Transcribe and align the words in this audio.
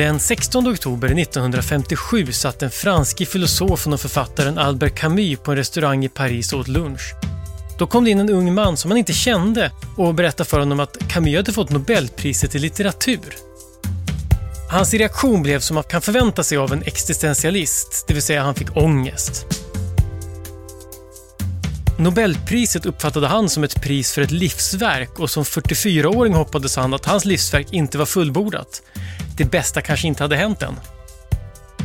Den 0.00 0.20
16 0.20 0.68
oktober 0.68 1.08
1957 1.08 2.32
satt 2.32 2.58
den 2.58 2.70
franske 2.70 3.26
filosofen 3.26 3.92
och 3.92 4.00
författaren 4.00 4.58
Albert 4.58 4.94
Camus 4.94 5.38
på 5.38 5.50
en 5.50 5.56
restaurang 5.56 6.04
i 6.04 6.08
Paris 6.08 6.52
och 6.52 6.60
åt 6.60 6.68
lunch. 6.68 7.14
Då 7.78 7.86
kom 7.86 8.04
det 8.04 8.10
in 8.10 8.20
en 8.20 8.30
ung 8.30 8.54
man 8.54 8.76
som 8.76 8.90
han 8.90 8.98
inte 8.98 9.12
kände 9.12 9.70
och 9.96 10.14
berättade 10.14 10.50
för 10.50 10.58
honom 10.58 10.80
att 10.80 10.96
Camus 11.08 11.36
hade 11.36 11.52
fått 11.52 11.70
Nobelpriset 11.70 12.54
i 12.54 12.58
litteratur. 12.58 13.36
Hans 14.70 14.94
reaktion 14.94 15.42
blev 15.42 15.60
som 15.60 15.74
man 15.74 15.84
kan 15.84 16.02
förvänta 16.02 16.42
sig 16.42 16.58
av 16.58 16.72
en 16.72 16.82
existentialist, 16.82 18.04
det 18.08 18.14
vill 18.14 18.22
säga 18.22 18.42
han 18.42 18.54
fick 18.54 18.76
ångest. 18.76 19.59
Nobelpriset 22.00 22.86
uppfattade 22.86 23.26
han 23.26 23.48
som 23.48 23.64
ett 23.64 23.82
pris 23.82 24.12
för 24.12 24.22
ett 24.22 24.30
livsverk 24.30 25.18
och 25.18 25.30
som 25.30 25.44
44-åring 25.44 26.34
hoppades 26.34 26.76
han 26.76 26.94
att 26.94 27.06
hans 27.06 27.24
livsverk 27.24 27.66
inte 27.72 27.98
var 27.98 28.06
fullbordat. 28.06 28.82
Det 29.36 29.44
bästa 29.44 29.80
kanske 29.80 30.06
inte 30.06 30.22
hade 30.22 30.36
hänt 30.36 30.62
än. 30.62 30.74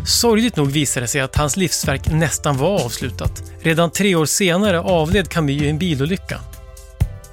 Sorgligt 0.06 0.56
nog 0.56 0.72
visade 0.72 1.04
det 1.04 1.08
sig 1.08 1.22
att 1.22 1.36
hans 1.36 1.58
livsverk 1.58 2.08
nästan 2.12 2.58
var 2.58 2.86
avslutat. 2.86 3.44
Redan 3.62 3.92
tre 3.92 4.16
år 4.16 4.26
senare 4.26 4.80
avled 4.80 5.30
Camus 5.30 5.62
i 5.62 5.70
en 5.70 5.78
bilolycka. 5.78 6.40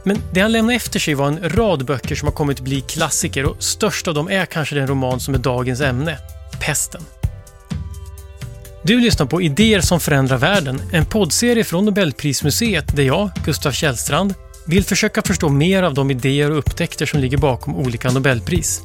Men 0.05 0.19
det 0.33 0.41
han 0.41 0.53
lämnade 0.53 0.77
efter 0.77 1.01
sig 1.01 1.15
var 1.15 1.27
en 1.27 1.51
rad 1.51 1.85
böcker 1.85 2.15
som 2.15 2.29
har 2.29 2.35
kommit 2.35 2.61
bli 2.61 2.81
klassiker 2.81 3.45
och 3.45 3.63
störst 3.63 4.09
av 4.09 4.15
dem 4.15 4.29
är 4.29 4.47
kanske 4.47 4.75
den 4.75 4.87
roman 4.87 5.21
som 5.21 5.35
är 5.35 5.39
dagens 5.39 5.81
ämne, 5.81 6.19
Pesten. 6.61 7.03
Du 8.85 9.01
lyssnar 9.01 9.27
på 9.27 9.43
Idéer 9.43 9.81
som 9.81 10.01
förändrar 10.01 10.39
världen, 10.39 10.83
en 10.93 11.05
poddserie 11.05 11.65
från 11.65 11.85
Nobelprismuseet 11.85 12.97
där 12.97 13.03
jag, 13.03 13.31
Gustav 13.45 13.73
Källstrand, 13.73 14.35
vill 14.67 14.85
försöka 14.85 15.23
förstå 15.23 15.49
mer 15.49 15.83
av 15.83 15.95
de 15.95 16.11
idéer 16.11 16.51
och 16.51 16.59
upptäckter 16.59 17.07
som 17.07 17.21
ligger 17.21 17.39
bakom 17.39 17.77
olika 17.77 18.11
Nobelpris. 18.11 18.81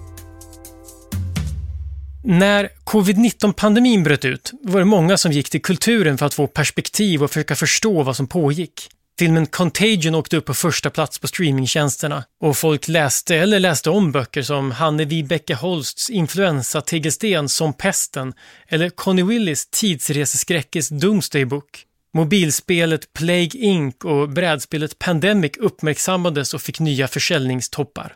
När 2.24 2.70
covid-19-pandemin 2.84 4.04
bröt 4.04 4.26
ut 4.26 4.52
var 4.64 4.80
det 4.80 4.86
många 4.86 5.18
som 5.18 5.32
gick 5.32 5.50
till 5.50 5.62
kulturen 5.62 6.18
för 6.18 6.26
att 6.26 6.34
få 6.34 6.48
perspektiv 6.48 7.24
och 7.24 7.30
försöka 7.30 7.56
förstå 7.56 8.04
vad 8.04 8.16
som 8.16 8.28
pågick. 8.28 8.90
Filmen 9.20 9.46
Contagion 9.46 10.16
åkte 10.16 10.38
upp 10.38 10.46
på 10.46 10.54
första 10.54 10.90
plats 10.90 11.20
på 11.20 11.28
streamingtjänsterna 11.28 12.24
och 12.40 12.58
folk 12.58 12.88
läste 12.88 13.36
eller 13.36 13.60
läste 13.60 13.90
om 13.90 14.12
böcker 14.12 14.42
som 14.42 14.72
Hanne 14.72 15.06
Vibeke 15.06 15.56
Holsts 15.56 16.10
influensa-tegelsten 16.10 17.50
som 17.50 17.74
pesten 17.74 18.34
eller 18.68 18.90
Connie 18.90 19.24
Willis 19.24 19.68
tidsreseskräckes 19.72 20.90
Doomsday 20.90 21.46
Book. 21.46 21.84
Mobilspelet 22.14 23.14
Plague 23.14 23.52
Inc 23.54 23.96
och 24.04 24.30
brädspelet 24.30 25.00
Pandemic 25.00 25.52
uppmärksammades 25.58 26.54
och 26.54 26.62
fick 26.62 26.80
nya 26.80 27.08
försäljningstoppar. 27.08 28.16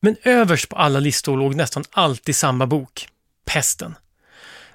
Men 0.00 0.16
överst 0.22 0.68
på 0.68 0.76
alla 0.76 1.00
listor 1.00 1.36
låg 1.36 1.54
nästan 1.54 1.84
alltid 1.90 2.36
samma 2.36 2.66
bok, 2.66 3.08
Pesten. 3.44 3.94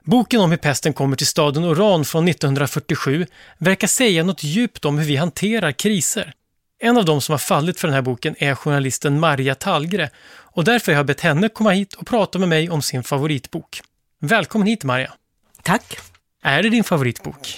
Boken 0.07 0.41
om 0.41 0.51
hur 0.51 0.57
pesten 0.57 0.93
kommer 0.93 1.15
till 1.15 1.27
staden 1.27 1.63
Oran 1.63 2.05
från 2.05 2.27
1947 2.27 3.25
verkar 3.57 3.87
säga 3.87 4.23
något 4.23 4.43
djupt 4.43 4.85
om 4.85 4.97
hur 4.97 5.05
vi 5.05 5.15
hanterar 5.15 5.71
kriser. 5.71 6.33
En 6.79 6.97
av 6.97 7.05
dem 7.05 7.21
som 7.21 7.33
har 7.33 7.37
fallit 7.39 7.79
för 7.79 7.87
den 7.87 7.95
här 7.95 8.01
boken 8.01 8.35
är 8.37 8.55
journalisten 8.55 9.19
Marja 9.19 9.55
Tallgre 9.55 10.09
och 10.27 10.63
därför 10.63 10.91
har 10.91 10.99
jag 10.99 11.05
bett 11.05 11.21
henne 11.21 11.49
komma 11.49 11.71
hit 11.71 11.93
och 11.93 12.07
prata 12.07 12.39
med 12.39 12.49
mig 12.49 12.69
om 12.69 12.81
sin 12.81 13.03
favoritbok. 13.03 13.81
Välkommen 14.19 14.67
hit 14.67 14.83
Marja! 14.83 15.13
Tack! 15.63 15.97
Är 16.43 16.63
det 16.63 16.69
din 16.69 16.83
favoritbok? 16.83 17.57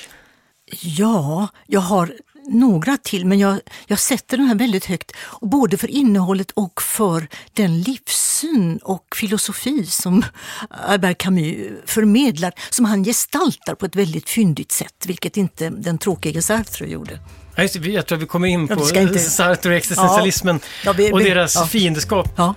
Ja, 0.81 1.47
jag 1.67 1.81
har 1.81 2.13
några 2.49 2.97
till, 2.97 3.25
men 3.25 3.39
jag, 3.39 3.59
jag 3.87 3.99
sätter 3.99 4.37
den 4.37 4.45
här 4.45 4.55
väldigt 4.55 4.85
högt, 4.85 5.11
både 5.41 5.77
för 5.77 5.87
innehållet 5.87 6.51
och 6.51 6.81
för 6.81 7.27
den 7.53 7.81
livssyn 7.81 8.79
och 8.83 9.15
filosofi 9.15 9.85
som 9.85 10.25
Albert 10.69 11.17
Camus 11.17 11.55
förmedlar, 11.85 12.53
som 12.69 12.85
han 12.85 13.03
gestaltar 13.03 13.75
på 13.75 13.85
ett 13.85 13.95
väldigt 13.95 14.29
fyndigt 14.29 14.71
sätt, 14.71 15.05
vilket 15.05 15.37
inte 15.37 15.69
den 15.69 15.97
tråkiga 15.97 16.41
Sartre 16.41 16.87
gjorde. 16.87 17.19
Jag 17.55 18.07
tror 18.07 18.17
vi 18.17 18.25
kommer 18.25 18.47
in 18.47 18.67
på 18.67 18.87
ja, 18.93 19.01
inte... 19.01 19.19
Sartre 19.19 19.69
och 19.69 19.75
existentialismen 19.75 20.59
ja, 20.85 20.93
vi, 20.93 21.05
vi, 21.05 21.11
och 21.11 21.19
deras 21.19 21.55
ja. 21.55 21.67
fiendeskap. 21.67 22.29
Ja. 22.37 22.55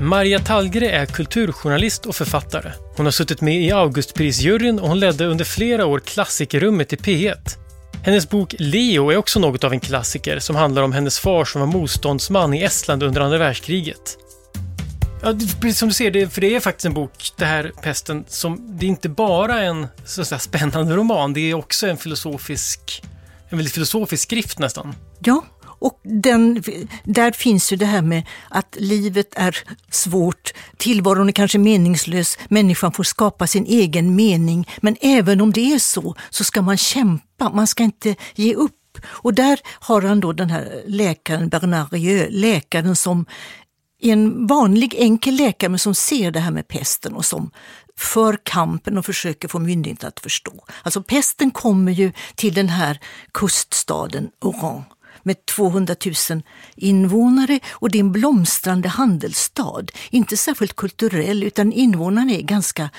Maria 0.00 0.38
Tallgre 0.38 0.90
är 0.90 1.06
kulturjournalist 1.06 2.06
och 2.06 2.16
författare. 2.16 2.72
Hon 2.96 3.06
har 3.06 3.10
suttit 3.10 3.40
med 3.40 3.62
i 3.62 3.72
Augustprisjuryn 3.72 4.78
och 4.78 4.88
hon 4.88 5.00
ledde 5.00 5.26
under 5.26 5.44
flera 5.44 5.86
år 5.86 6.00
klassikerrummet 6.00 6.92
i 6.92 6.96
P1. 6.96 7.63
Hennes 8.04 8.28
bok 8.28 8.54
Leo 8.58 9.10
är 9.10 9.16
också 9.16 9.38
något 9.40 9.64
av 9.64 9.72
en 9.72 9.80
klassiker 9.80 10.38
som 10.38 10.56
handlar 10.56 10.82
om 10.82 10.92
hennes 10.92 11.18
far 11.18 11.44
som 11.44 11.60
var 11.60 11.68
motståndsman 11.68 12.54
i 12.54 12.62
Estland 12.62 13.02
under 13.02 13.20
andra 13.20 13.38
världskriget. 13.38 14.18
Ja, 15.22 15.34
precis 15.60 15.78
som 15.78 15.88
du 15.88 15.94
ser, 15.94 16.10
det, 16.10 16.28
för 16.28 16.40
det 16.40 16.56
är 16.56 16.60
faktiskt 16.60 16.84
en 16.84 16.94
bok, 16.94 17.10
det 17.36 17.44
här 17.44 17.72
Pesten, 17.82 18.24
som 18.28 18.78
det 18.78 18.86
är 18.86 18.88
inte 18.88 19.08
bara 19.08 19.62
en 19.62 19.86
så 20.04 20.20
att 20.20 20.28
säga, 20.28 20.38
spännande 20.38 20.96
roman, 20.96 21.32
det 21.32 21.50
är 21.50 21.54
också 21.54 21.86
en 21.86 21.96
filosofisk, 21.96 23.02
en 23.48 23.58
väldigt 23.58 23.74
filosofisk 23.74 24.22
skrift 24.22 24.58
nästan. 24.58 24.94
Ja, 25.18 25.44
och 25.84 26.00
den, 26.02 26.62
där 27.04 27.32
finns 27.32 27.72
ju 27.72 27.76
det 27.76 27.86
här 27.86 28.02
med 28.02 28.22
att 28.48 28.76
livet 28.78 29.34
är 29.36 29.56
svårt, 29.90 30.52
tillvaron 30.76 31.28
är 31.28 31.32
kanske 31.32 31.58
meningslös, 31.58 32.38
människan 32.48 32.92
får 32.92 33.04
skapa 33.04 33.46
sin 33.46 33.66
egen 33.66 34.14
mening. 34.14 34.68
Men 34.80 34.96
även 35.00 35.40
om 35.40 35.52
det 35.52 35.72
är 35.72 35.78
så, 35.78 36.14
så 36.30 36.44
ska 36.44 36.62
man 36.62 36.76
kämpa, 36.76 37.50
man 37.50 37.66
ska 37.66 37.82
inte 37.82 38.16
ge 38.34 38.54
upp. 38.54 38.98
Och 39.04 39.34
där 39.34 39.60
har 39.66 40.02
han 40.02 40.20
då 40.20 40.32
den 40.32 40.50
här 40.50 40.82
läkaren 40.86 41.48
Bernard 41.48 41.92
Rieu, 41.92 42.30
läkaren 42.30 42.96
som 42.96 43.26
är 44.00 44.12
en 44.12 44.46
vanlig 44.46 44.94
enkel 44.98 45.34
läkare 45.34 45.70
men 45.70 45.78
som 45.78 45.94
ser 45.94 46.30
det 46.30 46.40
här 46.40 46.50
med 46.50 46.68
pesten 46.68 47.14
och 47.14 47.24
som 47.24 47.50
för 47.96 48.38
kampen 48.42 48.98
och 48.98 49.06
försöker 49.06 49.48
få 49.48 49.58
myndigheterna 49.58 50.08
att 50.08 50.20
förstå. 50.20 50.64
Alltså 50.82 51.02
pesten 51.02 51.50
kommer 51.50 51.92
ju 51.92 52.12
till 52.34 52.54
den 52.54 52.68
här 52.68 53.00
kuststaden 53.32 54.30
Oran 54.40 54.84
med 55.24 55.46
200 55.46 55.94
000 56.30 56.42
invånare 56.76 57.60
och 57.72 57.90
det 57.90 57.98
är 57.98 58.00
en 58.00 58.12
blomstrande 58.12 58.88
handelsstad. 58.88 59.86
Inte 60.10 60.36
särskilt 60.36 60.76
kulturell 60.76 61.42
utan 61.42 61.72
invånarna 61.72 62.32
är 62.32 62.42
ganska 62.42 62.90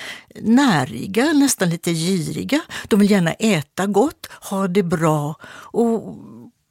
näriga, 0.42 1.34
nästan 1.34 1.70
lite 1.70 1.94
giriga. 1.94 2.62
De 2.88 3.00
vill 3.00 3.12
gärna 3.12 3.34
äta 3.34 3.86
gott, 3.86 4.28
ha 4.42 4.68
det 4.68 4.84
bra 4.84 5.36
och 5.48 6.18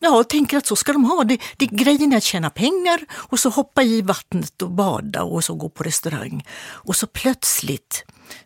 Ja, 0.05 0.25
tänker 0.25 0.57
att 0.57 0.67
så 0.67 0.77
ska 0.77 0.93
de 0.93 1.05
ha 1.05 1.25
det. 1.25 1.39
det. 1.57 1.67
Grejen 1.67 2.13
är 2.13 2.17
att 2.17 2.23
tjäna 2.23 2.51
pengar 2.51 3.01
och 3.13 3.41
så 3.41 3.49
hoppa 3.49 3.83
i 3.83 4.03
vattnet 4.03 4.63
och 4.63 4.71
bada 4.71 5.23
och 5.23 5.45
så 5.45 5.55
gå 5.55 5.69
på 5.69 5.83
restaurang. 5.83 6.47
Och 6.63 6.97
så 6.97 7.07
plötsligt 7.07 8.05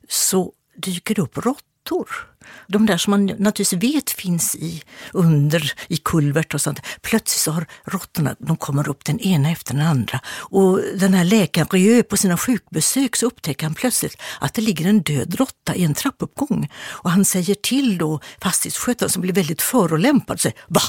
så 0.09 0.53
dyker 0.77 1.15
det 1.15 1.23
upp 1.23 1.37
råttor 1.37 2.28
de 2.67 2.87
där 2.87 2.97
som 2.97 3.11
man 3.11 3.27
naturligtvis 3.27 3.73
vet 3.73 4.11
finns 4.11 4.55
i 4.55 4.83
under, 5.13 5.73
i 5.89 5.97
kulvert 5.97 6.55
och 6.55 6.61
sånt. 6.61 6.81
Plötsligt 7.01 7.41
så 7.41 7.51
har 7.51 7.67
råttorna, 7.85 8.37
de 8.39 8.57
kommer 8.57 8.89
upp 8.89 9.05
den 9.05 9.21
ena 9.21 9.51
efter 9.51 9.75
den 9.75 9.87
andra. 9.87 10.21
Och 10.29 10.81
den 10.95 11.15
här 11.15 11.25
läkaren 11.25 11.69
Rieu 11.71 12.03
på 12.03 12.17
sina 12.17 12.37
sjukbesök 12.37 13.17
så 13.17 13.27
upptäcker 13.27 13.67
han 13.67 13.75
plötsligt 13.75 14.17
att 14.41 14.55
det 14.55 14.63
ligger 14.63 14.87
en 14.87 15.03
död 15.03 15.35
råtta 15.35 15.75
i 15.75 15.85
en 15.85 15.95
trappuppgång. 15.95 16.71
Och 16.79 17.11
han 17.11 17.25
säger 17.25 17.55
till 17.55 17.99
då 17.99 18.21
fastighetsskötaren 18.43 19.11
som 19.11 19.23
blir 19.23 19.33
väldigt 19.33 19.63
förolämpad 19.63 20.35
och 20.35 20.41
säger 20.41 20.59
Va? 20.69 20.83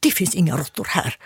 Det 0.00 0.10
finns 0.10 0.34
inga 0.34 0.56
råttor 0.56 0.86
här. 0.88 1.16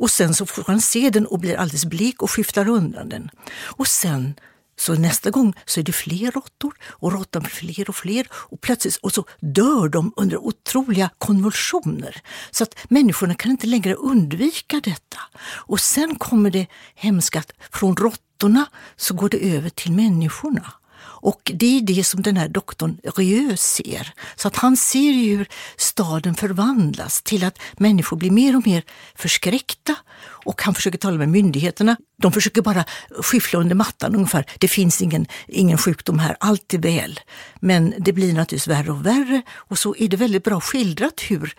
Och 0.00 0.10
sen 0.10 0.34
så 0.34 0.46
får 0.46 0.64
han 0.66 0.80
se 0.80 1.10
den 1.10 1.26
och 1.26 1.38
blir 1.38 1.56
alldeles 1.56 1.84
blek 1.84 2.22
och 2.22 2.30
skiftar 2.30 2.68
undan 2.68 3.08
den. 3.08 3.30
Och 3.62 3.86
sen 3.86 4.34
så 4.80 4.94
nästa 4.94 5.30
gång 5.30 5.54
så 5.64 5.80
är 5.80 5.84
det 5.84 5.92
fler 5.92 6.30
råttor 6.30 6.74
och 6.88 7.12
råttan 7.12 7.42
blir 7.42 7.50
fler 7.50 7.88
och 7.88 7.96
fler 7.96 8.26
och 8.32 8.60
plötsligt 8.60 8.96
och 8.96 9.12
så 9.12 9.24
dör 9.40 9.88
de 9.88 10.12
under 10.16 10.36
otroliga 10.36 11.10
konvulsioner. 11.18 12.22
Så 12.50 12.62
att 12.62 12.74
människorna 12.88 13.34
kan 13.34 13.50
inte 13.50 13.66
längre 13.66 13.94
undvika 13.94 14.80
detta. 14.84 15.18
Och 15.42 15.80
sen 15.80 16.14
kommer 16.14 16.50
det 16.50 16.66
hemska 16.94 17.38
att 17.38 17.52
från 17.72 17.96
råttorna 17.96 18.66
så 18.96 19.14
går 19.14 19.28
det 19.28 19.56
över 19.56 19.70
till 19.70 19.92
människorna. 19.92 20.72
Och 21.22 21.52
det 21.54 21.78
är 21.78 21.80
det 21.80 22.04
som 22.04 22.22
den 22.22 22.36
här 22.36 22.48
doktorn 22.48 22.98
Rieu 23.16 23.56
ser. 23.56 24.14
Så 24.36 24.48
att 24.48 24.56
han 24.56 24.76
ser 24.76 25.12
ju 25.12 25.36
hur 25.36 25.48
staden 25.76 26.34
förvandlas 26.34 27.22
till 27.22 27.44
att 27.44 27.58
människor 27.78 28.16
blir 28.16 28.30
mer 28.30 28.56
och 28.56 28.66
mer 28.66 28.82
förskräckta 29.14 29.96
och 30.44 30.62
han 30.62 30.74
försöker 30.74 30.98
tala 30.98 31.18
med 31.18 31.28
myndigheterna. 31.28 31.96
De 32.16 32.32
försöker 32.32 32.62
bara 32.62 32.84
skyffla 33.22 33.58
under 33.58 33.74
mattan 33.74 34.14
ungefär. 34.14 34.46
Det 34.58 34.68
finns 34.68 35.02
ingen, 35.02 35.26
ingen 35.48 35.78
sjukdom 35.78 36.18
här, 36.18 36.36
allt 36.40 36.74
är 36.74 36.78
väl. 36.78 37.20
Men 37.60 37.94
det 37.98 38.12
blir 38.12 38.32
naturligtvis 38.32 38.68
värre 38.68 38.92
och 38.92 39.06
värre 39.06 39.42
och 39.52 39.78
så 39.78 39.94
är 39.98 40.08
det 40.08 40.16
väldigt 40.16 40.44
bra 40.44 40.60
skildrat 40.60 41.20
hur, 41.28 41.54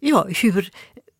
ja, 0.00 0.26
hur 0.28 0.70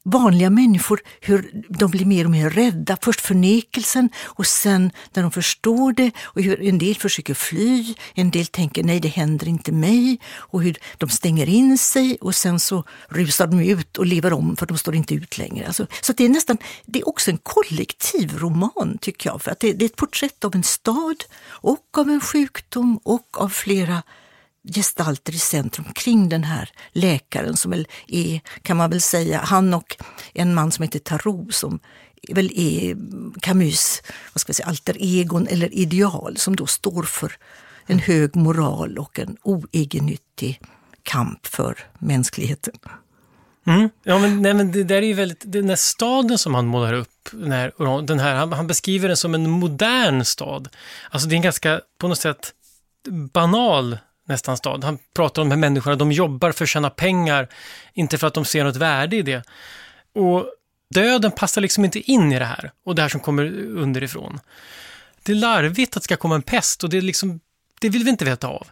vanliga 0.04 0.50
människor, 0.50 1.00
hur 1.20 1.64
de 1.68 1.90
blir 1.90 2.04
mer 2.04 2.24
och 2.24 2.30
mer 2.30 2.50
rädda. 2.50 2.96
Först 3.02 3.20
förnekelsen 3.20 4.10
och 4.24 4.46
sen 4.46 4.90
när 5.12 5.22
de 5.22 5.32
förstår 5.32 5.92
det 5.92 6.10
och 6.22 6.42
hur 6.42 6.62
en 6.62 6.78
del 6.78 6.94
försöker 6.94 7.34
fly, 7.34 7.94
en 8.14 8.30
del 8.30 8.46
tänker 8.46 8.84
nej 8.84 9.00
det 9.00 9.08
händer 9.08 9.48
inte 9.48 9.72
mig 9.72 10.20
och 10.26 10.62
hur 10.62 10.78
de 10.98 11.08
stänger 11.08 11.48
in 11.48 11.78
sig 11.78 12.18
och 12.20 12.34
sen 12.34 12.60
så 12.60 12.84
rusar 13.08 13.46
de 13.46 13.60
ut 13.60 13.96
och 13.96 14.06
lever 14.06 14.32
om 14.32 14.56
för 14.56 14.66
de 14.66 14.78
står 14.78 14.94
inte 14.94 15.14
ut 15.14 15.38
längre. 15.38 15.66
Alltså, 15.66 15.86
så 16.00 16.12
det 16.12 16.24
är 16.24 16.28
nästan, 16.28 16.58
det 16.86 16.98
är 16.98 17.08
också 17.08 17.30
en 17.30 17.38
kollektiv 17.38 18.38
roman 18.38 18.98
tycker 19.00 19.30
jag, 19.30 19.42
för 19.42 19.50
att 19.50 19.60
det, 19.60 19.72
det 19.72 19.84
är 19.84 19.86
ett 19.86 19.96
porträtt 19.96 20.44
av 20.44 20.54
en 20.54 20.62
stad 20.62 21.24
och 21.44 21.98
av 21.98 22.10
en 22.10 22.20
sjukdom 22.20 23.00
och 23.02 23.40
av 23.40 23.48
flera 23.48 24.02
gestalter 24.68 25.34
i 25.34 25.38
centrum 25.38 25.86
kring 25.94 26.28
den 26.28 26.44
här 26.44 26.70
läkaren 26.92 27.56
som 27.56 27.70
väl 27.70 27.88
är, 28.06 28.40
kan 28.62 28.76
man 28.76 28.90
väl 28.90 29.00
säga, 29.00 29.40
han 29.44 29.74
och 29.74 29.96
en 30.34 30.54
man 30.54 30.72
som 30.72 30.82
heter 30.82 30.98
Tarot 30.98 31.54
som 31.54 31.80
väl 32.28 32.50
är 32.54 32.96
Camus 33.40 34.02
vad 34.32 34.40
ska 34.40 34.50
vi 34.50 34.54
säga, 34.54 34.68
alter 34.68 34.96
egon 34.98 35.46
eller 35.46 35.74
ideal 35.74 36.36
som 36.36 36.56
då 36.56 36.66
står 36.66 37.02
för 37.02 37.32
en 37.86 37.98
hög 37.98 38.36
moral 38.36 38.98
och 38.98 39.18
en 39.18 39.36
oegennyttig 39.42 40.60
kamp 41.02 41.46
för 41.46 41.78
mänskligheten. 41.98 42.74
Mm. 43.66 43.90
Ja, 44.02 44.18
men, 44.18 44.42
nej, 44.42 44.54
men 44.54 44.72
det 44.72 44.84
där 44.84 44.96
är 44.96 45.06
ju 45.06 45.12
väldigt, 45.12 45.42
den 45.52 45.66
där 45.66 45.76
staden 45.76 46.38
som 46.38 46.54
han 46.54 46.66
målar 46.66 46.92
upp, 46.92 47.28
när, 47.32 48.02
den 48.02 48.18
här, 48.18 48.34
han, 48.34 48.52
han 48.52 48.66
beskriver 48.66 49.08
den 49.08 49.16
som 49.16 49.34
en 49.34 49.50
modern 49.50 50.24
stad. 50.24 50.68
Alltså 51.10 51.28
det 51.28 51.34
är 51.34 51.36
en 51.36 51.42
ganska, 51.42 51.80
på 51.98 52.08
något 52.08 52.18
sätt, 52.18 52.52
banal 53.32 53.98
nästan 54.30 54.56
stad. 54.56 54.84
Han 54.84 54.98
pratar 55.14 55.42
om 55.42 55.48
de 55.48 55.54
här 55.54 55.60
människorna, 55.60 55.96
de 55.96 56.12
jobbar 56.12 56.52
för 56.52 56.64
att 56.64 56.68
tjäna 56.68 56.90
pengar, 56.90 57.48
inte 57.94 58.18
för 58.18 58.26
att 58.26 58.34
de 58.34 58.44
ser 58.44 58.64
något 58.64 58.76
värde 58.76 59.16
i 59.16 59.22
det. 59.22 59.42
Och 60.14 60.46
döden 60.94 61.30
passar 61.30 61.60
liksom 61.60 61.84
inte 61.84 62.10
in 62.10 62.32
i 62.32 62.38
det 62.38 62.44
här, 62.44 62.72
och 62.84 62.94
det 62.94 63.02
här 63.02 63.08
som 63.08 63.20
kommer 63.20 63.44
underifrån. 63.68 64.40
Det 65.22 65.32
är 65.32 65.36
larvigt 65.36 65.96
att 65.96 66.02
det 66.02 66.04
ska 66.04 66.16
komma 66.16 66.34
en 66.34 66.42
pest 66.42 66.84
och 66.84 66.90
det, 66.90 66.96
är 66.96 67.02
liksom, 67.02 67.40
det 67.80 67.88
vill 67.88 68.04
vi 68.04 68.10
inte 68.10 68.24
veta 68.24 68.48
av. 68.48 68.66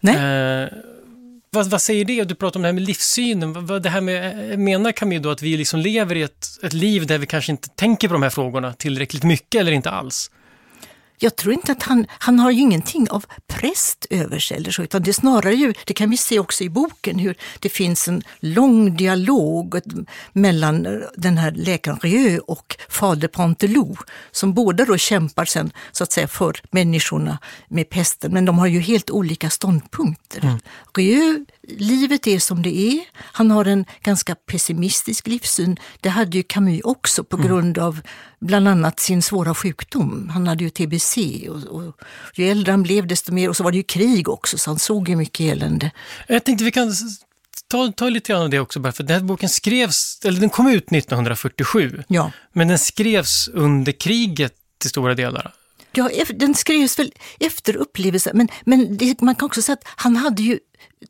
Nej. 0.00 0.16
Eh, 0.16 0.68
vad, 1.50 1.70
vad, 1.70 1.82
säger 1.82 2.04
det? 2.04 2.24
Du 2.24 2.34
pratar 2.34 2.58
om 2.58 2.62
det 2.62 2.68
här 2.68 2.72
med 2.72 2.82
livssynen. 2.82 3.66
Vad, 3.66 3.82
det 3.82 3.90
här 3.90 4.00
med, 4.00 4.58
menar 4.58 4.92
Camille 4.92 5.22
då 5.22 5.30
att 5.30 5.42
vi 5.42 5.56
liksom 5.56 5.80
lever 5.80 6.16
i 6.16 6.22
ett, 6.22 6.46
ett 6.62 6.72
liv 6.72 7.06
där 7.06 7.18
vi 7.18 7.26
kanske 7.26 7.52
inte 7.52 7.68
tänker 7.68 8.08
på 8.08 8.12
de 8.14 8.22
här 8.22 8.30
frågorna 8.30 8.72
tillräckligt 8.72 9.24
mycket 9.24 9.60
eller 9.60 9.72
inte 9.72 9.90
alls? 9.90 10.30
Jag 11.18 11.36
tror 11.36 11.54
inte 11.54 11.72
att 11.72 11.82
han, 11.82 12.06
han 12.08 12.38
har 12.38 12.50
ju 12.50 12.60
ingenting 12.60 13.10
av 13.10 13.24
präst 13.46 14.06
över 14.10 14.38
sig 14.38 14.56
eller 14.56 14.70
så, 14.70 14.82
utan 14.82 15.02
det 15.02 15.10
är 15.10 15.12
snarare 15.12 15.54
ju, 15.54 15.74
det 15.86 15.94
kan 15.94 16.10
vi 16.10 16.16
se 16.16 16.38
också 16.38 16.64
i 16.64 16.68
boken, 16.68 17.18
hur 17.18 17.36
det 17.60 17.68
finns 17.68 18.08
en 18.08 18.22
lång 18.40 18.96
dialog 18.96 19.80
mellan 20.32 21.02
den 21.16 21.38
här 21.38 21.50
läkaren 21.50 21.98
Rieu 22.02 22.38
och 22.38 22.76
fader 22.88 23.28
Pantelou, 23.28 23.96
som 24.30 24.54
båda 24.54 24.84
då 24.84 24.96
kämpar 24.96 25.44
sen 25.44 25.72
så 25.92 26.04
att 26.04 26.12
säga 26.12 26.28
för 26.28 26.60
människorna 26.70 27.38
med 27.68 27.90
pesten, 27.90 28.32
men 28.32 28.44
de 28.44 28.58
har 28.58 28.66
ju 28.66 28.80
helt 28.80 29.10
olika 29.10 29.50
ståndpunkter. 29.50 30.40
Mm. 30.44 30.58
Rieu 30.96 31.44
livet 31.68 32.26
är 32.26 32.38
som 32.38 32.62
det 32.62 32.78
är. 32.78 33.00
Han 33.16 33.50
har 33.50 33.64
en 33.64 33.84
ganska 34.02 34.34
pessimistisk 34.34 35.26
livssyn. 35.26 35.76
Det 36.00 36.08
hade 36.08 36.36
ju 36.36 36.42
Camus 36.42 36.80
också 36.84 37.24
på 37.24 37.36
mm. 37.36 37.48
grund 37.48 37.78
av 37.78 38.00
bland 38.40 38.68
annat 38.68 39.00
sin 39.00 39.22
svåra 39.22 39.54
sjukdom. 39.54 40.28
Han 40.28 40.46
hade 40.46 40.64
ju 40.64 40.70
tbc 40.70 41.16
och, 41.48 41.64
och 41.64 41.94
ju 42.34 42.50
äldre 42.50 42.70
han 42.70 42.82
blev 42.82 43.06
desto 43.06 43.32
mer, 43.32 43.48
och 43.48 43.56
så 43.56 43.64
var 43.64 43.70
det 43.70 43.76
ju 43.76 43.82
krig 43.82 44.28
också 44.28 44.58
så 44.58 44.70
han 44.70 44.78
såg 44.78 45.08
ju 45.08 45.16
mycket 45.16 45.52
elände. 45.52 45.90
Jag 46.26 46.44
tänkte 46.44 46.64
vi 46.64 46.70
kan 46.70 46.92
ta, 47.68 47.92
ta 47.92 48.08
lite 48.08 48.32
grann 48.32 48.42
av 48.42 48.50
det 48.50 48.60
också 48.60 48.80
bara, 48.80 48.92
för 48.92 49.02
den 49.02 49.14
här 49.14 49.22
boken 49.22 49.48
skrevs, 49.48 50.20
eller 50.24 50.40
den 50.40 50.50
kom 50.50 50.68
ut 50.68 50.92
1947, 50.92 52.02
ja. 52.08 52.32
men 52.52 52.68
den 52.68 52.78
skrevs 52.78 53.48
under 53.48 53.92
kriget 53.92 54.54
till 54.78 54.90
stora 54.90 55.14
delar. 55.14 55.54
Ja, 55.92 56.10
den 56.34 56.54
skrevs 56.54 56.98
väl 56.98 57.12
efter 57.40 57.76
upplevelsen, 57.76 58.36
men, 58.36 58.48
men 58.64 58.96
det, 58.96 59.20
man 59.20 59.34
kan 59.34 59.46
också 59.46 59.62
säga 59.62 59.74
att 59.74 59.88
han 59.96 60.16
hade 60.16 60.42
ju 60.42 60.58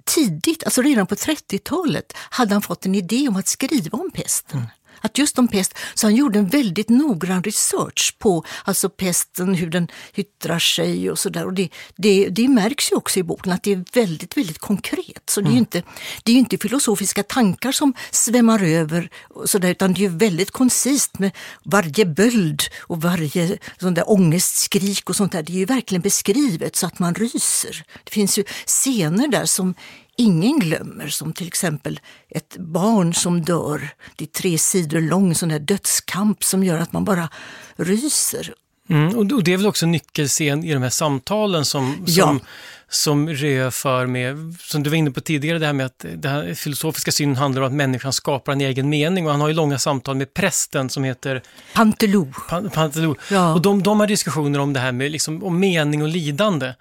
tidigt, 0.05 0.65
alltså 0.65 0.83
redan 0.83 1.07
på 1.07 1.15
30-talet, 1.15 2.13
hade 2.17 2.55
han 2.55 2.63
fått 2.63 2.87
en 2.87 2.95
idé 2.95 3.29
om 3.29 3.37
att 3.37 3.49
skriva 3.49 3.99
om 3.99 4.11
pesten. 4.11 4.59
Mm 4.59 4.71
att 5.01 5.19
just 5.19 5.39
om 5.39 5.49
pest, 5.49 5.75
så 5.95 6.07
han 6.07 6.15
gjorde 6.15 6.39
en 6.39 6.49
väldigt 6.49 6.89
noggrann 6.89 7.43
research 7.43 8.17
på 8.19 8.45
alltså 8.65 8.89
pesten, 8.89 9.55
hur 9.55 9.71
den 9.71 9.89
yttrar 10.15 10.59
sig 10.59 11.11
och 11.11 11.19
sådär. 11.19 11.51
Det, 11.51 11.69
det, 11.97 12.29
det 12.29 12.49
märks 12.49 12.93
ju 12.93 12.97
också 12.97 13.19
i 13.19 13.23
boken 13.23 13.53
att 13.53 13.63
det 13.63 13.73
är 13.73 13.85
väldigt, 13.93 14.37
väldigt 14.37 14.59
konkret. 14.59 15.23
Så 15.31 15.41
det 15.41 15.47
är 15.47 15.51
ju 15.51 15.57
mm. 15.57 15.59
inte, 15.59 15.83
det 16.25 16.33
är 16.33 16.37
inte 16.37 16.59
filosofiska 16.59 17.23
tankar 17.23 17.73
som 17.73 17.95
svämmar 18.11 18.63
över, 18.63 19.11
och 19.29 19.51
så 19.51 19.59
där, 19.59 19.71
utan 19.71 19.95
det 19.95 20.05
är 20.05 20.09
väldigt 20.09 20.51
koncist 20.51 21.19
med 21.19 21.31
varje 21.65 22.07
böld 22.07 22.63
och 22.79 23.03
varje 23.03 23.59
sån 23.81 23.95
där 23.95 24.11
ångestskrik 24.11 25.11
och 25.11 25.17
sånt 25.17 25.33
där. 25.33 25.43
Det 25.43 25.53
är 25.53 25.57
ju 25.57 25.65
verkligen 25.65 26.03
beskrivet 26.03 26.77
så 26.77 26.87
att 26.87 26.99
man 26.99 27.15
ryser. 27.15 27.85
Det 28.05 28.11
finns 28.11 28.39
ju 28.39 28.45
scener 28.67 29.29
där 29.29 29.45
som 29.45 29.75
ingen 30.19 30.59
glömmer, 30.59 31.09
som 31.09 31.33
till 31.33 31.47
exempel 31.47 32.01
ett 32.29 32.57
barn 32.57 33.15
som 33.15 33.43
dör. 33.43 33.91
Det 34.17 34.25
är 34.25 34.29
tre 34.29 34.59
sidor 34.59 35.01
lång 35.01 35.35
sån 35.35 35.51
här 35.51 35.59
dödskamp 35.59 36.45
som 36.45 36.65
gör 36.65 36.79
att 36.79 36.93
man 36.93 37.05
bara 37.05 37.29
ryser. 37.77 38.55
Mm, 38.91 39.17
och 39.17 39.45
det 39.45 39.53
är 39.53 39.57
väl 39.57 39.67
också 39.67 39.87
en 39.87 39.93
nyckelscen 39.93 40.65
i 40.65 40.73
de 40.73 40.83
här 40.83 40.91
samtalen 40.91 41.65
som, 41.65 42.05
ja. 42.07 42.27
som, 42.27 42.41
som 42.89 43.29
Rö 43.29 43.71
för 43.71 44.07
med, 44.07 44.55
som 44.61 44.83
du 44.83 44.91
var 44.91 44.97
inne 44.97 45.11
på 45.11 45.21
tidigare, 45.21 45.59
det 45.59 45.67
här 45.67 45.73
med 45.73 45.87
att 45.87 46.05
den 46.15 46.33
här 46.33 46.55
filosofiska 46.55 47.13
synen 47.13 47.37
handlar 47.37 47.63
om 47.63 47.69
att 47.69 47.75
människan 47.75 48.13
skapar 48.13 48.53
en 48.53 48.61
egen 48.61 48.89
mening 48.89 49.27
och 49.27 49.31
han 49.31 49.41
har 49.41 49.49
ju 49.49 49.55
långa 49.55 49.79
samtal 49.79 50.17
med 50.17 50.35
prästen 50.35 50.91
som 50.91 51.05
heter 51.05 51.43
Pantelou. 51.75 52.33
Pan, 52.49 52.71
Pantelou. 52.71 53.15
Ja. 53.31 53.55
Och 53.55 53.63
de, 53.63 53.83
de 53.83 54.01
har 54.01 54.07
diskussioner 54.07 54.59
om 54.59 54.73
det 54.73 54.81
här 54.81 54.93
med 54.93 55.11
liksom, 55.11 55.45
om 55.45 55.61
mening 55.61 56.03
och 56.03 56.09
lidande. 56.09 56.75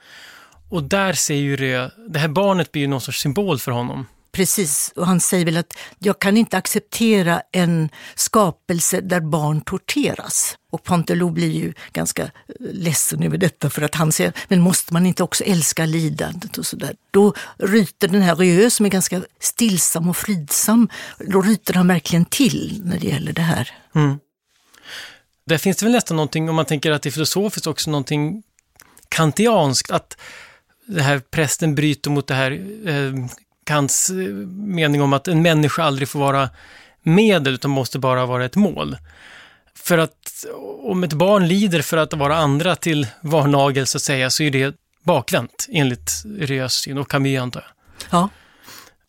Och 0.69 0.83
där 0.83 1.13
ser 1.13 1.35
ju 1.35 1.55
det, 1.55 1.91
det 2.09 2.19
här 2.19 2.27
barnet 2.27 2.71
blir 2.71 2.81
ju 2.81 2.87
någon 2.87 3.01
sorts 3.01 3.21
symbol 3.21 3.59
för 3.59 3.71
honom. 3.71 4.05
Precis, 4.31 4.93
och 4.95 5.07
han 5.07 5.19
säger 5.19 5.45
väl 5.45 5.57
att 5.57 5.77
jag 5.99 6.19
kan 6.19 6.37
inte 6.37 6.57
acceptera 6.57 7.41
en 7.51 7.89
skapelse 8.15 9.01
där 9.01 9.19
barn 9.19 9.61
torteras. 9.61 10.57
Och 10.71 10.83
Pantelou 10.83 11.31
blir 11.31 11.51
ju 11.51 11.73
ganska 11.93 12.31
ledsen 12.59 13.23
över 13.23 13.37
detta 13.37 13.69
för 13.69 13.81
att 13.81 13.95
han 13.95 14.11
säger, 14.11 14.33
men 14.47 14.61
måste 14.61 14.93
man 14.93 15.05
inte 15.05 15.23
också 15.23 15.43
älska 15.43 15.85
lidandet 15.85 16.57
och 16.57 16.65
sådär. 16.65 16.95
Då 17.11 17.33
ryter 17.57 18.07
den 18.07 18.21
här 18.21 18.35
Rieu 18.35 18.69
som 18.69 18.85
är 18.85 18.89
ganska 18.89 19.21
stillsam 19.39 20.09
och 20.09 20.17
fridsam, 20.17 20.89
då 21.19 21.41
ryter 21.41 21.73
han 21.73 21.87
verkligen 21.87 22.25
till 22.25 22.81
när 22.85 22.99
det 22.99 23.07
gäller 23.07 23.33
det 23.33 23.41
här. 23.41 23.71
Mm. 23.95 24.19
Där 25.45 25.57
finns 25.57 25.77
det 25.77 25.85
väl 25.85 25.93
nästan 25.93 26.17
någonting, 26.17 26.49
om 26.49 26.55
man 26.55 26.65
tänker 26.65 26.91
att 26.91 27.01
det 27.01 27.09
är 27.09 27.11
filosofiskt 27.11 27.67
också, 27.67 27.91
någonting 27.91 28.43
kantianskt, 29.09 29.91
att 29.91 30.17
det 30.87 31.01
här 31.01 31.19
prästen 31.19 31.75
bryter 31.75 32.09
mot 32.09 32.27
det 32.27 32.33
här 32.33 32.51
eh, 32.85 33.13
Kants 33.65 34.09
eh, 34.09 34.15
mening 34.55 35.01
om 35.01 35.13
att 35.13 35.27
en 35.27 35.41
människa 35.41 35.83
aldrig 35.83 36.09
får 36.09 36.19
vara 36.19 36.49
medel 37.03 37.53
utan 37.53 37.71
måste 37.71 37.99
bara 37.99 38.25
vara 38.25 38.45
ett 38.45 38.55
mål. 38.55 38.97
För 39.75 39.97
att 39.97 40.45
om 40.83 41.03
ett 41.03 41.13
barn 41.13 41.47
lider 41.47 41.81
för 41.81 41.97
att 41.97 42.13
vara 42.13 42.37
andra 42.37 42.75
till 42.75 43.07
varnagel 43.21 43.87
så 43.87 43.97
att 43.97 44.01
säga 44.01 44.29
så 44.29 44.43
är 44.43 44.51
det 44.51 44.75
bakvänt 45.03 45.67
enligt 45.71 46.23
Rös 46.39 46.73
syn 46.73 46.97
och 46.97 47.09
Camus 47.09 47.39
antar 47.39 47.61
jag. 47.61 48.19
Ja. 48.19 48.29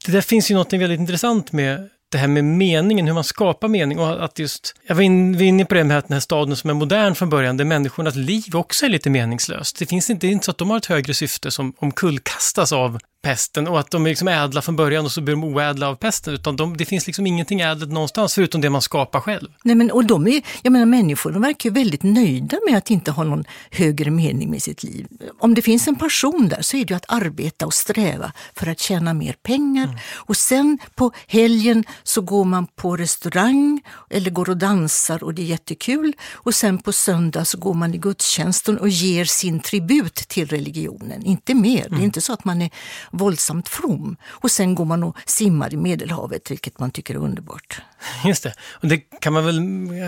Det 0.06 0.12
där 0.12 0.20
finns 0.20 0.50
ju 0.50 0.54
något 0.54 0.72
väldigt 0.72 1.00
intressant 1.00 1.52
med 1.52 1.88
det 2.10 2.18
här 2.18 2.28
med 2.28 2.44
meningen, 2.44 3.06
hur 3.06 3.14
man 3.14 3.24
skapar 3.24 3.68
mening 3.68 3.98
och 3.98 4.24
att 4.24 4.38
just, 4.38 4.74
jag 4.86 4.94
var, 4.94 5.02
in, 5.02 5.36
var 5.36 5.42
inne 5.42 5.64
på 5.64 5.74
det 5.74 5.84
med 5.84 5.98
att 5.98 6.08
den 6.08 6.12
här 6.12 6.20
staden 6.20 6.56
som 6.56 6.70
är 6.70 6.74
modern 6.74 7.14
från 7.14 7.30
början, 7.30 7.56
där 7.56 7.64
människornas 7.64 8.14
liv 8.14 8.56
också 8.56 8.86
är 8.86 8.90
lite 8.90 9.10
meningslöst. 9.10 9.78
Det 9.78 9.86
finns 9.86 10.10
inte, 10.10 10.26
det 10.26 10.30
är 10.30 10.32
inte 10.32 10.44
så 10.44 10.50
att 10.50 10.58
de 10.58 10.70
har 10.70 10.76
ett 10.76 10.86
högre 10.86 11.14
syfte 11.14 11.50
som 11.50 11.72
omkullkastas 11.78 12.72
av 12.72 12.98
pesten 13.22 13.68
och 13.68 13.80
att 13.80 13.90
de 13.90 14.04
är 14.04 14.08
liksom 14.08 14.28
ädla 14.28 14.62
från 14.62 14.76
början 14.76 15.04
och 15.04 15.12
så 15.12 15.20
blir 15.20 15.34
de 15.34 15.44
oädla 15.44 15.88
av 15.88 15.94
pesten, 15.94 16.34
utan 16.34 16.56
de, 16.56 16.76
det 16.76 16.84
finns 16.84 17.06
liksom 17.06 17.26
ingenting 17.26 17.60
ädelt 17.60 17.92
någonstans 17.92 18.34
förutom 18.34 18.60
det 18.60 18.70
man 18.70 18.82
skapar 18.82 19.20
själv. 19.20 19.48
Nej 19.64 19.74
men 19.74 19.90
och 19.90 20.04
de 20.04 20.26
är, 20.26 20.42
jag 20.62 20.72
menar 20.72 20.86
människor, 20.86 21.30
de 21.30 21.42
verkar 21.42 21.70
ju 21.70 21.74
väldigt 21.74 22.02
nöjda 22.02 22.58
med 22.68 22.78
att 22.78 22.90
inte 22.90 23.10
ha 23.10 23.24
någon 23.24 23.44
högre 23.70 24.10
mening 24.10 24.50
med 24.50 24.62
sitt 24.62 24.82
liv. 24.82 25.06
Om 25.38 25.54
det 25.54 25.62
finns 25.62 25.88
en 25.88 25.96
passion 25.96 26.48
där 26.48 26.62
så 26.62 26.76
är 26.76 26.84
det 26.84 26.90
ju 26.90 26.96
att 26.96 27.04
arbeta 27.08 27.66
och 27.66 27.74
sträva 27.74 28.32
för 28.54 28.66
att 28.66 28.80
tjäna 28.80 29.14
mer 29.14 29.32
pengar 29.42 29.84
mm. 29.84 29.96
och 30.14 30.36
sen 30.36 30.78
på 30.94 31.12
helgen 31.26 31.84
så 32.02 32.20
går 32.20 32.44
man 32.44 32.66
på 32.66 32.96
restaurang 32.96 33.82
eller 34.10 34.30
går 34.30 34.50
och 34.50 34.56
dansar 34.56 35.24
och 35.24 35.34
det 35.34 35.42
är 35.42 35.46
jättekul 35.46 36.12
och 36.32 36.54
sen 36.54 36.78
på 36.78 36.92
söndag 36.92 37.44
så 37.44 37.58
går 37.58 37.74
man 37.74 37.94
i 37.94 37.98
gudstjänsten 37.98 38.78
och 38.78 38.88
ger 38.88 39.24
sin 39.24 39.60
tribut 39.60 40.14
till 40.14 40.48
religionen, 40.48 41.22
inte 41.22 41.54
mer. 41.54 41.86
Mm. 41.86 41.98
Det 41.98 42.02
är 42.02 42.04
inte 42.04 42.20
så 42.20 42.32
att 42.32 42.44
man 42.44 42.62
är 42.62 42.70
våldsamt 43.10 43.68
from. 43.68 44.16
Och 44.26 44.50
sen 44.50 44.74
går 44.74 44.84
man 44.84 45.02
och 45.02 45.16
simmar 45.26 45.74
i 45.74 45.76
Medelhavet, 45.76 46.50
vilket 46.50 46.78
man 46.78 46.90
tycker 46.90 47.14
är 47.14 47.18
underbart. 47.18 47.80
Just 48.24 48.42
det, 48.42 48.54
och 48.60 48.88
det 48.88 48.98
kan 48.98 49.32
man 49.32 49.44
väl 49.44 49.60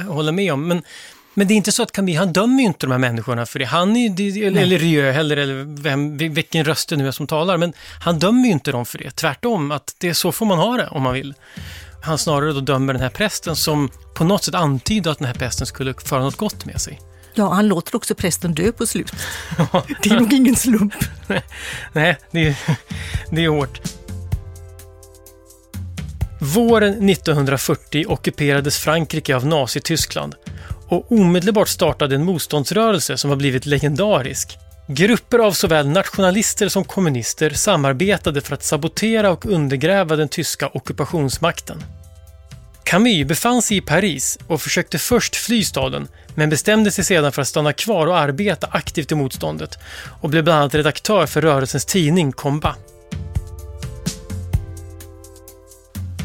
hålla 0.09 0.33
med 0.33 0.53
om. 0.53 0.69
Men, 0.69 0.83
men 1.35 1.49
det 1.49 1.55
är 1.55 1.57
inte 1.57 1.73
så 1.73 1.83
att 1.83 1.93
Camille, 1.93 2.19
han 2.19 2.33
dömer 2.33 2.61
ju 2.61 2.67
inte 2.67 2.87
de 2.87 2.93
här 2.93 2.99
människorna 2.99 3.47
för 3.47 3.59
det. 3.59 3.65
Han 3.65 3.97
är 3.97 4.21
ju, 4.21 4.47
eller, 4.47 4.63
eller 4.63 4.79
Rieu, 4.79 5.11
eller, 5.11 5.37
eller 5.37 5.83
vem, 5.83 6.17
vilken 6.17 6.65
röst 6.65 6.89
det 6.89 6.97
nu 6.97 7.09
är 7.09 7.13
som 7.13 7.27
talar, 7.27 7.57
men 7.57 7.73
han 8.01 8.19
dömer 8.19 8.45
ju 8.45 8.51
inte 8.51 8.73
dem 8.73 8.87
för 8.87 8.99
det. 8.99 9.11
Tvärtom, 9.11 9.71
att 9.71 9.95
det 9.99 10.09
är 10.09 10.15
så 10.15 10.33
får 10.33 10.47
man 10.47 10.59
ha 10.59 10.77
det 10.77 10.87
om 10.87 11.03
man 11.03 11.15
vill. 11.15 11.35
han 12.03 12.19
snarare 12.19 12.53
då 12.53 12.61
dömer 12.61 12.93
den 12.93 13.03
här 13.03 13.11
prästen 13.11 13.57
som 13.57 13.91
på 14.15 14.25
något 14.25 14.45
sätt 14.45 14.55
antyder 14.55 15.11
att 15.11 15.19
den 15.19 15.27
här 15.27 15.35
prästen 15.35 15.67
skulle 15.67 15.95
föra 15.95 16.23
något 16.23 16.37
gott 16.37 16.65
med 16.65 16.81
sig. 16.81 17.01
Ja, 17.35 17.53
han 17.53 17.69
låter 17.69 17.97
också 17.97 18.15
prästen 18.15 18.55
dö 18.55 18.73
på 18.73 18.87
slutet. 18.87 19.19
det 20.03 20.11
är 20.11 20.21
nog 20.21 20.33
ingen 20.33 20.57
slump. 20.57 20.95
Nej, 21.93 22.17
det 22.31 22.47
är, 22.47 22.57
det 23.31 23.45
är 23.45 23.49
hårt. 23.49 23.81
Våren 26.41 27.11
1940 27.11 28.05
ockuperades 28.09 28.79
Frankrike 28.79 29.37
av 29.37 29.47
Nazityskland 29.47 30.35
och 30.89 31.13
omedelbart 31.13 31.69
startade 31.69 32.15
en 32.15 32.25
motståndsrörelse 32.25 33.17
som 33.17 33.31
har 33.31 33.37
blivit 33.37 33.67
legendarisk. 33.67 34.59
Grupper 34.89 35.39
av 35.39 35.53
såväl 35.53 35.89
nationalister 35.89 36.69
som 36.69 36.85
kommunister 36.85 37.51
samarbetade 37.51 38.41
för 38.41 38.55
att 38.55 38.65
sabotera 38.65 39.31
och 39.31 39.47
undergräva 39.47 40.17
den 40.17 40.29
tyska 40.29 40.69
ockupationsmakten. 40.69 41.83
Camus 42.91 43.27
befann 43.27 43.63
sig 43.63 43.77
i 43.77 43.81
Paris 43.81 44.39
och 44.47 44.63
försökte 44.63 44.99
först 44.99 45.37
fly 45.37 45.65
staden 45.65 46.09
men 46.35 46.51
bestämde 46.51 46.91
sig 46.91 47.05
sedan 47.05 47.33
för 47.33 47.43
att 47.43 47.49
stanna 47.49 47.73
kvar 47.73 48.07
och 48.07 48.19
arbeta 48.19 48.67
aktivt 48.67 49.13
i 49.13 49.15
motståndet 49.15 49.79
och 50.21 50.29
blev 50.29 50.45
bland 50.45 50.59
annat 50.59 50.75
redaktör 50.75 51.27
för 51.27 51.43
rörelsens 51.43 51.85
tidning 51.85 52.33
Combat. 52.33 52.79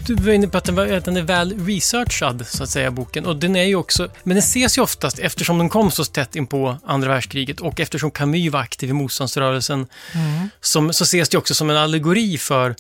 Du 0.07 0.15
var 0.15 0.31
inne 0.33 0.47
på 0.47 0.57
att 0.57 0.63
den, 0.63 0.75
var, 0.75 0.87
att 0.87 1.05
den 1.05 1.17
är 1.17 1.21
väl 1.21 1.65
researchad, 1.65 2.45
så 2.47 2.63
att 2.63 2.69
säga, 2.69 2.91
boken. 2.91 3.25
Och 3.25 3.35
den 3.35 3.55
är 3.55 3.63
ju 3.63 3.75
också, 3.75 4.09
men 4.23 4.35
den 4.35 4.43
ses 4.43 4.77
ju 4.77 4.81
oftast, 4.81 5.19
eftersom 5.19 5.57
den 5.57 5.69
kom 5.69 5.91
så 5.91 6.05
tätt 6.05 6.35
in 6.35 6.47
på 6.47 6.77
andra 6.85 7.09
världskriget 7.09 7.59
och 7.59 7.79
eftersom 7.79 8.11
Camus 8.11 8.53
var 8.53 8.59
aktiv 8.59 8.89
i 8.89 8.93
motståndsrörelsen, 8.93 9.87
mm. 10.13 10.49
som, 10.61 10.93
så 10.93 11.03
ses 11.03 11.29
det 11.29 11.37
också 11.37 11.55
som 11.55 11.69
en 11.69 11.77
allegori 11.77 12.37
för 12.37 12.75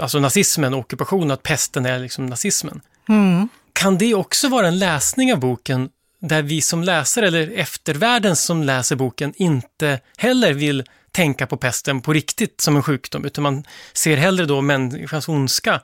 alltså 0.00 0.18
nazismen 0.18 0.74
och 0.74 0.80
ockupationen, 0.80 1.30
att 1.30 1.42
pesten 1.42 1.86
är 1.86 1.98
liksom 1.98 2.26
nazismen. 2.26 2.80
Mm. 3.08 3.48
Kan 3.72 3.98
det 3.98 4.14
också 4.14 4.48
vara 4.48 4.68
en 4.68 4.78
läsning 4.78 5.32
av 5.32 5.38
boken 5.38 5.88
där 6.20 6.42
vi 6.42 6.60
som 6.60 6.82
läsare, 6.82 7.26
eller 7.26 7.50
eftervärlden 7.50 8.36
som 8.36 8.62
läser 8.62 8.96
boken, 8.96 9.32
inte 9.36 10.00
heller 10.16 10.52
vill 10.52 10.84
tänka 11.10 11.46
på 11.46 11.56
pesten 11.56 12.00
på 12.00 12.12
riktigt 12.12 12.60
som 12.60 12.76
en 12.76 12.82
sjukdom, 12.82 13.24
utan 13.24 13.42
man 13.42 13.64
ser 13.92 14.16
hellre 14.16 14.46
då 14.46 14.60
människans 14.60 15.28
ondska 15.28 15.80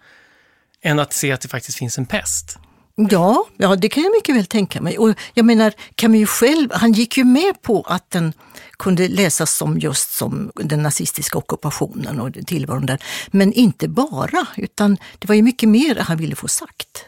än 0.83 0.99
att 0.99 1.13
se 1.13 1.33
att 1.33 1.41
det 1.41 1.49
faktiskt 1.49 1.79
finns 1.79 1.99
en 1.99 2.07
pest. 2.07 2.59
Ja, 3.09 3.45
ja, 3.57 3.77
det 3.77 3.89
kan 3.89 4.03
jag 4.03 4.13
mycket 4.13 4.37
väl 4.37 4.47
tänka 4.47 4.81
mig. 4.81 4.99
Och 4.99 5.15
jag 5.35 5.47
menar, 5.47 5.73
Camus 5.95 6.29
själv, 6.29 6.69
han 6.73 6.93
gick 6.93 7.17
ju 7.17 7.25
med 7.25 7.63
på 7.63 7.83
att 7.83 8.11
den 8.11 8.33
kunde 8.79 9.09
läsas 9.09 9.57
som 9.57 9.79
just 9.79 10.13
som 10.13 10.51
den 10.55 10.83
nazistiska 10.83 11.39
ockupationen 11.39 12.21
och 12.21 12.47
tillvaron 12.47 12.87
där. 12.87 13.03
Men 13.31 13.53
inte 13.53 13.89
bara, 13.89 14.47
utan 14.57 14.97
det 15.19 15.29
var 15.29 15.35
ju 15.35 15.43
mycket 15.43 15.69
mer 15.69 15.97
han 15.97 16.17
ville 16.17 16.35
få 16.35 16.49
sagt. 16.49 17.05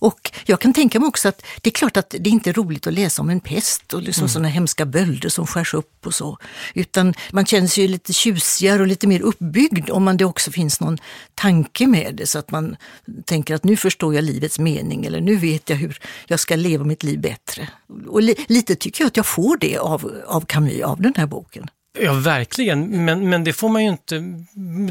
Och 0.00 0.32
jag 0.46 0.60
kan 0.60 0.72
tänka 0.72 1.00
mig 1.00 1.06
också 1.08 1.28
att 1.28 1.42
det 1.60 1.70
är 1.70 1.74
klart 1.74 1.96
att 1.96 2.14
det 2.20 2.30
inte 2.30 2.50
är 2.50 2.54
roligt 2.54 2.86
att 2.86 2.92
läsa 2.92 3.22
om 3.22 3.30
en 3.30 3.40
pest 3.40 3.94
och 3.94 4.02
liksom 4.02 4.22
mm. 4.22 4.28
sådana 4.28 4.48
hemska 4.48 4.86
bölder 4.86 5.28
som 5.28 5.46
skärs 5.46 5.74
upp 5.74 6.06
och 6.06 6.14
så. 6.14 6.38
Utan 6.74 7.14
man 7.32 7.46
känner 7.46 7.68
sig 7.68 7.88
lite 7.88 8.12
tjusigare 8.12 8.80
och 8.80 8.86
lite 8.86 9.06
mer 9.06 9.20
uppbyggd 9.20 9.90
om 9.90 10.04
man 10.04 10.16
det 10.16 10.24
också 10.24 10.50
finns 10.50 10.80
någon 10.80 10.98
tanke 11.34 11.86
med 11.86 12.14
det 12.14 12.26
så 12.26 12.38
att 12.38 12.50
man 12.50 12.76
tänker 13.24 13.54
att 13.54 13.64
nu 13.64 13.76
förstår 13.76 14.14
jag 14.14 14.24
livets 14.24 14.58
mening 14.58 15.06
eller 15.06 15.20
nu 15.20 15.36
vet 15.36 15.70
jag 15.70 15.76
hur 15.76 15.98
jag 16.26 16.40
ska 16.40 16.56
leva 16.56 16.84
mitt 16.84 17.02
liv 17.02 17.20
bättre. 17.20 17.68
Och 18.08 18.22
li 18.22 18.34
lite 18.48 18.74
tycker 18.74 19.04
jag 19.04 19.08
att 19.08 19.16
jag 19.16 19.26
får 19.26 19.56
det 19.56 19.78
av, 19.78 20.22
av 20.26 20.40
Camus, 20.40 20.82
av 20.82 21.02
den 21.02 21.14
här 21.16 21.26
boken. 21.26 21.70
Ja, 22.00 22.12
verkligen. 22.12 23.04
Men, 23.04 23.28
men 23.28 23.44
det 23.44 23.52
får 23.52 23.68
man 23.68 23.84
ju 23.84 23.90
inte. 23.90 24.20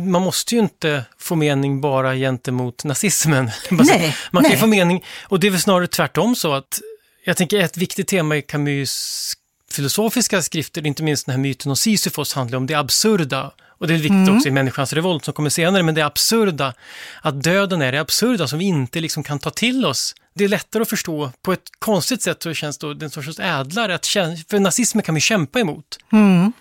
Man 0.02 0.22
måste 0.22 0.56
ju 0.56 0.62
inte 0.62 1.06
få 1.20 1.36
mening 1.36 1.82
bara 1.82 2.16
gentemot 2.16 2.84
nazismen. 2.84 3.52
Nej, 3.70 4.16
man 4.32 4.44
kan 4.44 4.52
nej. 4.52 4.60
få 4.60 4.68
mening, 4.68 5.04
och 5.24 5.40
det 5.40 5.48
är 5.48 5.52
väl 5.52 5.62
snarare 5.62 5.88
tvärtom 5.88 6.36
så 6.36 6.54
att 6.54 6.80
jag 7.24 7.38
tänker 7.38 7.60
ett 7.60 7.78
viktigt 7.78 8.08
tema 8.08 8.38
i 8.38 8.42
Camus 8.42 9.34
filosofiska 9.72 10.42
skrifter, 10.42 10.88
inte 10.88 11.04
minst 11.04 11.26
den 11.26 11.36
här 11.36 11.40
myten 11.40 11.70
om 11.70 11.76
Sisyfos, 11.76 12.34
handlar 12.34 12.58
om 12.58 12.68
det 12.68 12.74
absurda. 12.74 13.52
Och 13.80 13.88
det 13.88 13.94
är 13.94 13.98
viktigt 13.98 14.12
mm. 14.12 14.36
också 14.36 14.48
i 14.48 14.52
Människans 14.52 14.94
revolt 14.94 15.26
som 15.26 15.34
kommer 15.34 15.50
senare, 15.50 15.84
men 15.84 15.96
det 15.96 16.02
absurda, 16.02 16.74
att 17.22 17.44
döden 17.44 17.82
är 17.82 17.92
det 17.92 18.02
absurda 18.02 18.48
som 18.48 18.60
vi 18.60 18.66
inte 18.66 19.00
liksom 19.00 19.24
kan 19.24 19.40
ta 19.40 19.50
till 19.50 19.86
oss. 19.86 20.16
Det 20.34 20.44
är 20.44 20.48
lättare 20.48 20.82
att 20.82 20.90
förstå 20.90 21.32
på 21.42 21.54
ett 21.54 21.70
konstigt 21.80 22.22
sätt 22.22 22.44
så 22.44 22.54
känns 22.54 22.78
det 22.78 22.96
den 22.96 23.10
sorts 23.10 23.40
ädlare, 23.40 23.96
att 23.96 24.08
för 24.08 24.60
nazismen 24.60 25.04
kan 25.04 25.16
vi 25.16 25.22
kämpa 25.22 25.60
emot. 25.60 26.00
Mm 26.12 26.54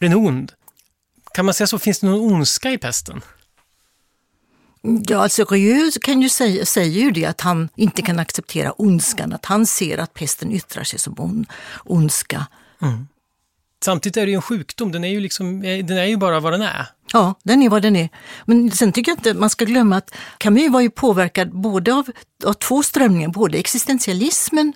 blir 0.00 0.16
ond. 0.16 0.52
Kan 1.34 1.44
man 1.44 1.54
säga 1.54 1.66
så? 1.66 1.78
Finns 1.78 2.00
det 2.00 2.06
någon 2.06 2.32
ondska 2.32 2.70
i 2.70 2.78
pesten? 2.78 3.22
Ja, 4.82 5.22
alltså 5.22 5.44
Rieu 5.44 5.90
kan 6.02 6.22
ju 6.22 6.28
säga, 6.28 6.66
säger 6.66 7.00
ju 7.00 7.10
det 7.10 7.26
att 7.26 7.40
han 7.40 7.68
inte 7.76 8.02
kan 8.02 8.18
acceptera 8.18 8.72
ondskan, 8.72 9.32
att 9.32 9.46
han 9.46 9.66
ser 9.66 9.98
att 9.98 10.14
pesten 10.14 10.52
yttrar 10.52 10.84
sig 10.84 10.98
som 10.98 11.20
on, 11.20 11.46
ondska. 11.84 12.46
Mm. 12.82 13.08
Samtidigt 13.84 14.16
är 14.16 14.26
det 14.26 14.30
ju 14.30 14.36
en 14.36 14.42
sjukdom, 14.42 14.92
den 14.92 15.04
är 15.04 15.08
ju, 15.08 15.20
liksom, 15.20 15.60
den 15.62 15.98
är 15.98 16.04
ju 16.04 16.16
bara 16.16 16.40
vad 16.40 16.52
den 16.52 16.62
är. 16.62 16.86
Ja, 17.12 17.34
den 17.42 17.62
är 17.62 17.68
vad 17.68 17.82
den 17.82 17.96
är. 17.96 18.08
Men 18.44 18.70
sen 18.70 18.92
tycker 18.92 19.10
jag 19.10 19.18
inte 19.18 19.34
man 19.34 19.50
ska 19.50 19.64
glömma 19.64 19.96
att 19.96 20.14
Camus 20.38 20.70
var 20.70 20.80
ju 20.80 20.90
påverkad 20.90 21.52
både 21.52 21.94
av, 21.94 22.10
av 22.44 22.52
två 22.52 22.82
strömningar, 22.82 23.28
både 23.28 23.58
existentialismen 23.58 24.72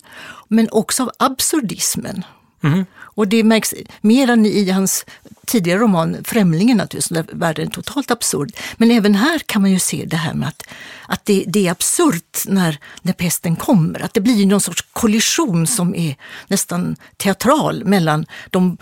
men 0.49 0.69
också 0.71 1.03
av 1.03 1.11
absurdismen. 1.19 2.25
Mm. 2.63 2.87
Och 3.15 3.29
det 3.29 3.45
märks 3.45 3.75
mer 4.01 4.31
än 4.31 4.47
i 4.47 4.71
hans 4.71 5.07
tidigare 5.47 5.79
roman 5.79 6.17
Främlingen 6.25 6.77
naturligtvis, 6.77 7.09
där 7.09 7.27
världen 7.33 7.67
är 7.67 7.71
totalt 7.71 8.11
absurd. 8.11 8.53
Men 8.77 8.91
även 8.91 9.15
här 9.15 9.39
kan 9.39 9.63
man 9.63 9.71
ju 9.71 9.79
se 9.79 10.05
det 10.07 10.17
här 10.17 10.35
med 10.35 10.49
att, 10.49 10.63
att 11.09 11.25
det, 11.25 11.45
det 11.47 11.67
är 11.67 11.71
absurt 11.71 12.39
när, 12.47 12.79
när 13.03 13.13
pesten 13.13 13.57
kommer. 13.57 14.03
Att 14.03 14.15
det 14.15 14.21
blir 14.21 14.47
någon 14.47 14.61
sorts 14.61 14.85
kollision 14.93 15.67
som 15.67 15.95
är 15.95 16.17
nästan 16.47 16.97
teatral 17.17 17.85
mellan 17.85 18.27
de 18.51 18.77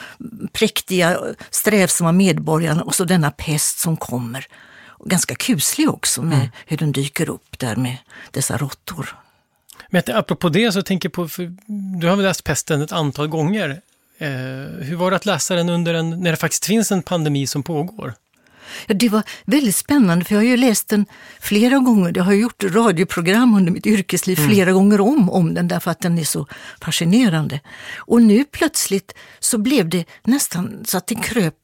präktiga, 0.53 1.19
strävsamma 1.51 2.13
medborgarna 2.13 2.83
och 2.83 2.95
så 2.95 3.05
denna 3.05 3.31
pest 3.31 3.79
som 3.79 3.97
kommer. 3.97 4.47
Och 4.87 5.11
ganska 5.11 5.35
kuslig 5.35 5.91
också 5.91 6.23
med 6.23 6.39
mm. 6.39 6.51
hur 6.67 6.77
den 6.77 6.93
dyker 6.93 7.31
upp 7.31 7.59
där 7.59 7.77
med 7.77 7.97
dessa 8.31 8.57
råttor. 8.57 9.17
Men 9.89 10.03
apropå 10.07 10.49
det 10.49 10.73
så 10.73 10.83
tänker 10.83 11.09
jag 11.09 11.13
på, 11.13 11.29
du 12.01 12.09
har 12.09 12.17
väl 12.17 12.25
läst 12.25 12.45
Pesten 12.45 12.83
ett 12.83 12.93
antal 12.93 13.29
gånger. 13.29 13.81
Eh, 14.23 14.29
hur 14.81 14.97
var 14.97 15.11
det 15.11 15.17
att 15.17 15.27
läsa 15.27 15.55
den 15.55 15.69
under 15.69 15.95
en, 15.95 16.11
när 16.11 16.31
det 16.31 16.37
faktiskt 16.37 16.65
finns 16.65 16.93
en 16.93 17.03
pandemi 17.03 17.47
som 17.47 17.63
pågår? 17.63 18.15
Ja, 18.87 18.95
det 18.95 19.09
var 19.09 19.23
väldigt 19.45 19.77
spännande 19.77 20.25
för 20.25 20.35
jag 20.35 20.41
har 20.41 20.47
ju 20.47 20.57
läst 20.57 20.89
den 20.89 21.07
flera 21.41 21.79
gånger. 21.79 22.13
Jag 22.17 22.25
har 22.25 22.33
gjort 22.33 22.65
radioprogram 22.65 23.55
under 23.55 23.73
mitt 23.73 23.87
yrkesliv 23.87 24.39
mm. 24.39 24.51
flera 24.51 24.73
gånger 24.73 25.01
om 25.01 25.31
om 25.31 25.55
den 25.55 25.69
därför 25.69 25.91
att 25.91 26.01
den 26.01 26.19
är 26.19 26.25
så 26.25 26.47
fascinerande. 26.81 27.61
Och 27.97 28.23
nu 28.23 28.45
plötsligt 28.45 29.15
så 29.41 29.59
blev 29.59 29.89
det 29.89 30.05
nästan 30.25 30.85
så 30.85 30.99
att 30.99 31.07
det 31.07 31.15
kröp 31.15 31.63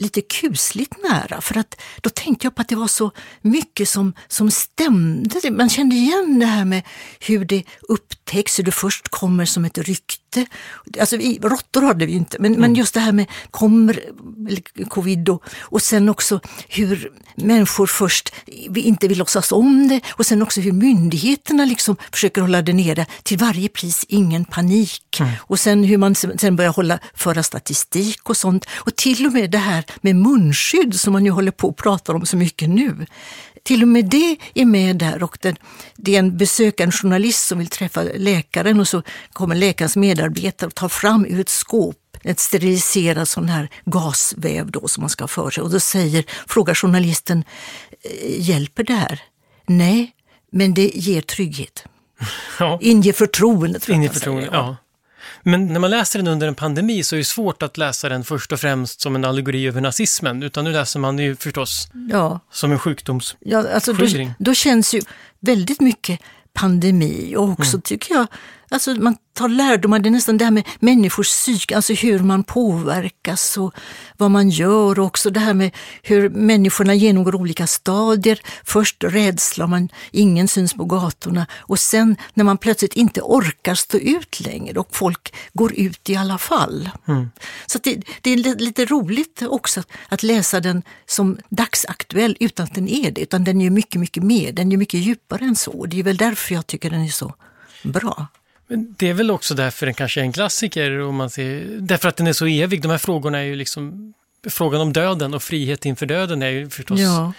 lite 0.00 0.20
kusligt 0.20 0.94
nära 1.02 1.40
för 1.40 1.58
att 1.58 1.80
då 2.00 2.10
tänkte 2.10 2.46
jag 2.46 2.54
på 2.54 2.62
att 2.62 2.68
det 2.68 2.76
var 2.76 2.88
så 2.88 3.12
mycket 3.40 3.88
som, 3.88 4.12
som 4.28 4.50
stämde. 4.50 5.50
Man 5.50 5.68
kände 5.68 5.96
igen 5.96 6.38
det 6.38 6.46
här 6.46 6.64
med 6.64 6.82
hur 7.20 7.44
det 7.44 7.64
upptäcks, 7.80 8.58
hur 8.58 8.64
det 8.64 8.72
först 8.72 9.08
kommer 9.08 9.44
som 9.44 9.64
ett 9.64 9.78
rykte. 9.78 10.29
Alltså 11.00 11.16
råttor 11.42 11.82
hade 11.82 12.06
vi 12.06 12.12
ju 12.12 12.18
inte, 12.18 12.36
men, 12.40 12.50
mm. 12.50 12.60
men 12.60 12.74
just 12.74 12.94
det 12.94 13.00
här 13.00 13.12
med 13.12 13.26
kommer 13.50 14.00
covid 14.88 15.28
och, 15.28 15.44
och 15.60 15.82
sen 15.82 16.08
också 16.08 16.40
hur 16.68 17.12
människor 17.34 17.86
först 17.86 18.34
inte 18.74 19.08
vill 19.08 19.18
låtsas 19.18 19.52
om 19.52 19.88
det 19.88 20.00
och 20.10 20.26
sen 20.26 20.42
också 20.42 20.60
hur 20.60 20.72
myndigheterna 20.72 21.64
liksom 21.64 21.96
försöker 22.12 22.40
hålla 22.40 22.62
det 22.62 22.72
nere 22.72 23.06
till 23.22 23.38
varje 23.38 23.68
pris, 23.68 24.04
ingen 24.08 24.44
panik. 24.44 25.20
Mm. 25.20 25.32
Och 25.40 25.60
sen 25.60 25.84
hur 25.84 25.98
man 25.98 26.14
sen 26.14 26.56
börjar 26.56 26.72
hålla, 26.72 26.98
föra 27.14 27.42
statistik 27.42 28.30
och 28.30 28.36
sånt. 28.36 28.66
Och 28.76 28.96
till 28.96 29.26
och 29.26 29.32
med 29.32 29.50
det 29.50 29.58
här 29.58 29.84
med 30.00 30.16
munskydd 30.16 31.00
som 31.00 31.12
man 31.12 31.24
ju 31.24 31.30
håller 31.30 31.50
på 31.52 31.68
att 31.68 31.76
prata 31.76 32.12
om 32.12 32.26
så 32.26 32.36
mycket 32.36 32.68
nu. 32.68 33.06
Till 33.62 33.82
och 33.82 33.88
med 33.88 34.04
det 34.04 34.36
är 34.54 34.64
med 34.64 34.96
där 34.96 35.22
och 35.22 35.38
det, 35.40 35.56
det 35.96 36.14
är 36.14 36.18
en 36.18 36.36
besökande 36.36 36.92
journalist 36.92 37.46
som 37.46 37.58
vill 37.58 37.68
träffa 37.68 38.02
läkaren 38.02 38.80
och 38.80 38.88
så 38.88 39.02
kommer 39.32 39.54
läkarens 39.54 39.96
medarbetare 39.96 40.19
och 40.62 40.74
tar 40.74 40.88
fram 40.88 41.26
ur 41.26 41.40
ett 41.40 41.48
skåp 41.48 41.96
ett 42.22 42.40
steriliserad 42.40 43.28
sån 43.28 43.48
här 43.48 43.68
gasväv 43.84 44.70
då 44.70 44.88
som 44.88 45.00
man 45.00 45.10
ska 45.10 45.22
ha 45.22 45.28
för 45.28 45.50
sig. 45.50 45.62
Och 45.62 45.70
då 45.70 45.80
säger, 45.80 46.24
frågar 46.46 46.74
journalisten, 46.74 47.44
eh, 48.02 48.48
hjälper 48.48 48.84
det 48.84 48.94
här? 48.94 49.20
Nej, 49.66 50.12
men 50.52 50.74
det 50.74 50.90
ger 50.94 51.20
trygghet. 51.20 51.84
Ja. 52.58 52.78
Inger 52.82 53.12
förtroende. 53.12 53.80
Tror 53.80 53.96
Inger 53.96 54.08
förtroende, 54.08 54.48
ja. 54.52 54.76
Men 55.42 55.66
när 55.66 55.80
man 55.80 55.90
läser 55.90 56.18
den 56.18 56.28
under 56.28 56.48
en 56.48 56.54
pandemi 56.54 57.02
så 57.02 57.16
är 57.16 57.18
det 57.18 57.24
svårt 57.24 57.62
att 57.62 57.78
läsa 57.78 58.08
den 58.08 58.24
först 58.24 58.52
och 58.52 58.60
främst 58.60 59.00
som 59.00 59.14
en 59.14 59.24
allegori 59.24 59.66
över 59.66 59.80
nazismen, 59.80 60.42
utan 60.42 60.64
nu 60.64 60.72
läser 60.72 61.00
man 61.00 61.18
ju 61.18 61.36
förstås 61.36 61.88
ja. 62.10 62.40
som 62.52 62.72
en 62.72 62.78
sjukdomsskildring. 62.78 63.64
Ja, 63.64 63.74
alltså 63.74 63.92
då, 63.92 64.06
då 64.38 64.54
känns 64.54 64.94
ju 64.94 65.00
väldigt 65.40 65.80
mycket 65.80 66.20
pandemi 66.52 67.36
och 67.36 67.48
också 67.48 67.76
mm. 67.76 67.82
tycker 67.82 68.14
jag 68.14 68.26
Alltså 68.72 68.94
man 68.94 69.16
tar 69.32 69.48
lärdomar, 69.48 69.98
det 69.98 70.08
är 70.08 70.10
nästan 70.10 70.38
det 70.38 70.44
här 70.44 70.52
med 70.52 70.66
människors 70.78 71.28
psyke, 71.28 71.76
alltså 71.76 71.92
hur 71.92 72.18
man 72.18 72.44
påverkas 72.44 73.56
och 73.56 73.74
vad 74.16 74.30
man 74.30 74.50
gör 74.50 74.98
och 74.98 75.06
också 75.06 75.30
det 75.30 75.40
här 75.40 75.54
med 75.54 75.76
hur 76.02 76.28
människorna 76.28 76.94
genomgår 76.94 77.34
olika 77.34 77.66
stadier. 77.66 78.40
Först 78.64 79.04
rädsla, 79.04 79.66
man, 79.66 79.88
ingen 80.10 80.48
syns 80.48 80.74
på 80.74 80.84
gatorna 80.84 81.46
och 81.58 81.78
sen 81.78 82.16
när 82.34 82.44
man 82.44 82.58
plötsligt 82.58 82.94
inte 82.94 83.20
orkar 83.20 83.74
stå 83.74 83.98
ut 83.98 84.40
längre 84.40 84.78
och 84.80 84.88
folk 84.96 85.34
går 85.52 85.72
ut 85.72 86.10
i 86.10 86.16
alla 86.16 86.38
fall. 86.38 86.90
Mm. 87.08 87.30
Så 87.66 87.78
det, 87.82 88.02
det, 88.20 88.30
är 88.30 88.58
lite 88.58 88.84
roligt 88.84 89.42
också 89.42 89.82
att 90.08 90.22
läsa 90.22 90.60
den 90.60 90.82
som 91.06 91.38
dagsaktuell 91.48 92.36
utan 92.40 92.64
att 92.64 92.74
den 92.74 92.88
är 92.88 93.10
det, 93.10 93.20
utan 93.20 93.44
den 93.44 93.60
är 93.60 93.70
mycket, 93.70 94.00
mycket 94.00 94.22
mer, 94.22 94.52
den 94.52 94.72
är 94.72 94.76
mycket 94.76 95.00
djupare 95.00 95.44
än 95.44 95.56
så. 95.56 95.86
Det 95.86 95.98
är 95.98 96.02
väl 96.02 96.16
därför 96.16 96.54
jag 96.54 96.66
tycker 96.66 96.90
den 96.90 97.04
är 97.04 97.08
så 97.08 97.34
bra. 97.82 98.26
Det 98.76 99.08
är 99.08 99.14
väl 99.14 99.30
också 99.30 99.54
därför 99.54 99.86
den 99.86 99.94
kanske 99.94 100.20
är 100.20 100.24
en 100.24 100.32
klassiker, 100.32 101.00
om 101.00 101.16
man 101.16 101.30
ser, 101.30 101.64
därför 101.80 102.08
att 102.08 102.16
den 102.16 102.26
är 102.26 102.32
så 102.32 102.46
evig. 102.46 102.82
De 102.82 102.90
här 102.90 102.98
frågorna 102.98 103.38
är 103.38 103.42
ju 103.42 103.56
liksom, 103.56 104.14
frågan 104.48 104.80
om 104.80 104.92
döden 104.92 105.34
och 105.34 105.42
frihet 105.42 105.84
inför 105.86 106.06
döden 106.06 106.42
är 106.42 106.48
ju 106.48 106.70
förstås 106.70 107.00
ja. 107.00 107.32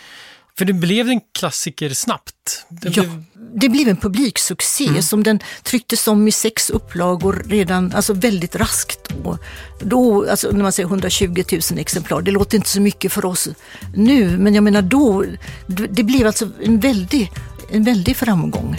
För 0.58 0.66
det 0.66 0.74
blev 0.74 1.10
en 1.10 1.22
klassiker 1.40 1.90
snabbt. 1.90 2.66
Det 2.70 2.98
ja, 2.98 3.04
blev... 3.04 3.24
det 3.56 3.70
blev 3.70 3.88
en 3.88 3.98
publiksuccé 3.98 4.88
mm. 4.88 5.02
som 5.02 5.24
den 5.24 5.40
trycktes 5.64 6.08
om 6.08 6.28
i 6.28 6.32
sex 6.32 6.70
upplagor 6.70 7.44
redan, 7.48 7.94
alltså 7.96 8.14
väldigt 8.14 8.56
raskt. 8.56 9.00
Då, 9.24 9.38
då 9.82 10.30
alltså 10.30 10.52
när 10.52 10.64
man 10.64 10.72
säger 10.72 10.90
120 10.90 11.44
000 11.72 11.80
exemplar, 11.80 12.22
det 12.22 12.32
låter 12.32 12.58
inte 12.58 12.70
så 12.70 12.82
mycket 12.82 13.12
för 13.12 13.26
oss 13.26 13.48
nu, 13.96 14.38
men 14.38 14.56
jag 14.56 14.64
menar 14.64 14.82
då, 14.82 15.26
det 15.68 16.04
blev 16.04 16.28
alltså 16.28 16.50
en 16.64 16.80
väldig, 16.80 17.32
en 17.72 17.84
väldig 17.84 18.18
framgång. 18.18 18.76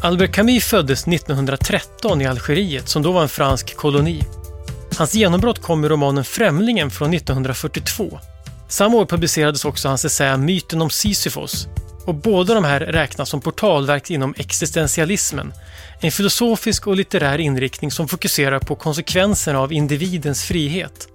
Albert 0.00 0.32
Camus 0.32 0.64
föddes 0.64 1.08
1913 1.08 2.20
i 2.20 2.26
Algeriet 2.26 2.88
som 2.88 3.02
då 3.02 3.12
var 3.12 3.22
en 3.22 3.28
fransk 3.28 3.76
koloni. 3.76 4.22
Hans 4.98 5.14
genombrott 5.14 5.62
kom 5.62 5.84
i 5.84 5.88
romanen 5.88 6.24
Främlingen 6.24 6.90
från 6.90 7.14
1942. 7.14 8.18
Samma 8.68 8.96
år 8.96 9.06
publicerades 9.06 9.64
också 9.64 9.88
hans 9.88 10.04
essä 10.04 10.36
Myten 10.36 10.82
om 10.82 10.90
Sisyfos 10.90 11.68
och 12.06 12.14
båda 12.14 12.54
de 12.54 12.64
här 12.64 12.80
räknas 12.80 13.28
som 13.28 13.40
portalverk 13.40 14.10
inom 14.10 14.34
existentialismen, 14.36 15.52
en 16.00 16.12
filosofisk 16.12 16.86
och 16.86 16.96
litterär 16.96 17.38
inriktning 17.38 17.90
som 17.90 18.08
fokuserar 18.08 18.58
på 18.58 18.74
konsekvenserna 18.74 19.60
av 19.60 19.72
individens 19.72 20.44
frihet. 20.44 21.08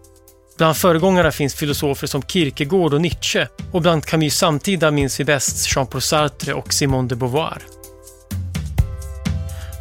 Bland 0.58 0.78
föregångarna 0.78 1.32
finns 1.32 1.56
filosofer 1.56 2.08
som 2.08 2.22
Kierkegaard 2.22 2.94
och 2.94 3.02
Nietzsche 3.02 3.48
och 3.72 3.82
bland 3.82 4.06
Camus 4.06 4.38
samtida 4.38 4.92
minns 4.92 5.20
vi 5.20 5.24
bäst 5.24 5.76
Jean-Paul 5.76 6.02
Sartre 6.02 6.54
och 6.54 6.74
Simone 6.74 7.08
de 7.08 7.16
Beauvoir. 7.16 7.58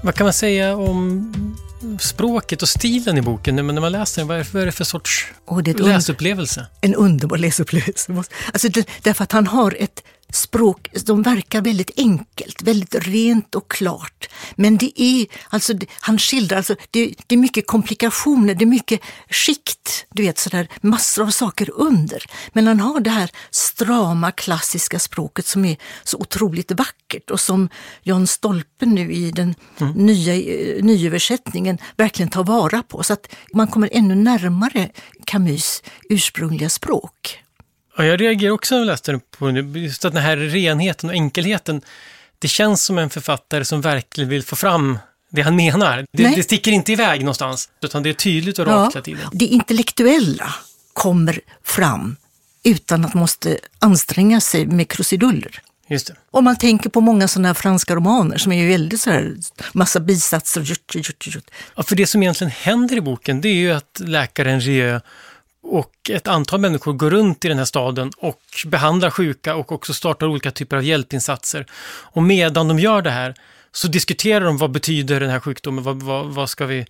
Vad 0.04 0.14
kan 0.14 0.25
man 0.25 0.32
säga 0.32 0.76
om 0.76 1.32
språket 2.00 2.62
och 2.62 2.68
stilen 2.68 3.18
i 3.18 3.23
boken 3.23 3.56
när 3.56 3.62
man 3.62 3.92
läser 3.92 4.21
den? 4.21 4.28
Vad 4.28 4.62
är, 4.62 4.66
det 4.66 4.73
för 4.73 4.85
sorts 4.85 5.32
oh, 5.47 5.62
det 5.62 5.78
läsupplevelse? 5.78 6.66
En 6.80 6.94
underbar 6.94 7.37
läsupplevelse. 7.37 8.25
Alltså, 8.52 8.68
därför 9.02 9.25
att 9.25 9.32
han 9.32 9.47
har 9.47 9.76
ett 9.78 10.02
språk 10.34 10.88
som 10.94 11.22
verkar 11.22 11.62
väldigt 11.62 11.90
enkelt, 11.96 12.62
väldigt 12.62 12.94
rent 12.94 13.54
och 13.54 13.70
klart. 13.70 14.28
Men 14.54 14.76
det 14.76 15.02
är, 15.02 15.26
alltså, 15.48 15.72
han 16.00 16.18
skildrar, 16.18 16.56
alltså, 16.56 16.76
det, 16.90 17.14
det 17.26 17.34
är 17.34 17.38
mycket 17.38 17.66
komplikationer, 17.66 18.54
det 18.54 18.64
är 18.64 18.66
mycket 18.66 19.00
skikt, 19.30 20.06
du 20.10 20.22
vet 20.22 20.38
sådär 20.38 20.68
massor 20.80 21.22
av 21.22 21.30
saker 21.30 21.70
under. 21.74 22.24
Men 22.52 22.66
han 22.66 22.80
har 22.80 23.00
det 23.00 23.10
här 23.10 23.30
strama 23.50 24.32
klassiska 24.32 24.98
språket 24.98 25.46
som 25.46 25.64
är 25.64 25.76
så 26.04 26.18
otroligt 26.18 26.72
vackert 26.72 27.30
och 27.30 27.40
som 27.40 27.68
Jan 28.02 28.26
Stolpe 28.26 28.86
nu 28.86 29.12
i 29.12 29.30
den 29.30 29.54
mm. 29.80 29.92
nya 29.92 30.34
eh, 30.34 30.84
nyöversättningen 30.84 31.78
verkligen 31.96 32.30
tar 32.30 32.44
vara 32.44 32.82
på. 32.82 33.02
Så 33.02 33.12
att 33.12 33.34
man 33.54 33.66
kommer 33.68 33.88
ännu 33.92 34.14
närmare 34.14 34.90
Camus 35.24 35.82
ursprungliga 36.08 36.68
språk. 36.68 37.42
Ja, 37.96 38.04
jag 38.04 38.20
reagerar 38.20 38.52
också 38.52 38.75
när 38.75 38.80
jag 38.80 38.87
läste 38.87 39.12
den 39.12 39.20
på 39.38 39.50
just 39.78 40.04
att 40.04 40.12
den 40.12 40.22
här 40.22 40.37
renheten 40.37 41.11
och 41.11 41.14
enkelheten. 41.14 41.82
Det 42.38 42.49
känns 42.49 42.84
som 42.84 42.99
en 42.99 43.11
författare 43.11 43.64
som 43.64 43.80
verkligen 43.80 44.30
vill 44.30 44.42
få 44.42 44.56
fram 44.56 44.99
det 45.30 45.42
han 45.42 45.56
menar. 45.56 46.06
Det, 46.12 46.28
det 46.37 46.42
sticker 46.42 46.72
inte 46.72 46.92
iväg 46.92 47.20
någonstans, 47.20 47.68
utan 47.82 48.02
det 48.02 48.11
är 48.11 48.14
tydligt 48.14 48.58
och 48.58 48.66
rakt 48.66 48.94
hela 48.94 49.04
tiden. 49.04 49.28
Det 49.32 49.44
intellektuella 49.44 50.54
kommer 50.92 51.40
fram 51.64 52.16
utan 52.64 53.04
att 53.04 53.14
man 53.14 53.20
måste 53.20 53.58
anstränga 53.78 54.40
sig 54.40 54.66
med 54.66 54.88
krusiduller. 54.88 55.62
Just 55.88 56.06
det. 56.06 56.14
Om 56.30 56.44
man 56.44 56.56
tänker 56.56 56.90
på 56.90 57.00
många 57.00 57.28
sådana 57.28 57.48
här 57.48 57.55
franska 57.55 57.94
romaner 57.94 58.38
som 58.38 58.52
är 58.52 58.68
väldigt 58.68 59.00
så 59.00 59.11
här, 59.11 59.35
massa 59.72 60.00
bisatser. 60.00 60.61
Jut, 60.61 60.92
jut, 60.94 61.26
jut. 61.26 61.50
Ja, 61.76 61.83
för 61.83 61.96
det 61.96 62.07
som 62.07 62.22
egentligen 62.22 62.50
händer 62.50 62.96
i 62.96 63.00
boken 63.00 63.40
det 63.40 63.48
är 63.48 63.55
ju 63.55 63.72
att 63.72 64.00
läkaren 64.05 64.61
Rieu 64.61 65.00
och 65.62 66.11
ett 66.11 66.29
antal 66.29 66.61
människor 66.61 66.92
går 66.92 67.11
runt 67.11 67.44
i 67.44 67.48
den 67.48 67.59
här 67.59 67.64
staden 67.64 68.11
och 68.16 68.42
behandlar 68.66 69.11
sjuka 69.11 69.55
och 69.55 69.72
också 69.72 69.94
startar 69.94 70.27
olika 70.27 70.51
typer 70.51 70.77
av 70.77 70.85
hjälpinsatser. 70.85 71.66
Och 71.85 72.22
medan 72.22 72.68
de 72.68 72.79
gör 72.79 73.03
det 73.03 73.11
här 73.11 73.35
så 73.72 73.88
diskuterar 73.88 74.44
de 74.44 74.59
vad 74.59 74.70
betyder 74.70 75.20
den 75.20 75.31
här 75.31 75.40
sjukdomen, 75.40 75.85
vad, 75.85 76.03
vad, 76.03 76.27
vad 76.27 76.51
ska 76.51 76.66
vi, 76.66 76.87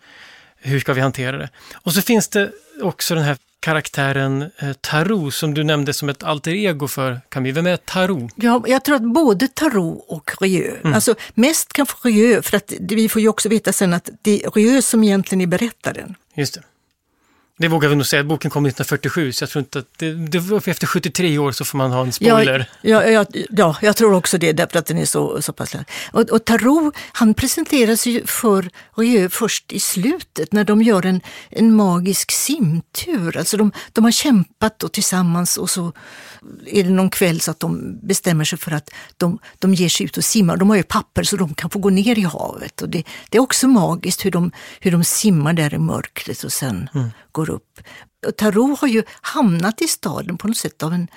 hur 0.57 0.81
ska 0.81 0.93
vi 0.93 1.01
hantera 1.01 1.39
det? 1.39 1.49
Och 1.75 1.93
så 1.93 2.03
finns 2.03 2.29
det 2.29 2.51
också 2.83 3.15
den 3.15 3.25
här 3.25 3.37
karaktären 3.61 4.43
eh, 4.43 4.73
Tarot 4.81 5.35
som 5.35 5.55
du 5.55 5.65
nämnde 5.65 5.93
som 5.93 6.09
ett 6.09 6.23
alter 6.23 6.55
ego 6.55 6.89
för 6.89 7.21
Camille. 7.29 7.55
Vem 7.55 7.67
är 7.67 7.77
Tarot? 7.77 8.33
Ja, 8.35 8.65
jag 8.67 8.85
tror 8.85 8.97
att 8.97 9.15
både 9.15 9.49
Tarot 9.49 10.05
och 10.09 10.31
Rieu, 10.41 10.77
mm. 10.81 10.95
alltså 10.95 11.15
mest 11.35 11.73
kanske 11.73 12.09
Rieu, 12.09 12.43
för 12.43 12.57
att 12.57 12.73
vi 12.81 13.09
får 13.09 13.23
ju 13.23 13.29
också 13.29 13.49
veta 13.49 13.73
sen 13.73 13.95
att 13.95 14.11
det 14.23 14.45
är 14.45 14.51
Rieu 14.51 14.83
som 14.83 15.05
egentligen 15.05 15.41
är 15.41 15.47
berättaren. 15.47 16.15
Just 16.35 16.55
det. 16.55 16.63
Det 17.63 17.69
vågar 17.69 17.89
vi 17.89 17.95
nog 17.95 18.07
säga. 18.07 18.25
Boken 18.25 18.51
kom 18.51 18.67
1947, 18.67 19.33
så 19.33 19.43
jag 19.43 19.51
tror 19.51 19.61
inte 19.61 19.79
att 19.79 19.99
det, 19.99 20.13
det, 20.13 20.67
efter 20.67 20.87
73 20.87 21.39
år 21.39 21.53
så 21.53 21.65
får 21.65 21.79
man 21.79 21.93
ha 21.93 22.03
en 22.03 22.13
spoiler. 22.13 22.69
Ja, 22.83 23.05
ja, 23.05 23.25
ja, 23.33 23.45
ja 23.51 23.77
jag 23.81 23.97
tror 23.97 24.15
också 24.15 24.39
det, 24.39 24.53
därför 24.53 24.79
att 24.79 24.87
den 24.87 24.99
är 24.99 25.05
så, 25.05 25.43
så 25.43 25.53
pass 25.53 25.77
och, 26.13 26.31
och 26.31 26.45
Tarot, 26.45 26.95
han 27.13 27.35
presenteras 27.35 28.07
ju 28.07 28.27
för 28.27 28.71
Rieu 28.97 29.29
först 29.29 29.73
i 29.73 29.81
slutet, 29.81 30.53
när 30.53 30.65
de 30.65 30.83
gör 30.83 31.07
en, 31.07 31.21
en 31.51 31.75
magisk 31.75 32.33
simtur. 32.33 33.37
Alltså 33.37 33.57
de, 33.57 33.73
de 33.93 34.05
har 34.05 34.11
kämpat 34.11 34.79
då 34.79 34.89
tillsammans 34.89 35.57
och 35.57 35.71
så 35.71 35.93
är 36.67 36.85
det 36.85 36.91
någon 36.91 37.11
kväll 37.11 37.41
så 37.41 37.51
att 37.51 37.61
de 37.61 37.99
bestämmer 38.03 38.45
sig 38.45 38.59
för 38.59 38.71
att 38.71 38.91
de, 39.17 39.39
de 39.59 39.75
ger 39.75 39.89
sig 39.89 40.07
ut 40.07 40.17
och 40.17 40.25
simmar. 40.25 40.57
De 40.57 40.71
har 40.71 40.77
ju 40.77 40.83
papper 40.83 41.23
så 41.23 41.37
de 41.37 41.55
kan 41.55 41.71
få 41.71 41.79
gå 41.79 41.91
ner 41.91 42.19
i 42.19 42.23
havet. 42.23 42.83
Och 42.83 42.89
det, 42.89 43.05
det 43.31 43.39
är 43.39 43.43
också 43.43 43.69
magiskt 43.69 44.25
hur 44.25 44.31
de, 44.31 44.53
hur 44.81 44.91
de 44.91 45.05
simmar 45.05 45.53
där 45.53 45.75
i 45.75 45.79
mörkret 45.79 46.45
och 46.45 46.53
sen 46.53 46.89
mm 46.95 47.11
går 47.33 47.51
upp. 47.51 47.81
Tarot 48.37 48.79
har 48.79 48.89
ju 48.89 49.03
hamnat 49.21 49.83
i 49.83 49.89
staden 49.89 50.39
på 50.39 50.49
något 50.49 50.57
sätt 50.57 50.83
av 50.83 50.93
en 50.93 51.09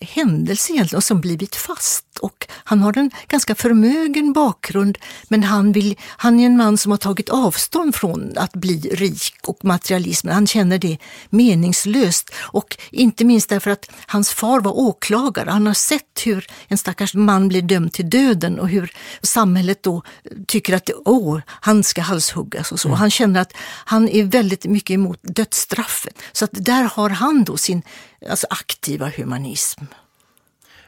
händelse 0.00 0.72
egentligen 0.72 0.96
och 0.96 1.04
som 1.04 1.20
blivit 1.20 1.56
fast. 1.56 2.04
Och 2.20 2.46
han 2.50 2.80
har 2.80 2.98
en 2.98 3.10
ganska 3.28 3.54
förmögen 3.54 4.32
bakgrund 4.32 4.98
men 5.28 5.42
han, 5.42 5.72
vill, 5.72 5.96
han 6.08 6.40
är 6.40 6.46
en 6.46 6.56
man 6.56 6.78
som 6.78 6.90
har 6.90 6.98
tagit 6.98 7.28
avstånd 7.28 7.94
från 7.94 8.32
att 8.36 8.52
bli 8.52 8.80
rik 8.80 9.34
och 9.46 9.64
materialism. 9.64 10.28
Han 10.28 10.46
känner 10.46 10.78
det 10.78 10.98
meningslöst 11.30 12.30
och 12.36 12.76
inte 12.90 13.24
minst 13.24 13.48
därför 13.48 13.70
att 13.70 13.90
hans 14.06 14.30
far 14.30 14.60
var 14.60 14.72
åklagare. 14.72 15.50
Han 15.50 15.66
har 15.66 15.74
sett 15.74 16.20
hur 16.24 16.46
en 16.68 16.78
stackars 16.78 17.14
man 17.14 17.48
blir 17.48 17.62
dömd 17.62 17.92
till 17.92 18.10
döden 18.10 18.60
och 18.60 18.68
hur 18.68 18.92
samhället 19.22 19.82
då 19.82 20.02
tycker 20.46 20.74
att 20.74 20.90
åh, 21.04 21.40
han 21.46 21.82
ska 21.82 22.02
halshuggas 22.02 22.72
och 22.72 22.80
så. 22.80 22.88
Mm. 22.88 22.98
Han 22.98 23.10
känner 23.10 23.40
att 23.40 23.52
han 23.84 24.08
är 24.08 24.24
väldigt 24.24 24.64
mycket 24.64 24.94
emot 24.94 25.18
dödsstraffet. 25.22 26.18
Så 26.32 26.44
att 26.44 26.50
där 26.52 26.82
har 26.82 27.10
han 27.10 27.44
då 27.44 27.56
sin 27.56 27.82
alltså 28.30 28.46
aktiva 28.50 29.12
humanism. 29.16 29.84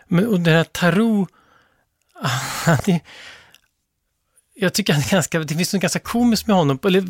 Men 0.08 0.26
och 0.26 0.40
det 0.40 0.50
här 0.50 0.64
Tarot, 0.64 1.28
jag 4.54 4.72
tycker 4.74 4.94
att 4.94 5.04
det, 5.04 5.10
ganska, 5.10 5.38
det 5.38 5.54
finns 5.54 5.72
något 5.72 5.82
ganska 5.82 5.98
komiskt 5.98 6.46
med 6.46 6.56
honom. 6.56 6.78
Eller, 6.84 7.00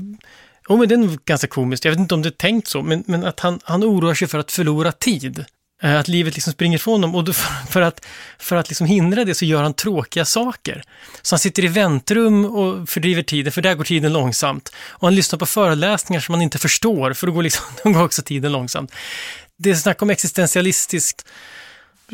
oh, 0.69 0.79
men 0.79 0.89
det 0.89 0.95
är 0.95 0.99
nog 0.99 1.25
ganska 1.25 1.47
komiskt, 1.47 1.85
jag 1.85 1.93
vet 1.93 2.01
inte 2.01 2.15
om 2.15 2.23
det 2.23 2.29
är 2.29 2.31
tänkt 2.31 2.69
så, 2.69 2.83
men, 2.83 3.05
men 3.07 3.25
att 3.25 3.41
han, 3.41 3.61
han 3.65 3.85
oroar 3.85 4.15
sig 4.15 4.29
för 4.29 4.39
att 4.39 4.53
förlora 4.53 4.93
tid. 4.93 5.45
Eh, 5.83 5.99
att 5.99 6.09
livet 6.09 6.35
liksom 6.35 6.53
springer 6.53 6.77
ifrån 6.77 7.03
honom 7.03 7.15
och 7.15 7.37
för, 7.37 7.67
för, 7.73 7.81
att, 7.81 8.07
för 8.39 8.57
att 8.57 8.69
liksom 8.69 8.87
hindra 8.87 9.25
det 9.25 9.35
så 9.35 9.45
gör 9.45 9.63
han 9.63 9.75
tråkiga 9.75 10.25
saker. 10.25 10.83
Så 11.23 11.35
han 11.35 11.39
sitter 11.39 11.65
i 11.65 11.69
väntrum 11.69 12.45
och 12.45 12.89
fördriver 12.89 13.23
tiden, 13.23 13.53
för 13.53 13.63
där 13.63 13.75
går 13.75 13.85
tiden 13.85 14.13
långsamt. 14.13 14.73
Och 14.89 15.07
han 15.07 15.15
lyssnar 15.15 15.39
på 15.39 15.47
föreläsningar 15.47 16.21
som 16.21 16.35
han 16.35 16.43
inte 16.43 16.59
förstår, 16.59 17.13
för 17.13 17.27
då 17.27 17.33
går, 17.33 17.43
liksom, 17.43 17.65
då 17.85 17.91
går 17.91 18.03
också 18.03 18.23
tiden 18.23 18.53
långsamt 18.53 18.93
det 19.57 19.71
är 19.71 19.75
snack 19.75 20.03
om 20.03 20.11
existentialistiskt 20.11 21.27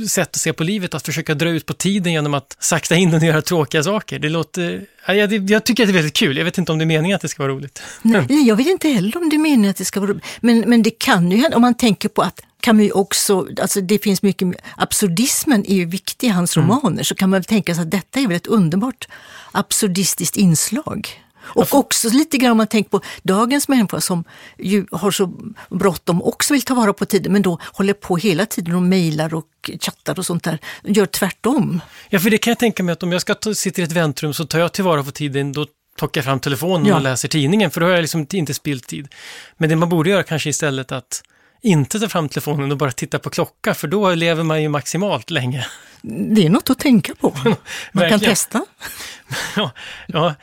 sätt 0.09 0.29
att 0.29 0.41
se 0.41 0.53
på 0.53 0.65
livet, 0.65 0.95
att 0.95 1.07
försöka 1.07 1.35
dra 1.35 1.49
ut 1.49 1.67
på 1.67 1.73
tiden 1.73 2.13
genom 2.13 2.35
att 2.35 2.57
sakta 2.59 2.97
in 2.97 3.11
den 3.11 3.21
och 3.21 3.27
göra 3.27 3.43
tråkiga 3.43 3.83
saker. 3.83 4.19
Det 4.19 4.29
låter, 4.29 4.87
jag, 5.07 5.51
jag 5.51 5.65
tycker 5.65 5.83
att 5.83 5.87
det 5.87 5.91
är 5.91 5.95
väldigt 5.95 6.17
kul. 6.17 6.37
Jag 6.37 6.45
vet 6.45 6.59
inte 6.59 6.73
om 6.73 6.79
det 6.79 6.85
är 6.85 6.87
meningen 6.87 7.15
att 7.15 7.23
det 7.23 7.29
ska 7.29 7.43
vara 7.43 7.53
roligt. 7.53 7.83
Nej, 8.03 8.27
jag 8.49 8.57
vet 8.57 8.67
inte 8.67 8.89
heller 8.89 9.17
om 9.17 9.29
det 9.29 9.37
är 9.37 9.39
meningen 9.39 9.71
att 9.71 9.77
det 9.77 9.85
ska 9.85 10.01
vara 10.01 10.11
roligt. 10.11 10.25
Men, 10.41 10.61
men 10.61 10.83
det 10.83 10.91
kan 10.91 11.31
ju 11.31 11.37
hända, 11.37 11.57
om 11.57 11.63
man 11.63 11.75
tänker 11.75 12.09
på 12.09 12.23
att 12.23 12.41
Camus 12.61 12.93
också, 12.93 13.47
alltså 13.61 13.81
det 13.81 13.99
finns 13.99 14.23
mycket, 14.23 14.49
absurdismen 14.77 15.67
är 15.67 15.75
ju 15.75 15.85
viktig 15.85 16.27
i 16.27 16.31
hans 16.31 16.57
mm. 16.57 16.69
romaner, 16.69 17.03
så 17.03 17.15
kan 17.15 17.31
man 17.31 17.43
tänka 17.43 17.75
sig 17.75 17.83
att 17.83 17.91
detta 17.91 18.21
är 18.21 18.27
väl 18.27 18.37
ett 18.37 18.47
underbart 18.47 19.09
absurdistiskt 19.53 20.37
inslag. 20.37 21.22
Och 21.45 21.75
också 21.75 22.09
lite 22.09 22.39
grann 22.39 22.51
om 22.51 22.57
man 22.57 22.67
tänker 22.67 22.91
på 22.91 23.01
dagens 23.23 23.69
människa 23.69 24.01
som 24.01 24.25
ju 24.59 24.87
har 24.91 25.11
så 25.11 25.33
bråttom 25.71 26.23
också 26.23 26.55
vill 26.55 26.63
ta 26.63 26.75
vara 26.75 26.93
på 26.93 27.07
tiden 27.07 27.33
men 27.33 27.43
då 27.43 27.59
håller 27.63 27.95
på 27.95 28.17
hela 28.17 28.47
tiden 28.47 28.75
och 28.75 28.83
mejlar 28.83 29.35
och 29.35 29.71
chattar 29.81 30.19
och 30.19 30.27
sånt 30.27 30.45
där. 30.45 30.59
Gör 30.83 31.07
tvärtom. 31.07 31.81
Ja, 32.09 32.19
för 32.19 32.31
det 32.31 32.39
kan 32.39 32.51
jag 32.51 32.59
tänka 32.59 32.83
mig 32.83 32.93
att 32.93 33.03
om 33.03 33.13
jag 33.13 33.21
ska 33.21 33.35
sitta 33.55 33.81
i 33.81 33.85
ett 33.85 33.93
väntrum 33.93 34.35
så 34.35 34.45
tar 34.45 34.59
jag 34.59 34.73
tillvara 34.73 35.05
på 35.05 35.11
tiden, 35.11 35.53
då 35.53 35.67
plockar 35.99 36.19
jag 36.19 36.25
fram 36.25 36.41
telefonen 36.41 36.87
ja. 36.87 36.97
och 36.97 37.03
läser 37.03 37.29
tidningen 37.29 37.71
för 37.71 37.81
då 37.81 37.87
har 37.87 37.93
jag 37.93 38.03
liksom 38.03 38.27
inte 38.33 38.55
spilt 38.55 38.87
tid. 38.87 39.09
Men 39.57 39.69
det 39.69 39.77
man 39.77 39.89
borde 39.89 40.11
göra 40.11 40.23
kanske 40.23 40.51
istället 40.51 40.93
att 40.93 41.23
inte 41.63 42.01
ta 42.01 42.09
fram 42.09 42.29
telefonen 42.29 42.73
och 42.73 42.79
bara 42.79 42.93
titta 42.93 43.19
på 43.19 43.31
klocka 43.31 43.75
för 43.75 43.89
då 43.89 44.15
lever 44.15 44.43
man 44.43 44.63
ju 44.63 44.69
maximalt 44.69 45.31
länge. 45.31 45.67
Det 46.03 46.47
är 46.47 46.51
något 46.51 46.71
att 46.71 46.79
tänka 46.79 47.15
på. 47.15 47.37
Man 47.93 48.09
kan 48.09 48.21
testa. 48.21 48.65
ja, 49.57 49.71
ja, 50.07 50.35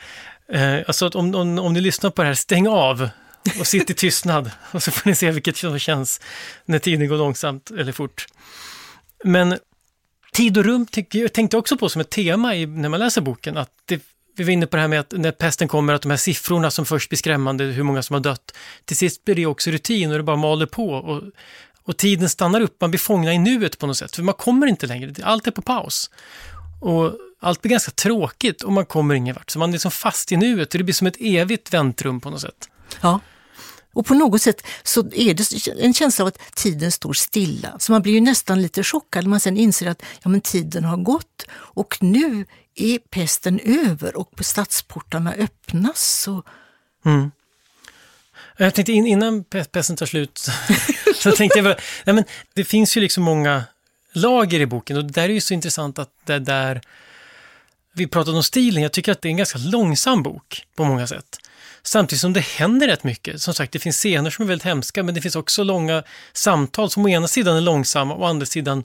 Eh, 0.52 0.78
alltså 0.86 1.08
om, 1.08 1.34
om, 1.34 1.58
om 1.58 1.72
ni 1.72 1.80
lyssnar 1.80 2.10
på 2.10 2.22
det 2.22 2.28
här, 2.28 2.34
stäng 2.34 2.68
av 2.68 3.08
och 3.58 3.66
sitt 3.66 3.90
i 3.90 3.94
tystnad. 3.94 4.50
Och 4.72 4.82
så 4.82 4.90
får 4.90 5.10
ni 5.10 5.14
se 5.14 5.30
vilket 5.30 5.56
som 5.56 5.78
känns 5.78 6.20
när 6.64 6.78
tiden 6.78 7.08
går 7.08 7.16
långsamt 7.16 7.70
eller 7.70 7.92
fort. 7.92 8.26
Men 9.24 9.58
tid 10.32 10.58
och 10.58 10.64
rum 10.64 10.86
jag 11.10 11.32
tänkte 11.32 11.56
också 11.56 11.76
på 11.76 11.88
som 11.88 12.00
ett 12.00 12.10
tema 12.10 12.54
i, 12.54 12.66
när 12.66 12.88
man 12.88 13.00
läser 13.00 13.20
boken. 13.20 13.56
Att 13.56 13.70
det, 13.84 14.02
vi 14.36 14.44
var 14.44 14.50
inne 14.50 14.66
på 14.66 14.76
det 14.76 14.80
här 14.80 14.88
med 14.88 15.00
att 15.00 15.12
när 15.12 15.32
pesten 15.32 15.68
kommer, 15.68 15.94
att 15.94 16.02
de 16.02 16.10
här 16.10 16.18
siffrorna 16.18 16.70
som 16.70 16.86
först 16.86 17.08
blir 17.08 17.16
skrämmande, 17.16 17.64
hur 17.64 17.82
många 17.82 18.02
som 18.02 18.14
har 18.14 18.20
dött, 18.20 18.56
till 18.84 18.96
sist 18.96 19.24
blir 19.24 19.34
det 19.34 19.46
också 19.46 19.70
rutin 19.70 20.10
och 20.10 20.16
det 20.16 20.22
bara 20.22 20.36
maler 20.36 20.66
på. 20.66 20.90
Och, 20.90 21.22
och 21.82 21.96
tiden 21.96 22.28
stannar 22.28 22.60
upp, 22.60 22.80
man 22.80 22.90
blir 22.90 22.98
fångna 22.98 23.34
i 23.34 23.38
nuet 23.38 23.78
på 23.78 23.86
något 23.86 23.96
sätt, 23.96 24.16
för 24.16 24.22
man 24.22 24.34
kommer 24.34 24.66
inte 24.66 24.86
längre, 24.86 25.14
allt 25.22 25.46
är 25.46 25.50
på 25.50 25.62
paus. 25.62 26.10
Och 26.80 27.18
allt 27.40 27.62
blir 27.62 27.70
ganska 27.70 27.90
tråkigt 27.90 28.62
och 28.62 28.72
man 28.72 28.86
kommer 28.86 29.14
ingen 29.14 29.34
vart. 29.34 29.50
Så 29.50 29.58
man 29.58 29.70
är 29.70 29.72
liksom 29.72 29.90
fast 29.90 30.32
i 30.32 30.36
nuet 30.36 30.74
och 30.74 30.78
det 30.78 30.84
blir 30.84 30.94
som 30.94 31.06
ett 31.06 31.16
evigt 31.20 31.74
väntrum 31.74 32.20
på 32.20 32.30
något 32.30 32.40
sätt. 32.40 32.68
Ja. 33.00 33.20
Och 33.92 34.06
på 34.06 34.14
något 34.14 34.42
sätt 34.42 34.66
så 34.82 35.00
är 35.00 35.34
det 35.34 35.82
en 35.84 35.94
känsla 35.94 36.22
av 36.22 36.28
att 36.28 36.54
tiden 36.54 36.92
står 36.92 37.12
stilla. 37.12 37.78
Så 37.78 37.92
man 37.92 38.02
blir 38.02 38.12
ju 38.12 38.20
nästan 38.20 38.62
lite 38.62 38.82
chockad 38.82 39.24
när 39.24 39.30
man 39.30 39.40
sen 39.40 39.56
inser 39.56 39.86
att 39.86 40.02
ja, 40.22 40.28
men 40.28 40.40
tiden 40.40 40.84
har 40.84 40.96
gått 40.96 41.46
och 41.52 41.98
nu 42.00 42.46
är 42.74 42.98
pesten 42.98 43.60
över 43.64 44.16
och 44.16 44.32
stadsportarna 44.40 45.32
öppnas. 45.32 46.28
Och... 46.28 46.46
Mm. 47.04 47.30
Jag 48.56 48.74
tänkte 48.74 48.92
innan 48.92 49.44
pesten 49.44 49.96
tar 49.96 50.06
slut 50.06 50.38
så 51.14 51.32
tänkte 51.32 51.58
jag 51.58 51.64
bara, 51.64 51.76
nej 52.04 52.14
men 52.14 52.24
det 52.54 52.64
finns 52.64 52.96
ju 52.96 53.00
liksom 53.00 53.22
många 53.22 53.64
lager 54.12 54.60
i 54.60 54.66
boken 54.66 54.96
och 54.96 55.04
det 55.04 55.12
där 55.12 55.28
är 55.28 55.32
ju 55.32 55.40
så 55.40 55.54
intressant 55.54 55.98
att 55.98 56.10
det 56.24 56.38
där 56.38 56.80
vi 58.00 58.06
pratade 58.06 58.36
om 58.36 58.42
stilen, 58.42 58.82
jag 58.82 58.92
tycker 58.92 59.12
att 59.12 59.22
det 59.22 59.28
är 59.28 59.30
en 59.30 59.36
ganska 59.36 59.58
långsam 59.58 60.22
bok 60.22 60.66
på 60.76 60.84
många 60.84 61.06
sätt. 61.06 61.38
Samtidigt 61.82 62.20
som 62.20 62.32
det 62.32 62.40
händer 62.40 62.86
rätt 62.86 63.04
mycket. 63.04 63.42
Som 63.42 63.54
sagt, 63.54 63.72
det 63.72 63.78
finns 63.78 63.96
scener 63.96 64.30
som 64.30 64.44
är 64.44 64.48
väldigt 64.48 64.64
hemska, 64.64 65.02
men 65.02 65.14
det 65.14 65.20
finns 65.20 65.36
också 65.36 65.64
långa 65.64 66.02
samtal 66.32 66.90
som 66.90 67.04
å 67.04 67.08
ena 67.08 67.28
sidan 67.28 67.56
är 67.56 67.60
långsamma 67.60 68.14
och 68.14 68.22
å 68.22 68.24
andra 68.24 68.46
sidan 68.46 68.84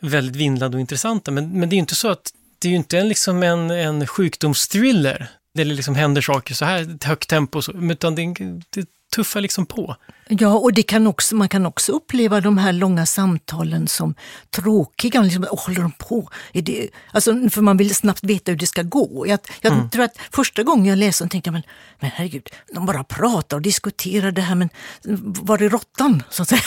väldigt 0.00 0.36
vindlande 0.36 0.76
och 0.76 0.80
intressanta. 0.80 1.30
Men, 1.30 1.60
men 1.60 1.68
det 1.68 1.74
är 1.74 1.76
ju 1.76 1.80
inte 1.80 1.94
så 1.94 2.08
att 2.08 2.32
det 2.58 2.68
är 2.68 2.70
ju 2.70 2.76
inte 2.76 2.98
en, 2.98 3.08
liksom 3.08 3.42
en, 3.42 3.70
en 3.70 4.06
sjukdomsthriller. 4.06 5.28
Där 5.54 5.64
det 5.64 5.74
liksom 5.74 5.94
händer 5.94 6.22
saker 6.22 6.54
så 6.54 6.64
här, 6.64 6.94
ett 6.94 7.04
högt 7.04 7.28
tempo, 7.28 7.58
och 7.58 7.64
så, 7.64 7.72
utan 7.72 8.14
det, 8.14 8.22
är 8.22 8.62
det 8.70 8.86
tuffar 9.14 9.40
liksom 9.40 9.66
på. 9.66 9.96
Ja, 10.28 10.54
och 10.54 10.72
det 10.72 10.82
kan 10.82 11.06
också, 11.06 11.36
man 11.36 11.48
kan 11.48 11.66
också 11.66 11.92
uppleva 11.92 12.40
de 12.40 12.58
här 12.58 12.72
långa 12.72 13.06
samtalen 13.06 13.88
som 13.88 14.14
tråkiga. 14.50 15.22
Liksom, 15.22 15.44
oh, 15.44 15.66
håller 15.66 15.80
de 15.80 15.92
på? 15.92 16.28
Är 16.52 16.62
det, 16.62 16.88
alltså, 17.12 17.48
för 17.50 17.62
man 17.62 17.76
vill 17.76 17.94
snabbt 17.94 18.24
veta 18.24 18.50
hur 18.52 18.58
det 18.58 18.66
ska 18.66 18.82
gå. 18.82 19.24
Jag, 19.28 19.40
jag 19.60 19.72
mm. 19.72 19.90
tror 19.90 20.04
att 20.04 20.18
första 20.32 20.62
gången 20.62 20.86
jag 20.86 20.98
läste 20.98 21.24
den 21.24 21.28
tänkte 21.28 21.48
jag, 21.48 21.52
men, 21.52 21.62
men 22.00 22.10
herregud, 22.14 22.48
de 22.74 22.86
bara 22.86 23.04
pratar 23.04 23.56
och 23.56 23.62
diskuterar 23.62 24.32
det 24.32 24.42
här, 24.42 24.54
men 24.54 24.68
var 25.42 25.62
är 25.62 25.68
råttan? 25.68 26.22
Så 26.30 26.42
att 26.42 26.48
säga. 26.48 26.62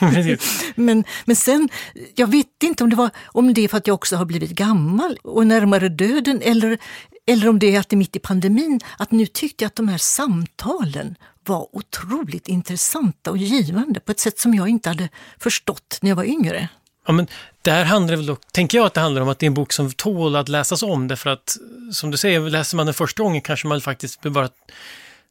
men, 0.74 1.04
men 1.24 1.36
sen, 1.36 1.68
jag 2.14 2.26
vet 2.26 2.62
inte 2.62 2.84
om 2.84 2.90
det 2.90 2.96
var 2.96 3.10
om 3.24 3.54
det 3.54 3.64
är 3.64 3.68
för 3.68 3.76
att 3.76 3.86
jag 3.86 3.94
också 3.94 4.16
har 4.16 4.24
blivit 4.24 4.50
gammal 4.50 5.18
och 5.22 5.46
närmare 5.46 5.88
döden 5.88 6.42
eller, 6.42 6.78
eller 7.26 7.48
om 7.48 7.58
det 7.58 7.74
är 7.74 7.80
att 7.80 7.88
det 7.88 7.94
är 7.94 7.98
mitt 7.98 8.16
i 8.16 8.18
pandemin, 8.18 8.80
att 8.98 9.10
nu 9.10 9.26
tyckte 9.26 9.64
jag 9.64 9.66
att 9.66 9.76
de 9.76 9.88
här 9.88 9.98
samtalen 9.98 11.14
var 11.44 11.76
otroligt 11.76 12.48
intressanta 12.48 13.30
och 13.30 13.36
givande 13.36 14.00
på 14.00 14.12
ett 14.12 14.20
sätt 14.20 14.38
som 14.38 14.54
jag 14.54 14.68
inte 14.68 14.88
hade 14.88 15.08
förstått 15.38 15.98
när 16.02 16.10
jag 16.10 16.16
var 16.16 16.24
yngre. 16.24 16.68
Ja, 17.06 17.12
men 17.12 17.26
där 17.62 17.84
handlar 17.84 18.16
väl 18.16 18.36
tänker 18.52 18.78
jag 18.78 18.86
att 18.86 18.94
det 18.94 19.00
handlar 19.00 19.22
om 19.22 19.28
att 19.28 19.38
det 19.38 19.46
är 19.46 19.48
en 19.48 19.54
bok 19.54 19.72
som 19.72 19.92
tål 19.92 20.36
att 20.36 20.48
läsas 20.48 20.82
om, 20.82 21.08
därför 21.08 21.30
att 21.30 21.56
som 21.92 22.10
du 22.10 22.16
säger, 22.16 22.40
läser 22.40 22.76
man 22.76 22.86
den 22.86 22.94
första 22.94 23.22
gången 23.22 23.40
kanske 23.40 23.66
man 23.66 23.80
faktiskt 23.80 24.22
bara 24.22 24.48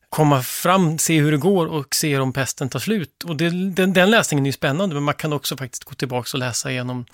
komma 0.10 0.43
fram, 0.43 0.97
se 0.97 1.19
hur 1.19 1.32
det 1.32 1.38
går 1.38 1.67
och 1.67 1.95
se 1.95 2.17
om 2.17 2.34
pesten 2.34 2.69
tar 2.69 2.80
slut. 2.80 3.24
Och 3.24 3.36
det, 3.36 3.50
den, 3.50 3.93
den 3.93 4.12
läsningen 4.12 4.45
är 4.45 4.47
ju 4.47 4.54
spännande, 4.54 4.95
men 4.95 5.04
man 5.04 5.13
kan 5.13 5.34
också 5.34 5.58
faktiskt 5.58 5.84
gå 5.84 5.93
tillbaka 5.93 6.30
och 6.34 6.39
läsa 6.39 6.71
igenom 6.71 7.06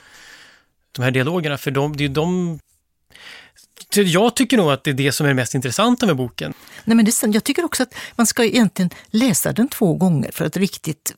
de 0.92 1.02
här 1.02 1.12
dialogerna, 1.12 1.58
för 1.58 1.72
de, 1.72 1.98
det 1.98 2.06
är 2.06 2.10
de 2.10 2.60
jag 3.96 4.36
tycker 4.36 4.58
nog 4.58 4.72
att 4.72 4.84
det 4.84 4.90
är 4.90 4.94
det 4.94 5.12
som 5.12 5.26
är 5.26 5.28
det 5.28 5.36
mest 5.36 5.56
intressanta 5.56 6.06
med 6.06 6.16
boken. 6.16 6.54
Nej, 6.86 6.96
men 6.96 7.06
det, 7.06 7.24
jag 7.24 7.44
tycker 7.44 7.66
också 7.66 7.84
att 7.84 7.96
man 8.16 8.28
ska 8.28 8.44
egentligen 8.44 8.90
läsa 9.08 9.54
den 9.54 9.68
två 9.68 9.94
gånger 9.94 10.32
för 10.32 10.46
att 10.46 10.58
riktigt 10.58 11.16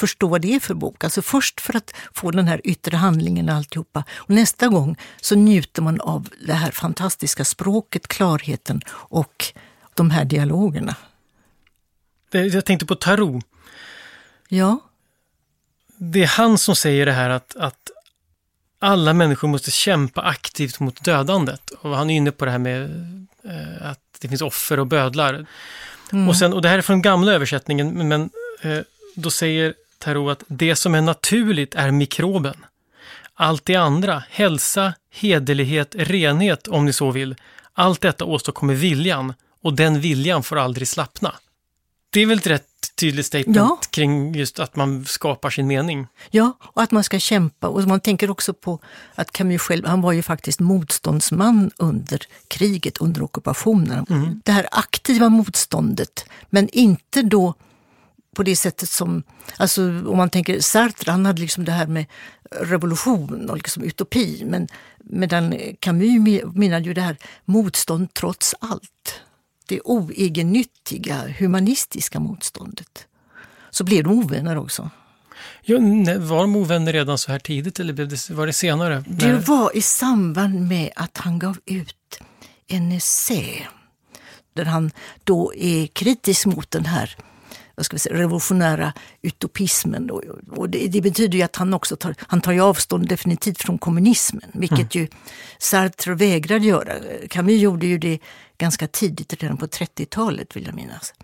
förstå 0.00 0.28
vad 0.28 0.40
det 0.40 0.54
är 0.54 0.60
för 0.60 0.74
bok. 0.74 1.04
Alltså 1.04 1.22
först 1.22 1.60
för 1.60 1.76
att 1.76 1.94
få 2.14 2.30
den 2.30 2.48
här 2.48 2.60
yttre 2.64 2.96
handlingen 2.96 3.48
och 3.48 3.54
alltihopa. 3.54 4.04
Och 4.10 4.30
nästa 4.30 4.68
gång 4.68 4.96
så 5.20 5.34
njuter 5.34 5.82
man 5.82 6.00
av 6.00 6.28
det 6.46 6.52
här 6.52 6.70
fantastiska 6.70 7.44
språket, 7.44 8.08
klarheten 8.08 8.82
och 8.88 9.44
de 9.94 10.10
här 10.10 10.24
dialogerna. 10.24 10.96
Jag 12.30 12.64
tänkte 12.64 12.86
på 12.86 12.94
Tarot. 12.94 13.44
Ja. 14.48 14.78
Det 15.96 16.22
är 16.22 16.26
han 16.26 16.58
som 16.58 16.76
säger 16.76 17.06
det 17.06 17.12
här 17.12 17.30
att, 17.30 17.56
att 17.56 17.79
alla 18.80 19.12
människor 19.12 19.48
måste 19.48 19.70
kämpa 19.70 20.22
aktivt 20.22 20.80
mot 20.80 21.04
dödandet. 21.04 21.70
Och 21.70 21.96
han 21.96 22.10
är 22.10 22.16
inne 22.16 22.32
på 22.32 22.44
det 22.44 22.50
här 22.50 22.58
med 22.58 22.82
eh, 23.44 23.90
att 23.90 24.00
det 24.20 24.28
finns 24.28 24.42
offer 24.42 24.80
och 24.80 24.86
bödlar. 24.86 25.46
Mm. 26.12 26.28
Och, 26.28 26.36
sen, 26.36 26.52
och 26.52 26.62
det 26.62 26.68
här 26.68 26.78
är 26.78 26.82
från 26.82 27.02
gamla 27.02 27.32
översättningen, 27.32 28.08
men 28.08 28.30
eh, 28.60 28.78
då 29.14 29.30
säger 29.30 29.74
Tarot 29.98 30.32
att 30.32 30.44
det 30.48 30.76
som 30.76 30.94
är 30.94 31.00
naturligt 31.00 31.74
är 31.74 31.90
mikroben. 31.90 32.54
Allt 33.34 33.64
det 33.64 33.76
andra, 33.76 34.22
hälsa, 34.30 34.94
hederlighet, 35.10 35.94
renhet 35.98 36.68
om 36.68 36.84
ni 36.84 36.92
så 36.92 37.10
vill, 37.10 37.34
allt 37.72 38.00
detta 38.00 38.24
åstadkommer 38.24 38.74
viljan 38.74 39.34
och 39.62 39.74
den 39.74 40.00
viljan 40.00 40.42
får 40.42 40.58
aldrig 40.58 40.88
slappna. 40.88 41.34
Det 42.10 42.20
är 42.20 42.26
väl 42.26 42.38
ett 42.38 42.46
rätt 42.46 42.66
tydligt 43.00 43.26
statement 43.26 43.56
ja. 43.56 43.78
kring 43.90 44.34
just 44.34 44.58
att 44.58 44.76
man 44.76 45.04
skapar 45.04 45.50
sin 45.50 45.66
mening. 45.66 46.06
Ja, 46.30 46.52
och 46.60 46.82
att 46.82 46.90
man 46.90 47.04
ska 47.04 47.18
kämpa. 47.18 47.68
Och 47.68 47.88
man 47.88 48.00
tänker 48.00 48.30
också 48.30 48.54
på 48.54 48.78
att 49.14 49.32
Camus 49.32 49.62
själv, 49.62 49.86
han 49.86 50.00
var 50.00 50.12
ju 50.12 50.22
faktiskt 50.22 50.60
motståndsman 50.60 51.70
under 51.76 52.20
kriget, 52.48 52.98
under 52.98 53.22
ockupationen. 53.22 54.06
Mm. 54.10 54.40
Det 54.44 54.52
här 54.52 54.66
aktiva 54.72 55.28
motståndet, 55.28 56.24
men 56.50 56.68
inte 56.68 57.22
då 57.22 57.54
på 58.36 58.42
det 58.42 58.56
sättet 58.56 58.88
som, 58.88 59.22
alltså 59.56 59.82
om 59.82 60.16
man 60.16 60.30
tänker 60.30 60.60
Sartre, 60.60 61.10
han 61.10 61.26
hade 61.26 61.40
liksom 61.40 61.64
det 61.64 61.72
här 61.72 61.86
med 61.86 62.06
revolution 62.50 63.50
och 63.50 63.56
liksom 63.56 63.82
utopi, 63.82 64.42
men 64.46 64.68
medan 64.98 65.54
Camus 65.80 66.42
menade 66.54 66.84
ju 66.84 66.94
det 66.94 67.00
här 67.00 67.16
motstånd 67.44 68.14
trots 68.14 68.54
allt 68.60 69.20
det 69.70 69.80
oegennyttiga 69.80 71.34
humanistiska 71.38 72.20
motståndet. 72.20 73.06
Så 73.70 73.84
blev 73.84 74.04
de 74.04 74.18
ovänner 74.18 74.58
också. 74.58 74.90
Ja, 75.62 75.78
var 76.18 76.40
de 76.40 76.56
ovänner 76.56 76.92
redan 76.92 77.18
så 77.18 77.32
här 77.32 77.38
tidigt 77.38 77.80
eller 77.80 78.32
var 78.34 78.46
det 78.46 78.52
senare? 78.52 79.04
Det 79.08 79.48
var 79.48 79.76
i 79.76 79.82
samband 79.82 80.68
med 80.68 80.90
att 80.96 81.18
han 81.18 81.38
gav 81.38 81.58
ut 81.66 82.20
en 82.66 82.92
essä 82.92 83.66
där 84.54 84.64
han 84.64 84.90
då 85.24 85.54
är 85.54 85.86
kritisk 85.86 86.46
mot 86.46 86.70
den 86.70 86.84
här 86.84 87.16
vad 87.80 87.86
ska 87.86 87.94
vi 87.94 87.98
säga, 87.98 88.18
revolutionära 88.18 88.92
utopismen. 89.22 90.06
Då. 90.06 90.22
Och 90.50 90.70
det, 90.70 90.88
det, 90.88 91.00
betyder 91.00 91.38
ju 91.38 91.44
att 91.44 91.56
han 91.56 91.74
också 91.74 91.96
tar, 91.96 92.14
han 92.18 92.40
tar 92.40 92.60
avstånd 92.60 93.08
definitivt 93.08 93.62
från 93.62 93.78
kommunismen, 93.78 94.50
vilket 94.54 94.94
mm. 94.94 95.04
ju 95.04 95.08
Sartre 95.58 96.14
vägrade 96.14 96.66
göra. 96.66 96.92
Camus 97.28 97.60
gjorde 97.60 97.86
ju 97.86 97.98
det 97.98 98.18
ganska 98.58 98.86
tidigt, 98.86 99.42
redan 99.42 99.56
på 99.56 99.66
30-talet 99.66 100.56
vill 100.56 100.66
jag 100.66 100.74
minnas. 100.74 101.14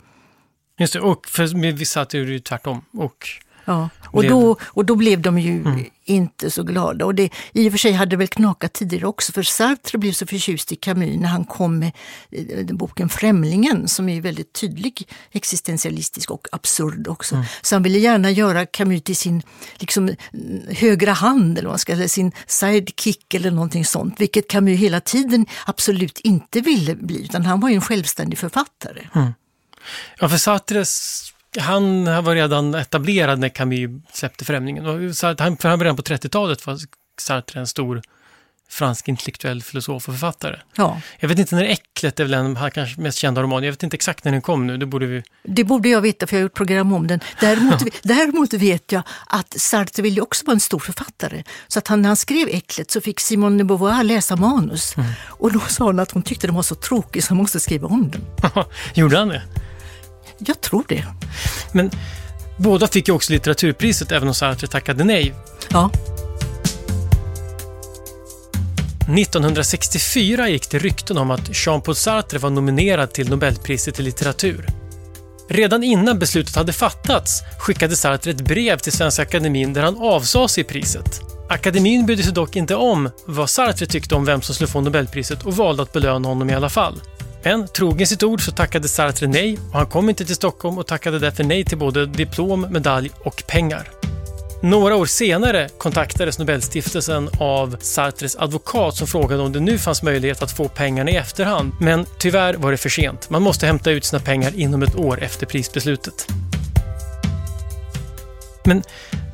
Just 0.79 0.93
det, 0.93 1.01
och 1.01 1.27
för 1.27 1.73
vissa 1.73 2.01
är 2.01 2.07
det 2.07 2.19
ju 2.19 2.39
tvärtom. 2.39 2.85
Och 2.93 3.29
ja, 3.65 3.89
och, 4.05 4.21
blev... 4.21 4.31
Då, 4.33 4.57
och 4.63 4.85
då 4.85 4.97
blev 4.97 5.23
de 5.23 5.39
ju 5.39 5.61
mm. 5.61 5.85
Inte 6.07 6.51
så 6.51 6.63
glada. 6.63 7.05
Och 7.05 7.15
det, 7.15 7.31
I 7.53 7.69
och 7.69 7.73
för 7.73 7.79
sig 7.79 7.93
hade 7.93 8.11
det 8.11 8.17
väl 8.17 8.29
knakat 8.29 8.73
tidigare 8.73 9.07
också, 9.07 9.33
för 9.33 9.43
Sartre 9.43 9.99
blev 9.99 10.13
så 10.13 10.27
förtjust 10.27 10.73
i 10.73 10.77
Camus 10.77 11.21
när 11.21 11.29
han 11.29 11.45
kom 11.45 11.79
med 11.79 11.93
eh, 12.31 12.67
boken 12.67 13.09
Främlingen, 13.09 13.89
som 13.89 14.09
är 14.09 14.21
väldigt 14.21 14.53
tydlig 14.53 15.09
existentialistisk 15.33 16.31
och 16.31 16.49
absurd 16.53 17.09
också. 17.09 17.35
Mm. 17.35 17.47
Så 17.63 17.75
han 17.75 17.83
ville 17.83 17.99
gärna 17.99 18.31
göra 18.31 18.67
Camus 18.67 19.03
till 19.03 19.17
sin 19.17 19.43
liksom, 19.77 20.15
högra 20.69 21.13
hand, 21.13 21.59
eller 21.59 21.69
vad 21.69 21.73
man 21.73 21.79
ska 21.79 21.97
säga, 21.97 22.09
sin 22.09 22.33
sidekick 22.47 23.35
eller 23.35 23.51
någonting 23.51 23.85
sånt, 23.85 24.21
vilket 24.21 24.49
Camus 24.49 24.79
hela 24.79 25.01
tiden 25.01 25.47
absolut 25.67 26.21
inte 26.21 26.61
ville 26.61 26.95
bli, 26.95 27.25
utan 27.25 27.47
han 27.47 27.61
var 27.61 27.69
ju 27.69 27.75
en 27.75 27.81
självständig 27.81 28.39
författare. 28.39 29.09
Mm. 29.15 29.33
Ja, 30.19 30.29
för 30.29 30.37
Sartres 30.37 31.23
han 31.59 32.05
var 32.05 32.35
redan 32.35 32.75
etablerad 32.75 33.39
när 33.39 33.49
Camus 33.49 34.03
släppte 34.13 34.45
Främlingen. 34.45 34.85
Han, 34.85 35.57
för 35.57 35.69
han 35.69 35.81
redan 35.81 35.97
på 35.97 36.03
30-talet 36.03 36.67
var 36.67 36.79
Sartre 37.19 37.61
en 37.61 37.67
stor 37.67 38.03
fransk 38.69 39.09
intellektuell 39.09 39.63
filosof 39.63 40.09
och 40.09 40.15
författare. 40.15 40.57
Ja. 40.77 41.01
Jag 41.19 41.29
vet 41.29 41.39
inte 41.39 41.55
när 41.55 41.65
Äcklet 41.65 42.21
är 42.21 42.25
väl 42.25 42.35
en 42.35 42.57
av 42.57 42.71
kanske 42.71 43.01
mest 43.01 43.19
kända 43.19 43.43
roman. 43.43 43.63
Jag 43.63 43.73
vet 43.73 43.83
inte 43.83 43.95
exakt 43.95 44.25
när 44.25 44.33
den 44.33 44.43
kom 44.43 44.67
nu. 44.67 44.77
Det 44.77 44.87
borde 44.87 45.07
vi... 45.07 45.23
Det 45.43 45.65
borde 45.65 45.89
jag 45.89 46.01
veta 46.01 46.27
för 46.27 46.37
jag 46.37 46.41
har 46.41 46.43
gjort 46.43 46.55
program 46.55 46.93
om 46.93 47.07
den. 47.07 47.21
Däremot, 47.41 47.85
däremot 48.03 48.53
vet 48.53 48.93
jag 48.93 49.03
att 49.27 49.61
Sartre 49.61 50.03
ville 50.03 50.21
också 50.21 50.47
vara 50.47 50.55
en 50.55 50.61
stor 50.61 50.79
författare. 50.79 51.45
Så 51.69 51.79
att 51.79 51.89
han, 51.89 52.03
när 52.03 52.09
han 52.09 52.17
skrev 52.17 52.49
Äcklet 52.49 52.91
så 52.91 53.01
fick 53.01 53.21
Simone 53.21 53.59
de 53.59 53.65
Beauvoir 53.65 54.03
läsa 54.03 54.37
manus. 54.37 54.97
Mm. 54.97 55.11
Och 55.27 55.53
då 55.53 55.61
sa 55.61 55.85
hon 55.85 55.99
att 55.99 56.11
hon 56.11 56.23
tyckte 56.23 56.47
den 56.47 56.57
var 56.57 56.63
så 56.63 56.75
tråkig 56.75 57.25
så 57.25 57.29
hon 57.29 57.39
måste 57.39 57.61
skriva 57.61 57.89
om 57.89 58.11
den. 58.11 58.25
Gjorde 58.95 59.19
han 59.19 59.29
det? 59.29 59.43
Jag 60.39 60.61
tror 60.61 60.85
det. 60.89 61.05
Men 61.73 61.91
båda 62.57 62.89
fick 62.89 63.09
ju 63.09 63.15
också 63.15 63.33
litteraturpriset 63.33 64.13
även 64.13 64.29
om 64.29 64.35
Sartre 64.35 64.67
tackade 64.67 65.05
nej. 65.05 65.35
Ja. 65.71 65.91
1964 69.19 70.49
gick 70.49 70.71
det 70.71 70.79
rykten 70.79 71.19
om 71.19 71.31
att 71.31 71.67
Jean-Paul 71.67 71.95
Sartre 71.95 72.39
var 72.39 72.51
nominerad 72.51 73.13
till 73.13 73.29
Nobelpriset 73.29 74.01
i 74.01 74.03
litteratur. 74.03 74.67
Redan 75.49 75.83
innan 75.83 76.19
beslutet 76.19 76.57
hade 76.57 76.73
fattats 76.73 77.43
skickade 77.59 77.97
Sartre 77.97 78.31
ett 78.31 78.41
brev 78.41 78.79
till 78.79 78.93
Svenska 78.93 79.23
Akademin 79.23 79.73
där 79.73 79.83
han 79.83 79.97
avsade 79.99 80.49
sig 80.49 80.65
priset. 80.65 81.21
Akademin 81.49 82.07
brydde 82.07 82.23
sig 82.23 82.33
dock 82.33 82.57
inte 82.57 82.75
om 82.75 83.11
vad 83.27 83.51
Sartre 83.51 83.87
tyckte 83.87 84.15
om 84.15 84.25
vem 84.25 84.43
som 84.43 84.55
skulle 84.55 84.69
få 84.69 84.81
Nobelpriset 84.81 85.43
och 85.43 85.57
valde 85.57 85.83
att 85.83 85.93
belöna 85.93 86.29
honom 86.29 86.51
i 86.51 86.55
alla 86.55 86.69
fall. 86.69 87.01
Men 87.47 87.69
trogen 87.69 88.07
sitt 88.07 88.23
ord 88.23 88.45
så 88.45 88.53
tackade 88.53 88.89
Sartre 88.89 89.27
nej 89.27 89.59
och 89.69 89.79
han 89.79 89.87
kom 89.87 90.09
inte 90.09 90.25
till 90.25 90.35
Stockholm 90.35 90.79
och 90.79 90.87
tackade 90.87 91.19
därför 91.19 91.45
nej 91.45 91.65
till 91.65 91.79
både 91.79 92.07
diplom, 92.07 92.67
medalj 92.71 93.11
och 93.25 93.43
pengar. 93.47 93.89
Några 94.63 94.97
år 94.97 95.07
senare 95.07 95.69
kontaktades 95.79 96.39
Nobelstiftelsen 96.39 97.29
av 97.41 97.77
Sartres 97.81 98.37
advokat 98.37 98.97
som 98.97 99.07
frågade 99.07 99.43
om 99.43 99.53
det 99.53 99.61
nu 99.61 99.79
fanns 99.79 100.03
möjlighet 100.03 100.43
att 100.43 100.53
få 100.53 100.69
pengarna 100.69 101.11
i 101.11 101.17
efterhand. 101.17 101.73
Men 101.81 102.07
tyvärr 102.19 102.55
var 102.55 102.71
det 102.71 102.77
för 102.77 102.89
sent. 102.89 103.31
Man 103.31 103.43
måste 103.43 103.67
hämta 103.67 103.91
ut 103.91 104.05
sina 104.05 104.23
pengar 104.23 104.53
inom 104.57 104.83
ett 104.83 104.97
år 104.97 105.23
efter 105.23 105.47
prisbeslutet. 105.47 106.29
Men 108.65 108.83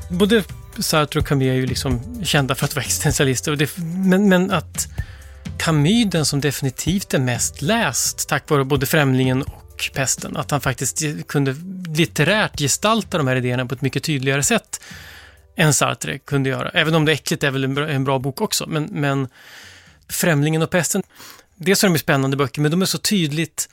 både 0.09 0.43
Sartre 0.79 1.21
och 1.21 1.27
Camus 1.27 1.47
är 1.47 1.53
ju 1.53 1.67
liksom 1.67 2.25
kända 2.25 2.55
för 2.55 2.65
att 2.65 2.75
vara 2.75 2.85
existentialister. 2.85 3.69
men, 3.83 4.29
men 4.29 4.51
att 4.51 4.89
Camus 5.59 6.11
den 6.11 6.27
som 6.27 6.41
definitivt 6.41 7.15
är 7.15 7.19
mest 7.19 7.63
läst 7.63 8.29
tack 8.29 8.51
vare 8.51 8.65
både 8.65 8.87
Främlingen 8.87 9.43
och 9.43 9.91
Pesten. 9.95 10.37
Att 10.37 10.51
han 10.51 10.61
faktiskt 10.61 11.03
kunde 11.27 11.57
litterärt 11.97 12.59
gestalta 12.59 13.19
de 13.19 13.27
här 13.27 13.37
idéerna 13.37 13.67
på 13.67 13.75
ett 13.75 13.81
mycket 13.81 14.03
tydligare 14.03 14.43
sätt 14.43 14.81
än 15.57 15.75
Sartre 15.75 16.19
kunde 16.19 16.51
göra. 16.51 16.69
Även 16.69 16.95
om 16.95 17.05
det 17.05 17.13
är 17.13 17.15
äckligt 17.15 17.43
är 17.43 17.51
väl 17.51 17.65
en 17.65 17.75
bra, 17.75 17.89
en 17.89 18.05
bra 18.05 18.19
bok 18.19 18.41
också. 18.41 18.67
Men, 18.67 18.85
men 18.85 19.29
Främlingen 20.09 20.63
och 20.63 20.71
Pesten, 20.71 21.03
dels 21.57 21.85
är 21.85 21.89
de 21.89 21.99
spännande 21.99 22.37
böcker 22.37 22.61
men 22.61 22.71
de 22.71 22.83
är 22.83 22.87
så 22.87 22.99
tydligt 22.99 23.69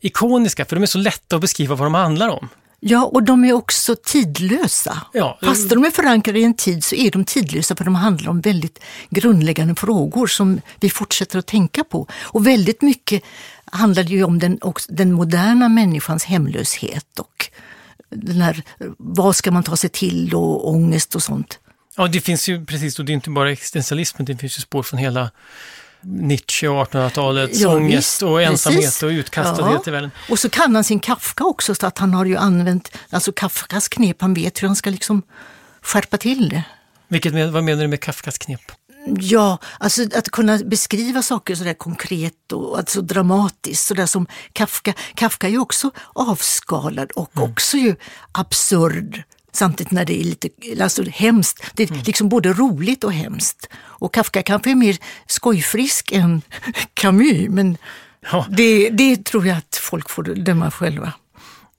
ikoniska 0.00 0.64
för 0.64 0.76
de 0.76 0.82
är 0.82 0.86
så 0.86 0.98
lätta 0.98 1.36
att 1.36 1.42
beskriva 1.42 1.74
vad 1.74 1.86
de 1.86 1.94
handlar 1.94 2.28
om. 2.28 2.48
Ja, 2.80 3.04
och 3.04 3.22
de 3.22 3.44
är 3.44 3.52
också 3.52 3.96
tidlösa. 3.96 5.02
Ja, 5.12 5.38
Fast 5.42 5.70
de 5.70 5.84
är 5.84 5.90
förankrade 5.90 6.38
i 6.38 6.44
en 6.44 6.54
tid 6.54 6.84
så 6.84 6.94
är 6.94 7.10
de 7.10 7.24
tidlösa 7.24 7.76
för 7.76 7.84
de 7.84 7.94
handlar 7.94 8.30
om 8.30 8.40
väldigt 8.40 8.78
grundläggande 9.10 9.74
frågor 9.74 10.26
som 10.26 10.60
vi 10.80 10.90
fortsätter 10.90 11.38
att 11.38 11.46
tänka 11.46 11.84
på. 11.84 12.06
Och 12.12 12.46
väldigt 12.46 12.82
mycket 12.82 13.22
handlar 13.64 14.02
ju 14.02 14.24
om 14.24 14.38
den, 14.38 14.60
den 14.88 15.12
moderna 15.12 15.68
människans 15.68 16.24
hemlöshet 16.24 17.18
och 17.18 17.50
den 18.10 18.40
här, 18.40 18.62
vad 18.98 19.36
ska 19.36 19.50
man 19.50 19.62
ta 19.62 19.76
sig 19.76 19.90
till 19.90 20.34
och 20.34 20.70
ångest 20.70 21.14
och 21.14 21.22
sånt. 21.22 21.58
Ja, 21.96 22.06
det 22.06 22.20
finns 22.20 22.48
ju 22.48 22.66
precis, 22.66 22.98
och 22.98 23.04
det 23.04 23.12
är 23.12 23.14
inte 23.14 23.30
bara 23.30 23.52
existentialismen, 23.52 24.24
det 24.24 24.36
finns 24.36 24.58
ju 24.58 24.60
spår 24.60 24.82
från 24.82 24.98
hela 24.98 25.30
Nietzsche 26.00 26.68
och 26.68 26.86
1800-talets 26.86 27.60
ja, 27.60 27.76
ångest 27.76 27.98
visst, 27.98 28.22
och 28.22 28.42
ensamhet 28.42 28.84
precis. 28.84 29.02
och 29.02 29.08
utkastadhet 29.08 29.80
ja. 29.84 29.90
i 29.90 29.90
världen. 29.90 30.10
Och 30.30 30.38
så 30.38 30.48
kan 30.48 30.74
han 30.74 30.84
sin 30.84 31.00
Kafka 31.00 31.44
också, 31.44 31.74
så 31.74 31.86
att 31.86 31.98
han 31.98 32.14
har 32.14 32.24
ju 32.24 32.36
använt 32.36 32.96
alltså 33.10 33.32
Kafkas 33.32 33.88
knep, 33.88 34.16
han 34.20 34.34
vet 34.34 34.62
hur 34.62 34.66
han 34.66 34.76
ska 34.76 34.90
liksom 34.90 35.22
skärpa 35.82 36.16
till 36.16 36.48
det. 36.48 36.62
Vilket, 37.08 37.52
vad 37.52 37.64
menar 37.64 37.82
du 37.82 37.88
med 37.88 38.00
Kafkas 38.00 38.38
knep? 38.38 38.72
Ja, 39.06 39.58
alltså 39.78 40.02
att 40.02 40.30
kunna 40.30 40.58
beskriva 40.58 41.22
saker 41.22 41.54
sådär 41.54 41.74
konkret 41.74 42.52
och 42.52 42.78
alltså 42.78 43.00
dramatiskt. 43.00 43.86
Sådär 43.86 44.06
som 44.06 44.26
Kafka. 44.52 44.94
Kafka 45.14 45.46
är 45.46 45.50
ju 45.50 45.58
också 45.58 45.90
avskalad 46.12 47.10
och 47.10 47.36
mm. 47.36 47.50
också 47.50 47.76
ju 47.76 47.96
absurd 48.32 49.22
samtidigt 49.56 49.92
när 49.92 50.04
det 50.04 50.20
är 50.20 50.24
lite 50.24 50.48
alltså, 50.80 51.02
hemskt. 51.10 51.64
Det 51.74 51.82
är 51.82 51.90
mm. 51.90 52.02
liksom 52.06 52.28
både 52.28 52.52
roligt 52.52 53.04
och 53.04 53.12
hemskt. 53.12 53.68
Och 53.76 54.14
Kafka 54.14 54.42
kanske 54.42 54.70
är 54.70 54.74
mer 54.74 54.96
skojfrisk 55.26 56.12
än 56.12 56.42
Camus, 56.94 57.48
men 57.48 57.78
ja. 58.32 58.46
det, 58.50 58.90
det 58.90 59.24
tror 59.24 59.46
jag 59.46 59.58
att 59.58 59.76
folk 59.82 60.10
får 60.10 60.22
döma 60.22 60.70
själva. 60.70 61.12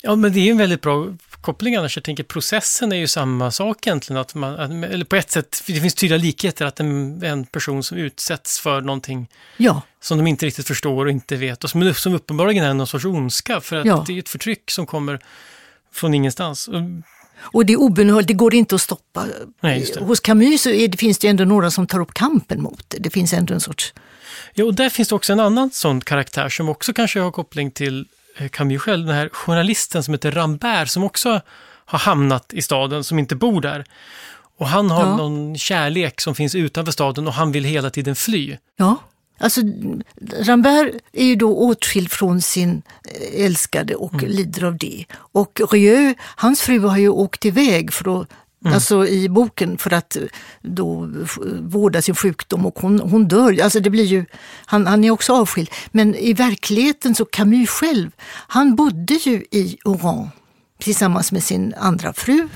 Ja, 0.01 0.15
men 0.15 0.33
det 0.33 0.39
är 0.39 0.51
en 0.51 0.57
väldigt 0.57 0.81
bra 0.81 1.07
koppling 1.41 1.75
annars. 1.75 1.97
Jag 1.97 2.03
tänker 2.03 2.23
processen 2.23 2.91
är 2.91 2.95
ju 2.95 3.07
samma 3.07 3.51
sak 3.51 3.87
egentligen. 3.87 4.21
Att 4.21 4.35
man, 4.35 4.59
att, 4.59 4.71
eller 4.71 5.05
på 5.05 5.15
ett 5.15 5.31
sätt, 5.31 5.63
det 5.67 5.81
finns 5.81 5.93
tydliga 5.93 6.17
likheter 6.17 6.65
att 6.65 6.79
en, 6.79 7.23
en 7.23 7.45
person 7.45 7.83
som 7.83 7.97
utsätts 7.97 8.59
för 8.59 8.81
någonting 8.81 9.27
ja. 9.57 9.81
som 10.01 10.17
de 10.17 10.27
inte 10.27 10.45
riktigt 10.45 10.67
förstår 10.67 11.05
och 11.05 11.11
inte 11.11 11.35
vet 11.35 11.63
och 11.63 11.69
som, 11.69 11.93
som 11.93 12.13
uppenbarligen 12.13 12.65
är 12.65 12.73
någon 12.73 12.87
sorts 12.87 13.05
ondska 13.05 13.61
för 13.61 13.75
att 13.75 13.85
ja. 13.85 14.03
det 14.07 14.13
är 14.13 14.19
ett 14.19 14.29
förtryck 14.29 14.71
som 14.71 14.85
kommer 14.85 15.19
från 15.93 16.13
ingenstans. 16.13 16.69
Och 17.39 17.65
det 17.65 17.73
är 17.73 17.77
obönhörligt, 17.77 18.27
det 18.27 18.33
går 18.33 18.53
inte 18.53 18.75
att 18.75 18.81
stoppa. 18.81 19.25
Nej, 19.61 19.93
Hos 19.99 20.19
Camus 20.19 20.61
så 20.61 20.69
det, 20.69 20.99
finns 20.99 21.17
det 21.17 21.27
ändå 21.27 21.43
några 21.43 21.71
som 21.71 21.87
tar 21.87 21.99
upp 21.99 22.13
kampen 22.13 22.61
mot 22.61 22.85
det. 22.87 22.97
Det 22.97 23.09
finns 23.09 23.33
ändå 23.33 23.53
en 23.53 23.59
sorts... 23.59 23.93
Ja, 24.53 24.65
och 24.65 24.73
där 24.73 24.89
finns 24.89 25.07
det 25.07 25.15
också 25.15 25.33
en 25.33 25.39
annan 25.39 25.69
sån 25.71 26.01
karaktär 26.01 26.49
som 26.49 26.69
också 26.69 26.93
kanske 26.93 27.19
har 27.19 27.31
koppling 27.31 27.71
till 27.71 28.05
eh, 28.37 28.49
Camus 28.49 28.81
själv, 28.81 29.05
den 29.05 29.15
här 29.15 29.29
journalisten 29.29 30.03
som 30.03 30.13
heter 30.13 30.31
Rambert 30.31 30.89
som 30.89 31.03
också 31.03 31.41
har 31.85 31.99
hamnat 31.99 32.53
i 32.53 32.61
staden, 32.61 33.03
som 33.03 33.19
inte 33.19 33.35
bor 33.35 33.61
där. 33.61 33.85
Och 34.57 34.67
han 34.67 34.89
har 34.89 35.05
ja. 35.05 35.17
någon 35.17 35.57
kärlek 35.57 36.21
som 36.21 36.35
finns 36.35 36.55
utanför 36.55 36.91
staden 36.91 37.27
och 37.27 37.33
han 37.33 37.51
vill 37.51 37.63
hela 37.63 37.89
tiden 37.89 38.15
fly. 38.15 38.57
Ja. 38.75 38.97
Alltså, 39.39 39.61
Rambert 40.39 40.95
är 41.13 41.25
ju 41.25 41.35
då 41.35 41.57
åtskild 41.57 42.11
från 42.11 42.41
sin 42.41 42.81
eh, 43.03 43.45
älskade 43.45 43.95
och 43.95 44.13
mm. 44.13 44.31
lider 44.31 44.63
av 44.63 44.77
det. 44.77 45.05
Och 45.13 45.61
Rieu, 45.71 46.15
hans 46.19 46.61
fru 46.61 46.79
har 46.79 46.97
ju 46.97 47.09
åkt 47.09 47.45
iväg 47.45 47.93
för 47.93 48.21
att 48.21 48.31
Mm. 48.61 48.73
Alltså 48.73 49.07
i 49.07 49.29
boken 49.29 49.77
för 49.77 49.93
att 49.93 50.17
då 50.61 51.09
vårda 51.61 52.01
sin 52.01 52.15
sjukdom 52.15 52.65
och 52.65 52.79
hon, 52.79 52.99
hon 52.99 53.27
dör. 53.27 53.61
Alltså 53.63 53.79
det 53.79 53.89
blir 53.89 54.03
ju, 54.03 54.25
han, 54.65 54.87
han 54.87 55.03
är 55.03 55.11
också 55.11 55.33
avskild. 55.33 55.69
Men 55.91 56.15
i 56.15 56.33
verkligheten 56.33 57.15
så 57.15 57.25
Camus 57.25 57.69
själv, 57.69 58.11
han 58.47 58.75
bodde 58.75 59.13
ju 59.13 59.45
i 59.51 59.77
Oran 59.85 60.29
tillsammans 60.79 61.31
med 61.31 61.43
sin 61.43 61.73
andra 61.77 62.13
fru 62.13 62.47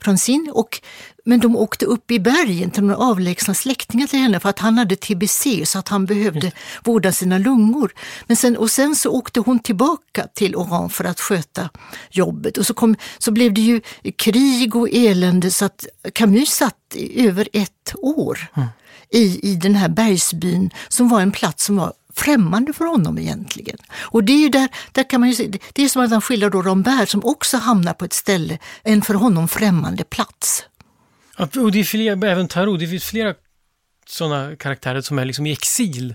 Francine 0.00 0.50
och 0.52 0.80
men 1.24 1.40
de 1.40 1.56
åkte 1.56 1.86
upp 1.86 2.10
i 2.10 2.20
bergen 2.20 2.70
till 2.70 2.82
några 2.82 2.96
avlägsna 2.96 3.54
släktingar 3.54 4.06
till 4.06 4.18
henne 4.18 4.40
för 4.40 4.48
att 4.48 4.58
han 4.58 4.78
hade 4.78 4.96
tbc 4.96 5.46
så 5.64 5.78
att 5.78 5.88
han 5.88 6.06
behövde 6.06 6.52
vårda 6.84 7.12
sina 7.12 7.38
lungor. 7.38 7.92
Men 8.26 8.36
sen, 8.36 8.56
och 8.56 8.70
sen 8.70 8.96
så 8.96 9.10
åkte 9.10 9.40
hon 9.40 9.58
tillbaka 9.58 10.26
till 10.34 10.56
Oran 10.56 10.90
för 10.90 11.04
att 11.04 11.20
sköta 11.20 11.70
jobbet 12.10 12.58
och 12.58 12.66
så, 12.66 12.74
kom, 12.74 12.96
så 13.18 13.30
blev 13.32 13.54
det 13.54 13.60
ju 13.60 13.80
krig 14.16 14.76
och 14.76 14.88
elände 14.92 15.50
så 15.50 15.64
att 15.64 15.86
Camus 16.12 16.50
satt 16.50 16.76
i 16.94 17.26
över 17.26 17.48
ett 17.52 17.94
år 17.96 18.50
mm. 18.56 18.68
i, 19.10 19.50
i 19.52 19.54
den 19.54 19.74
här 19.74 19.88
bergsbyn 19.88 20.70
som 20.88 21.08
var 21.08 21.20
en 21.20 21.32
plats 21.32 21.64
som 21.64 21.76
var 21.76 21.92
främmande 22.14 22.72
för 22.72 22.84
honom 22.84 23.18
egentligen. 23.18 23.76
Och 24.00 24.24
det 24.24 24.32
är 24.32 24.38
ju 24.38 24.48
där, 24.48 24.68
där 24.92 25.10
kan 25.10 25.20
man 25.20 25.28
ju 25.28 25.34
se, 25.34 25.58
det 25.72 25.82
är 25.82 25.88
som 25.88 26.02
att 26.02 26.10
han 26.10 26.20
skildrar 26.20 26.50
då 26.50 26.62
Rambert 26.62 27.08
som 27.08 27.24
också 27.24 27.56
hamnar 27.56 27.92
på 27.92 28.04
ett 28.04 28.12
ställe, 28.12 28.58
en 28.82 29.02
för 29.02 29.14
honom 29.14 29.48
främmande 29.48 30.04
plats. 30.04 30.64
Och 31.40 31.72
det 31.72 31.80
är 31.80 31.84
flera, 31.84 32.30
även 32.30 32.48
Tarot, 32.48 32.80
det 32.80 32.86
finns 32.86 33.04
flera 33.04 33.34
sådana 34.06 34.56
karaktärer 34.56 35.00
som 35.00 35.18
är 35.18 35.24
liksom 35.24 35.46
i 35.46 35.52
exil 35.52 36.14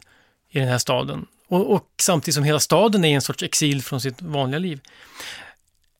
i 0.50 0.60
den 0.60 0.68
här 0.68 0.78
staden. 0.78 1.26
Och, 1.48 1.72
och, 1.74 1.88
samtidigt 2.02 2.36
som 2.36 2.44
hela 2.44 2.60
staden 2.60 3.06
är 3.06 3.10
i 3.10 3.14
en 3.14 3.22
sorts 3.22 3.44
exil 3.44 3.84
från 3.84 4.02
sitt 4.02 4.22
vanliga 4.22 4.60
liv. 4.60 4.80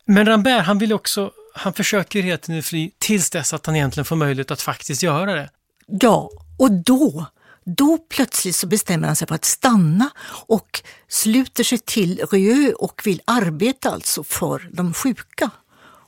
Men 0.06 0.26
Rambert, 0.26 0.66
han 0.66 0.78
vill 0.78 0.94
också, 0.94 1.32
han 1.54 1.74
försöker 1.74 2.22
hela 2.22 2.38
tiden 2.38 2.64
fly 2.64 2.92
tills 3.00 3.30
dess 3.30 3.54
att 3.54 3.66
han 3.66 3.76
egentligen 3.76 4.06
får 4.06 4.16
möjlighet 4.16 4.52
att 4.52 4.62
faktiskt 4.62 5.04
göra 5.04 5.34
det. 5.34 5.50
Ja, 5.88 6.30
och 6.58 6.72
då, 6.72 7.26
då 7.64 7.98
plötsligt 7.98 8.56
så 8.56 8.68
bestämmer 8.68 9.08
han 9.08 9.16
sig 9.16 9.28
för 9.28 9.36
att 9.36 9.46
stanna 9.46 10.10
och 10.48 10.82
sluter 11.08 11.64
sig 11.64 11.78
till 11.78 12.26
Rieu 12.32 12.74
och 12.74 13.02
vill 13.06 13.22
arbeta 13.26 13.90
alltså 13.90 14.24
för 14.24 14.70
de 14.72 14.94
sjuka. 14.94 15.50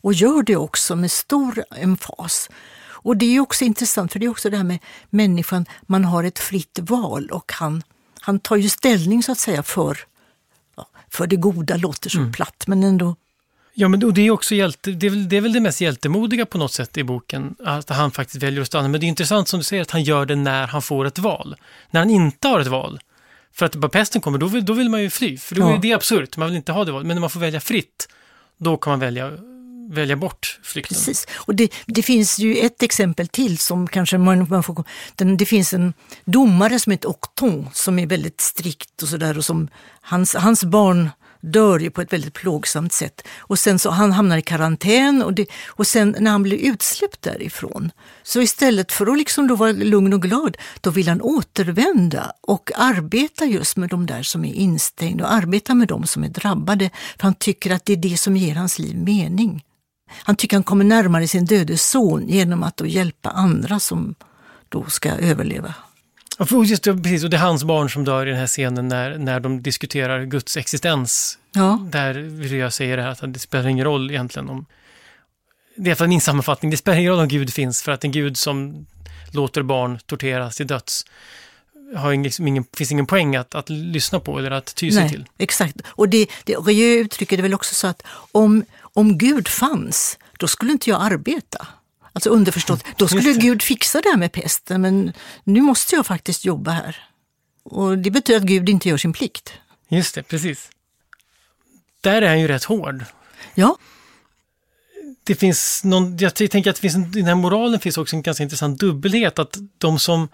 Och 0.01 0.13
gör 0.13 0.43
det 0.43 0.55
också 0.55 0.95
med 0.95 1.11
stor 1.11 1.63
emfas. 1.75 2.49
Och 2.97 3.17
det 3.17 3.35
är 3.35 3.39
också 3.39 3.65
intressant, 3.65 4.11
för 4.11 4.19
det 4.19 4.25
är 4.25 4.29
också 4.29 4.49
det 4.49 4.57
här 4.57 4.63
med 4.63 4.79
människan, 5.09 5.65
man 5.81 6.05
har 6.05 6.23
ett 6.23 6.39
fritt 6.39 6.79
val 6.81 7.29
och 7.29 7.51
han, 7.53 7.83
han 8.21 8.39
tar 8.39 8.55
ju 8.55 8.69
ställning 8.69 9.23
så 9.23 9.31
att 9.31 9.39
säga 9.39 9.63
för, 9.63 9.97
för 11.09 11.27
det 11.27 11.35
goda, 11.35 11.77
låter 11.77 12.09
så 12.09 12.19
mm. 12.19 12.31
platt, 12.31 12.63
men 12.67 12.83
ändå 12.83 13.15
Ja, 13.79 13.87
men 13.87 14.03
och 14.03 14.13
det 14.13 14.21
är 14.21 14.31
också 14.31 14.55
hjälte, 14.55 14.91
det 14.91 15.05
är, 15.05 15.09
väl, 15.09 15.29
det 15.29 15.37
är 15.37 15.41
väl 15.41 15.53
det 15.53 15.59
mest 15.59 15.81
hjältemodiga 15.81 16.45
på 16.45 16.57
något 16.57 16.71
sätt 16.73 16.97
i 16.97 17.03
boken, 17.03 17.55
att 17.63 17.89
han 17.89 18.11
faktiskt 18.11 18.43
väljer 18.43 18.61
att 18.61 18.67
stanna. 18.67 18.87
Men 18.87 19.01
det 19.01 19.05
är 19.05 19.07
intressant 19.07 19.47
som 19.47 19.59
du 19.59 19.63
säger 19.63 19.81
att 19.81 19.91
han 19.91 20.03
gör 20.03 20.25
det 20.25 20.35
när 20.35 20.67
han 20.67 20.81
får 20.81 21.05
ett 21.05 21.19
val. 21.19 21.55
När 21.91 22.01
han 22.01 22.09
inte 22.09 22.47
har 22.47 22.59
ett 22.59 22.67
val. 22.67 22.99
För 23.53 23.65
att 23.65 23.75
bara 23.75 23.89
pesten 23.89 24.21
kommer, 24.21 24.37
då 24.37 24.47
vill, 24.47 24.65
då 24.65 24.73
vill 24.73 24.89
man 24.89 25.01
ju 25.01 25.09
fly. 25.09 25.37
För 25.37 25.55
då 25.55 25.61
ja. 25.61 25.75
är 25.75 25.77
det 25.77 25.93
absurt, 25.93 26.37
man 26.37 26.47
vill 26.47 26.57
inte 26.57 26.71
ha 26.71 26.85
det 26.85 26.91
valet. 26.91 27.07
Men 27.07 27.15
när 27.15 27.21
man 27.21 27.29
får 27.29 27.39
välja 27.39 27.59
fritt, 27.59 28.09
då 28.57 28.77
kan 28.77 28.91
man 28.91 28.99
välja 28.99 29.31
välja 29.89 30.15
bort 30.15 30.59
flykten. 30.63 30.95
Precis, 30.95 31.27
och 31.35 31.55
det, 31.55 31.73
det, 31.85 32.03
finns 32.03 32.39
ju 32.39 32.57
ett 32.57 32.83
exempel 32.83 33.27
till 33.27 33.57
som 33.57 33.87
kanske 33.87 34.17
man, 34.17 34.47
man 34.49 34.63
får... 34.63 34.83
Den, 35.15 35.37
det 35.37 35.45
finns 35.45 35.73
en 35.73 35.93
domare 36.25 36.79
som 36.79 36.91
heter 36.91 37.09
Octon 37.09 37.69
som 37.73 37.99
är 37.99 38.07
väldigt 38.07 38.41
strikt 38.41 39.03
och 39.03 39.09
sådär 39.09 39.37
och 39.37 39.45
som 39.45 39.67
hans, 40.01 40.35
hans 40.35 40.63
barn 40.63 41.09
dör 41.41 41.79
ju 41.79 41.89
på 41.89 42.01
ett 42.01 42.13
väldigt 42.13 42.33
plågsamt 42.33 42.93
sätt. 42.93 43.27
Och 43.37 43.59
sen 43.59 43.79
så 43.79 43.89
han 43.89 44.11
hamnar 44.11 44.37
i 44.37 44.41
karantän 44.41 45.23
och, 45.23 45.33
det, 45.33 45.45
och 45.67 45.87
sen 45.87 46.15
när 46.19 46.31
han 46.31 46.43
blir 46.43 46.57
utsläppt 46.57 47.21
därifrån, 47.21 47.91
så 48.23 48.41
istället 48.41 48.91
för 48.91 49.11
att 49.11 49.17
liksom 49.17 49.47
då 49.47 49.55
vara 49.55 49.71
lugn 49.71 50.13
och 50.13 50.21
glad, 50.21 50.57
då 50.81 50.89
vill 50.89 51.07
han 51.07 51.21
återvända 51.21 52.31
och 52.41 52.71
arbeta 52.75 53.45
just 53.45 53.77
med 53.77 53.89
de 53.89 54.05
där 54.05 54.23
som 54.23 54.45
är 54.45 54.53
instängda 54.53 55.25
och 55.25 55.33
arbeta 55.33 55.75
med 55.75 55.87
de 55.87 56.07
som 56.07 56.23
är 56.23 56.29
drabbade. 56.29 56.89
För 57.17 57.23
han 57.23 57.33
tycker 57.33 57.71
att 57.71 57.85
det 57.85 57.93
är 57.93 57.97
det 57.97 58.17
som 58.17 58.37
ger 58.37 58.55
hans 58.55 58.79
liv 58.79 58.97
mening. 58.97 59.63
Han 60.09 60.35
tycker 60.35 60.57
han 60.57 60.63
kommer 60.63 60.85
närmare 60.85 61.27
sin 61.27 61.45
döde 61.45 61.77
son 61.77 62.27
genom 62.27 62.63
att 62.63 62.77
då 62.77 62.85
hjälpa 62.85 63.29
andra 63.29 63.79
som 63.79 64.15
då 64.69 64.85
ska 64.85 65.09
överleva. 65.09 65.73
Just 66.65 66.83
det, 66.83 66.93
precis, 66.93 67.23
och 67.23 67.29
det 67.29 67.37
är 67.37 67.41
hans 67.41 67.63
barn 67.63 67.89
som 67.89 68.05
dör 68.05 68.25
i 68.25 68.29
den 68.29 68.39
här 68.39 68.47
scenen 68.47 68.87
när, 68.87 69.17
när 69.17 69.39
de 69.39 69.63
diskuterar 69.63 70.23
Guds 70.23 70.57
existens. 70.57 71.37
Ja. 71.51 71.79
Där 71.91 72.53
jag 72.53 72.73
säger 72.73 72.97
det 72.97 73.03
här 73.03 73.09
att 73.09 73.33
det 73.33 73.39
spelar 73.39 73.67
ingen 73.67 73.85
roll 73.85 74.11
egentligen 74.11 74.49
om... 74.49 74.65
Det 75.75 75.91
är 75.91 75.95
för 75.95 76.07
min 76.07 76.21
sammanfattning, 76.21 76.71
det 76.71 76.77
spelar 76.77 76.97
ingen 76.97 77.11
roll 77.11 77.19
om 77.19 77.27
Gud 77.27 77.53
finns 77.53 77.81
för 77.81 77.91
att 77.91 78.03
en 78.03 78.11
Gud 78.11 78.37
som 78.37 78.85
låter 79.31 79.61
barn 79.61 79.99
torteras 80.05 80.55
till 80.55 80.67
döds 80.67 81.05
har 81.95 82.23
liksom 82.23 82.47
ingen, 82.47 82.65
finns 82.73 82.91
ingen 82.91 83.05
poäng 83.05 83.35
att, 83.35 83.55
att 83.55 83.69
lyssna 83.69 84.19
på 84.19 84.37
eller 84.39 84.51
att 84.51 84.75
ty 84.75 84.91
sig 84.91 85.01
Nej, 85.01 85.11
till. 85.11 85.25
Exakt, 85.37 85.75
och 85.87 86.09
det, 86.09 86.27
det 86.43 86.55
Rieu 86.55 86.99
uttrycker 86.99 87.37
det 87.37 87.43
väl 87.43 87.53
också 87.53 87.75
så 87.75 87.87
att 87.87 88.03
om, 88.31 88.65
om 88.97 89.17
Gud 89.17 89.47
fanns, 89.47 90.17
då 90.39 90.47
skulle 90.47 90.71
inte 90.71 90.89
jag 90.89 91.01
arbeta. 91.01 91.67
Alltså 92.13 92.29
underförstått, 92.29 92.83
då 92.97 93.07
skulle 93.07 93.33
Gud 93.33 93.61
fixa 93.61 94.01
det 94.01 94.09
här 94.09 94.17
med 94.17 94.31
pesten, 94.31 94.81
men 94.81 95.13
nu 95.43 95.61
måste 95.61 95.95
jag 95.95 96.05
faktiskt 96.05 96.45
jobba 96.45 96.71
här. 96.71 97.05
Och 97.63 97.97
det 97.97 98.11
betyder 98.11 98.39
att 98.39 98.45
Gud 98.45 98.69
inte 98.69 98.89
gör 98.89 98.97
sin 98.97 99.13
plikt. 99.13 99.53
Just 99.87 100.15
det, 100.15 100.23
precis. 100.23 100.69
Där 102.01 102.21
är 102.21 102.27
han 102.27 102.39
ju 102.39 102.47
rätt 102.47 102.63
hård. 102.63 103.05
Ja. 103.53 103.77
Det 105.23 105.35
finns 105.35 105.83
någon, 105.83 106.17
jag 106.17 106.35
tänker 106.35 106.69
att 106.69 106.75
det 106.75 106.81
finns 106.81 106.95
en, 106.95 107.03
i 107.03 107.11
den 107.11 107.25
här 107.25 107.35
moralen 107.35 107.79
finns 107.79 107.97
också 107.97 108.15
en 108.15 108.21
ganska 108.21 108.43
intressant 108.43 108.79
dubbelhet, 108.79 109.39
att 109.39 109.57
de 109.77 109.99
som 109.99 110.27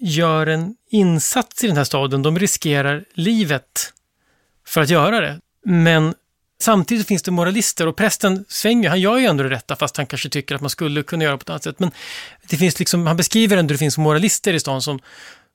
gör 0.00 0.46
en 0.46 0.76
insats 0.90 1.64
i 1.64 1.66
den 1.66 1.76
här 1.76 1.84
staden, 1.84 2.22
de 2.22 2.38
riskerar 2.38 3.04
livet 3.14 3.92
för 4.66 4.80
att 4.80 4.90
göra 4.90 5.20
det. 5.20 5.40
Men 5.64 6.14
Samtidigt 6.62 7.06
finns 7.06 7.22
det 7.22 7.30
moralister 7.30 7.86
och 7.86 7.96
prästen 7.96 8.44
svänger, 8.48 8.88
han 8.88 9.00
gör 9.00 9.18
ju 9.18 9.26
ändå 9.26 9.44
det 9.44 9.50
rätta 9.50 9.76
fast 9.76 9.96
han 9.96 10.06
kanske 10.06 10.28
tycker 10.28 10.54
att 10.54 10.60
man 10.60 10.70
skulle 10.70 11.02
kunna 11.02 11.24
göra 11.24 11.36
på 11.36 11.42
ett 11.42 11.50
annat 11.50 11.62
sätt. 11.62 11.78
Men 11.78 11.90
det 12.48 12.56
finns 12.56 12.78
liksom, 12.78 13.06
han 13.06 13.16
beskriver 13.16 13.56
ändå 13.56 13.72
att 13.72 13.74
det 13.74 13.78
finns 13.78 13.98
moralister 13.98 14.52
i 14.52 14.60
stan 14.60 14.82
som 14.82 15.00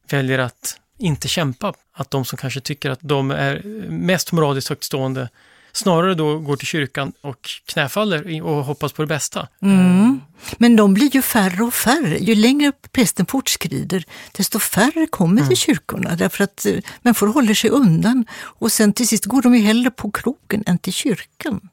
väljer 0.09 0.39
att 0.39 0.77
inte 0.99 1.27
kämpa. 1.27 1.73
Att 1.93 2.11
de 2.11 2.25
som 2.25 2.37
kanske 2.37 2.61
tycker 2.61 2.89
att 2.89 2.99
de 3.01 3.31
är 3.31 3.61
mest 3.89 4.31
moraliskt 4.31 4.69
högtstående 4.69 5.29
snarare 5.75 6.15
då 6.15 6.39
går 6.39 6.55
till 6.55 6.67
kyrkan 6.67 7.13
och 7.21 7.49
knäfaller 7.65 8.41
och 8.41 8.65
hoppas 8.65 8.93
på 8.93 9.01
det 9.01 9.07
bästa. 9.07 9.47
Mm. 9.61 10.21
Men 10.57 10.75
de 10.75 10.93
blir 10.93 11.15
ju 11.15 11.21
färre 11.21 11.63
och 11.63 11.73
färre. 11.73 12.17
Ju 12.17 12.35
längre 12.35 12.71
prästen 12.91 13.25
fortskrider, 13.25 14.03
desto 14.31 14.59
färre 14.59 15.07
kommer 15.07 15.41
mm. 15.41 15.47
till 15.47 15.57
kyrkorna 15.57 16.15
därför 16.15 16.43
att 16.43 16.65
eh, 16.65 16.75
människor 17.01 17.27
håller 17.27 17.53
sig 17.53 17.69
undan. 17.69 18.25
Och 18.35 18.71
sen 18.71 18.93
till 18.93 19.07
sist 19.07 19.25
går 19.25 19.41
de 19.41 19.55
ju 19.55 19.61
hellre 19.61 19.91
på 19.91 20.11
krogen 20.11 20.63
än 20.65 20.77
till 20.77 20.93
kyrkan. 20.93 21.69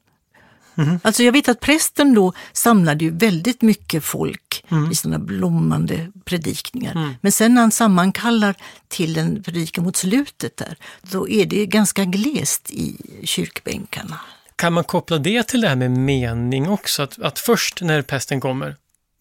Mm. 0.75 0.99
Alltså 1.03 1.23
jag 1.23 1.31
vet 1.31 1.49
att 1.49 1.59
prästen 1.59 2.13
då 2.13 2.33
samlade 2.53 3.05
ju 3.05 3.11
väldigt 3.11 3.61
mycket 3.61 4.03
folk 4.03 4.52
mm. 4.71 4.91
i 4.91 4.95
sina 4.95 5.19
blommande 5.19 6.11
predikningar. 6.25 6.91
Mm. 6.91 7.13
Men 7.21 7.31
sen 7.31 7.53
när 7.53 7.61
han 7.61 7.71
sammankallar 7.71 8.55
till 8.87 9.17
en 9.17 9.43
predikan 9.43 9.83
mot 9.83 9.95
slutet 9.95 10.57
där, 10.57 10.75
då 11.01 11.29
är 11.29 11.45
det 11.45 11.65
ganska 11.65 12.05
glest 12.05 12.71
i 12.71 12.97
kyrkbänkarna. 13.23 14.19
Kan 14.55 14.73
man 14.73 14.83
koppla 14.83 15.17
det 15.17 15.47
till 15.47 15.61
det 15.61 15.67
här 15.67 15.75
med 15.75 15.91
mening 15.91 16.69
också? 16.69 17.03
Att, 17.03 17.19
att 17.21 17.39
först 17.39 17.81
när 17.81 18.01
pesten 18.01 18.41
kommer, 18.41 18.75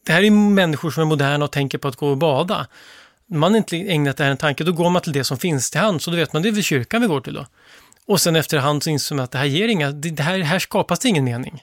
det 0.07 0.13
här 0.13 0.23
är 0.23 0.31
människor 0.31 0.91
som 0.91 1.01
är 1.01 1.07
moderna 1.07 1.45
och 1.45 1.53
tänker 1.53 1.79
på 1.79 1.89
att 1.89 1.97
gå 1.97 2.09
och 2.09 2.19
bada. 2.19 2.67
Man 3.27 3.53
har 3.53 3.59
inte 3.59 3.77
ägnat 3.77 4.17
det 4.17 4.25
här 4.25 4.31
en 4.31 4.37
tanke, 4.37 4.65
då 4.65 4.73
går 4.73 4.91
man 4.91 5.03
till 5.03 5.13
det 5.13 5.25
som 5.25 5.39
finns 5.39 5.71
till 5.71 5.81
hands 5.81 6.07
och 6.07 6.13
då 6.13 6.17
vet 6.17 6.33
man 6.33 6.43
det 6.43 6.49
är 6.49 6.53
väl 6.53 6.63
kyrkan 6.63 7.01
vi 7.01 7.07
går 7.07 7.21
till 7.21 7.35
då. 7.35 7.47
Och 8.07 8.21
sen 8.21 8.37
efterhand 8.37 8.83
så 8.83 8.91
inser 8.91 9.15
man 9.15 9.25
att 9.25 9.31
det 9.31 9.39
här 9.39 9.45
ger 9.45 9.69
inga, 9.69 9.91
det 9.91 10.23
här, 10.23 10.39
här 10.39 10.59
skapas 10.59 10.99
det 10.99 11.09
ingen 11.09 11.25
mening. 11.25 11.63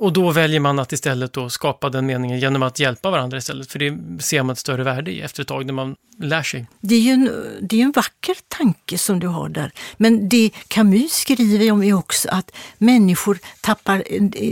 Och 0.00 0.12
då 0.12 0.30
väljer 0.30 0.60
man 0.60 0.78
att 0.78 0.92
istället 0.92 1.32
då 1.32 1.50
skapa 1.50 1.90
den 1.90 2.06
meningen 2.06 2.40
genom 2.40 2.62
att 2.62 2.78
hjälpa 2.78 3.10
varandra 3.10 3.38
istället, 3.38 3.72
för 3.72 3.78
det 3.78 4.22
ser 4.22 4.42
man 4.42 4.52
ett 4.52 4.58
större 4.58 4.84
värde 4.84 5.10
i 5.10 5.20
efter 5.20 5.42
ett 5.42 5.48
tag 5.48 5.66
när 5.66 5.72
man 5.72 5.96
lär 6.18 6.42
sig. 6.42 6.66
Det 6.80 6.94
är 6.94 7.00
ju 7.00 7.10
en, 7.10 7.30
det 7.62 7.80
är 7.80 7.84
en 7.84 7.92
vacker 7.92 8.36
tanke 8.48 8.98
som 8.98 9.20
du 9.20 9.26
har 9.26 9.48
där. 9.48 9.72
Men 9.96 10.28
det 10.28 10.50
Camus 10.68 11.12
skriver 11.12 11.72
om 11.72 11.82
är 11.82 11.92
också 11.92 12.28
att 12.28 12.50
människor 12.78 13.38
tappar 13.60 14.02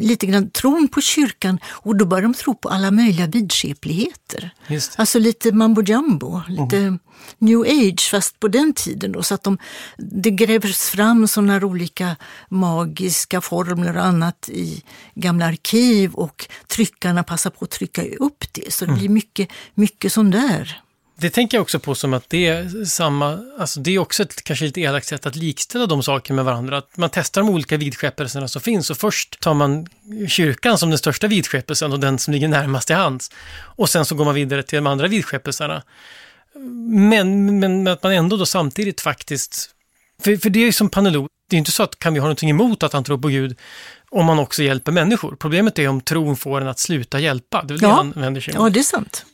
lite 0.00 0.26
grann 0.26 0.50
tron 0.50 0.88
på 0.88 1.00
kyrkan 1.00 1.58
och 1.66 1.96
då 1.96 2.04
börjar 2.04 2.22
de 2.22 2.34
tro 2.34 2.54
på 2.54 2.68
alla 2.68 2.90
möjliga 2.90 3.26
vidskepligheter. 3.26 4.50
Alltså 4.96 5.18
lite 5.18 5.52
mambo 5.52 5.82
jumbo, 5.82 6.40
lite 6.48 6.76
mm. 6.76 6.98
New 7.38 7.60
age 7.60 8.10
fast 8.10 8.40
på 8.40 8.48
den 8.48 8.72
tiden. 8.72 9.12
Då, 9.12 9.22
så 9.22 9.34
att 9.34 9.42
de, 9.42 9.58
det 9.98 10.30
grävs 10.30 10.90
fram 10.90 11.28
sådana 11.28 11.66
olika 11.66 12.16
magiska 12.48 13.40
formler 13.40 13.96
och 13.96 14.04
annat 14.04 14.48
i 14.48 14.82
gamla 15.14 15.46
arkiv 15.46 16.14
och 16.14 16.48
tryckarna 16.66 17.22
passar 17.22 17.50
på 17.50 17.64
att 17.64 17.70
trycka 17.70 18.02
upp 18.18 18.44
det. 18.52 18.72
Så 18.72 18.84
det 18.84 18.90
mm. 18.90 18.98
blir 18.98 19.08
mycket, 19.08 19.48
mycket 19.74 20.12
sånt 20.12 20.32
där. 20.32 20.82
Det 21.22 21.30
tänker 21.30 21.56
jag 21.56 21.62
också 21.62 21.78
på 21.78 21.94
som 21.94 22.14
att 22.14 22.30
det 22.30 22.46
är 22.46 22.84
samma, 22.84 23.38
alltså 23.58 23.80
det 23.80 23.90
är 23.90 23.98
också 23.98 24.22
ett 24.22 24.44
kanske 24.44 24.64
lite 24.64 24.80
elakt 24.80 25.06
sätt 25.06 25.26
att 25.26 25.36
likställa 25.36 25.86
de 25.86 26.02
sakerna 26.02 26.36
med 26.36 26.44
varandra. 26.44 26.78
Att 26.78 26.96
man 26.96 27.10
testar 27.12 27.40
de 27.40 27.50
olika 27.50 27.76
vidskepelserna 27.76 28.48
som 28.48 28.62
finns 28.62 28.90
och 28.90 28.96
först 28.96 29.40
tar 29.40 29.54
man 29.54 29.86
kyrkan 30.28 30.78
som 30.78 30.90
den 30.90 30.98
största 30.98 31.26
vidskepelsen 31.26 31.92
och 31.92 32.00
den 32.00 32.18
som 32.18 32.34
ligger 32.34 32.48
närmast 32.48 32.90
i 32.90 32.92
hands. 32.92 33.30
Och 33.76 33.88
sen 33.88 34.04
så 34.04 34.14
går 34.14 34.24
man 34.24 34.34
vidare 34.34 34.62
till 34.62 34.76
de 34.76 34.86
andra 34.86 35.08
vidskepelserna. 35.08 35.82
Men, 36.54 37.60
men 37.60 37.88
att 37.88 38.02
man 38.02 38.12
ändå 38.12 38.36
då 38.36 38.46
samtidigt 38.46 39.00
faktiskt, 39.00 39.70
för, 40.22 40.36
för 40.36 40.50
det 40.50 40.58
är 40.58 40.64
ju 40.64 40.72
som 40.72 40.90
Panelo, 40.90 41.28
det 41.48 41.56
är 41.56 41.58
inte 41.58 41.72
så 41.72 41.82
att 41.82 41.98
kan 41.98 42.14
vi 42.14 42.20
ha 42.20 42.24
någonting 42.24 42.50
emot 42.50 42.82
att 42.82 42.92
han 42.92 43.04
tror 43.04 43.18
på 43.18 43.28
Gud 43.28 43.58
om 44.10 44.26
man 44.26 44.38
också 44.38 44.62
hjälper 44.62 44.92
människor. 44.92 45.36
Problemet 45.36 45.78
är 45.78 45.88
om 45.88 46.00
tron 46.00 46.36
får 46.36 46.60
en 46.60 46.68
att 46.68 46.78
sluta 46.78 47.20
hjälpa. 47.20 47.62
Det 47.62 47.74
är 47.74 47.78
ja. 47.82 47.88
det 47.88 47.94
han 47.94 48.12
vänder 48.16 48.40
sig 48.40 48.54
emot. 48.54 48.66
Ja, 48.66 48.70
det 48.70 48.80
är 48.80 48.84
sant. 48.84 49.26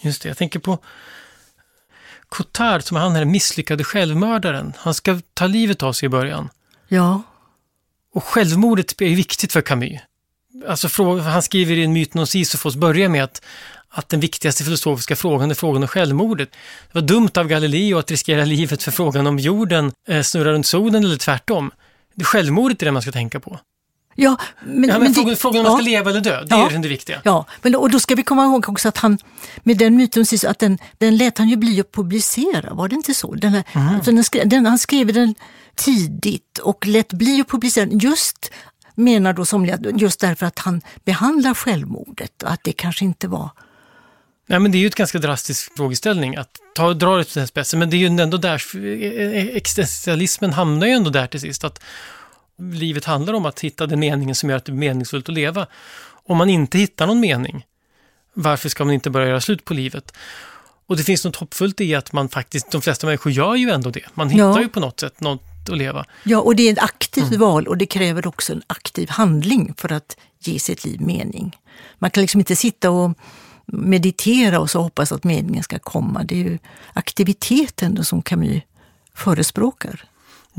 Just 0.00 0.22
det, 0.22 0.28
jag 0.28 0.38
tänker 0.38 0.58
på 0.58 0.78
Cotard 2.28 2.82
som 2.82 2.96
är 2.96 3.00
han 3.00 3.12
här 3.12 3.24
misslyckade 3.24 3.84
självmördaren. 3.84 4.72
Han 4.76 4.94
ska 4.94 5.20
ta 5.34 5.46
livet 5.46 5.82
av 5.82 5.92
sig 5.92 6.06
i 6.06 6.08
början. 6.08 6.48
Ja. 6.88 7.22
Och 8.14 8.24
självmordet 8.24 9.02
är 9.02 9.16
viktigt 9.16 9.52
för 9.52 9.60
Camus. 9.60 10.00
Alltså, 10.68 11.18
han 11.18 11.42
skriver 11.42 11.76
i 11.76 11.84
en 11.84 11.92
Myten 11.92 12.20
om 12.20 12.26
Sisyfos 12.26 12.76
börjar 12.76 13.08
med 13.08 13.24
att, 13.24 13.42
att 13.90 14.08
den 14.08 14.20
viktigaste 14.20 14.64
filosofiska 14.64 15.16
frågan 15.16 15.50
är 15.50 15.54
frågan 15.54 15.82
om 15.82 15.88
självmordet. 15.88 16.50
Det 16.92 16.94
var 16.94 17.02
dumt 17.02 17.30
av 17.36 17.48
Galileo 17.48 17.98
att 17.98 18.10
riskera 18.10 18.44
livet 18.44 18.82
för 18.82 18.90
frågan 18.90 19.26
om 19.26 19.38
jorden 19.38 19.92
eh, 20.08 20.22
snurrar 20.22 20.52
runt 20.52 20.66
solen 20.66 21.04
eller 21.04 21.16
tvärtom. 21.16 21.70
Det 22.14 22.24
självmordet 22.24 22.82
är 22.82 22.86
det 22.86 22.92
man 22.92 23.02
ska 23.02 23.12
tänka 23.12 23.40
på. 23.40 23.60
Ja, 24.20 24.36
men, 24.64 24.90
ja, 24.90 24.98
men, 24.98 25.02
men 25.02 25.14
frågan, 25.14 25.30
det, 25.30 25.36
frågan 25.36 25.60
om 25.60 25.64
ja, 25.66 25.72
man 25.72 25.78
ska 25.78 25.90
leva 25.90 26.10
eller 26.10 26.20
dö, 26.20 26.44
det 26.44 26.54
ja, 26.54 26.70
är 26.70 26.78
det 26.78 26.88
viktiga. 26.88 27.20
Ja, 27.24 27.46
men 27.62 27.74
och 27.74 27.90
då 27.90 28.00
ska 28.00 28.14
vi 28.14 28.22
komma 28.22 28.44
ihåg 28.44 28.68
också 28.68 28.88
att 28.88 28.98
han, 28.98 29.18
med 29.62 29.78
den 29.78 29.96
myten, 29.96 30.24
att 30.46 30.58
den, 30.58 30.78
den 30.98 31.16
lät 31.16 31.38
han 31.38 31.48
ju 31.48 31.56
bli 31.56 31.80
att 31.80 31.92
publicera, 31.92 32.74
var 32.74 32.88
det 32.88 32.94
inte 32.94 33.14
så? 33.14 33.34
Den 33.34 33.52
här, 33.52 33.64
mm. 33.72 33.94
alltså 33.94 34.12
den, 34.12 34.48
den, 34.48 34.66
han 34.66 34.78
skrev 34.78 35.12
den 35.12 35.34
tidigt 35.74 36.58
och 36.58 36.86
lät 36.86 37.12
bli 37.12 37.40
att 37.40 37.48
publicera 37.48 37.88
just 37.90 38.50
menar 38.94 39.32
då 39.32 39.44
somliga, 39.44 39.78
just 39.96 40.20
därför 40.20 40.46
att 40.46 40.58
han 40.58 40.80
behandlar 41.04 41.54
självmordet 41.54 42.42
att 42.42 42.60
det 42.64 42.72
kanske 42.72 43.04
inte 43.04 43.28
var 43.28 43.50
Nej, 44.50 44.58
men 44.58 44.72
det 44.72 44.78
är 44.78 44.80
ju 44.80 44.86
ett 44.86 44.94
ganska 44.94 45.18
drastisk 45.18 45.76
frågeställning 45.76 46.36
att 46.36 46.60
ta, 46.74 46.94
dra 46.94 47.16
det 47.16 47.24
till 47.24 47.38
den 47.38 47.46
spetsen, 47.46 47.78
men 47.78 47.90
det 47.90 47.96
är 47.96 47.98
ju 47.98 48.06
ändå 48.06 48.36
där, 48.36 48.62
existentialismen 49.56 50.52
hamnar 50.52 50.86
ju 50.86 50.92
ändå 50.92 51.10
där 51.10 51.26
till 51.26 51.40
sist, 51.40 51.64
att 51.64 51.80
livet 52.58 53.04
handlar 53.04 53.34
om 53.34 53.46
att 53.46 53.60
hitta 53.60 53.86
den 53.86 54.00
meningen 54.00 54.34
som 54.34 54.50
gör 54.50 54.56
att 54.56 54.64
det 54.64 54.72
är 54.72 54.74
meningsfullt 54.74 55.28
att 55.28 55.34
leva. 55.34 55.66
Om 56.26 56.36
man 56.36 56.50
inte 56.50 56.78
hittar 56.78 57.06
någon 57.06 57.20
mening, 57.20 57.66
varför 58.34 58.68
ska 58.68 58.84
man 58.84 58.94
inte 58.94 59.10
börja 59.10 59.28
göra 59.28 59.40
slut 59.40 59.64
på 59.64 59.74
livet? 59.74 60.12
Och 60.86 60.96
det 60.96 61.02
finns 61.02 61.24
något 61.24 61.36
hoppfullt 61.36 61.80
i 61.80 61.94
att 61.94 62.12
man 62.12 62.28
faktiskt, 62.28 62.70
de 62.70 62.82
flesta 62.82 63.06
människor 63.06 63.32
gör 63.32 63.54
ju 63.54 63.70
ändå 63.70 63.90
det. 63.90 64.04
Man 64.14 64.30
hittar 64.30 64.44
ja. 64.44 64.60
ju 64.60 64.68
på 64.68 64.80
något 64.80 65.00
sätt 65.00 65.20
något 65.20 65.42
att 65.70 65.78
leva. 65.78 66.04
Ja, 66.24 66.40
och 66.40 66.56
det 66.56 66.62
är 66.62 66.72
ett 66.72 66.78
aktivt 66.78 67.28
mm. 67.28 67.40
val 67.40 67.66
och 67.66 67.76
det 67.76 67.86
kräver 67.86 68.26
också 68.26 68.52
en 68.52 68.62
aktiv 68.66 69.10
handling 69.10 69.74
för 69.76 69.92
att 69.92 70.16
ge 70.38 70.58
sitt 70.58 70.84
liv 70.84 71.00
mening. 71.00 71.56
Man 71.98 72.10
kan 72.10 72.20
liksom 72.20 72.40
inte 72.40 72.56
sitta 72.56 72.90
och 72.90 73.18
meditera 73.72 74.60
och 74.60 74.70
så 74.70 74.82
hoppas 74.82 75.12
att 75.12 75.24
meningen 75.24 75.62
ska 75.62 75.78
komma. 75.78 76.24
Det 76.24 76.34
är 76.34 76.44
ju 76.44 76.58
aktiviteten 76.92 78.04
som 78.04 78.22
Camus 78.22 78.62
förespråkar. 79.14 80.04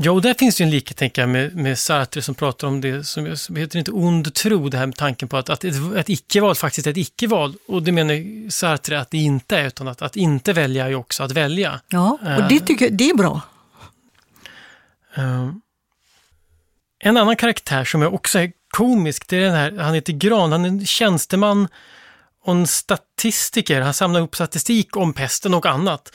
Ja, 0.02 0.12
och 0.12 0.22
där 0.22 0.34
finns 0.34 0.60
ju 0.60 0.64
en 0.64 0.70
likhet 0.70 0.96
tänker 0.96 1.22
jag, 1.22 1.28
med, 1.28 1.56
med 1.56 1.78
Sartre 1.78 2.22
som 2.22 2.34
pratar 2.34 2.68
om 2.68 2.80
det 2.80 3.04
som, 3.04 3.36
som 3.36 3.56
heter 3.56 3.78
inte 3.78 3.90
ond 3.90 4.34
tro, 4.34 4.68
det 4.68 4.78
här 4.78 4.86
med 4.86 4.96
tanken 4.96 5.28
på 5.28 5.36
att, 5.36 5.50
att 5.50 5.64
ett, 5.64 5.74
ett 5.96 6.08
icke-val 6.08 6.54
faktiskt 6.54 6.86
är 6.86 6.90
ett 6.90 6.96
icke-val. 6.96 7.54
Och 7.68 7.82
det 7.82 7.92
menar 7.92 8.50
Sartre 8.50 9.00
att 9.00 9.10
det 9.10 9.18
inte 9.18 9.56
är, 9.56 9.66
utan 9.66 9.88
att, 9.88 10.02
att 10.02 10.16
inte 10.16 10.52
välja 10.52 10.88
är 10.88 10.94
också 10.94 11.22
att 11.22 11.32
välja. 11.32 11.80
Ja, 11.88 12.18
och 12.38 12.48
det 12.48 12.60
tycker 12.60 12.84
jag, 12.84 12.94
det 12.94 13.10
är 13.10 13.14
bra. 13.14 13.40
Uh, 15.18 15.52
en 16.98 17.16
annan 17.16 17.36
karaktär 17.36 17.84
som 17.84 18.02
är 18.02 18.14
också 18.14 18.38
är 18.38 18.52
komisk, 18.70 19.28
det 19.28 19.36
är 19.36 19.40
den 19.40 19.54
här, 19.54 19.78
han 19.78 19.94
heter 19.94 20.12
Gran, 20.12 20.52
han 20.52 20.64
är 20.64 20.68
en 20.68 20.86
tjänsteman 20.86 21.68
och 22.44 22.52
en 22.52 22.66
statistiker. 22.66 23.80
Han 23.80 23.94
samlar 23.94 24.20
ihop 24.20 24.34
statistik 24.34 24.96
om 24.96 25.12
pesten 25.12 25.54
och 25.54 25.66
annat. 25.66 26.12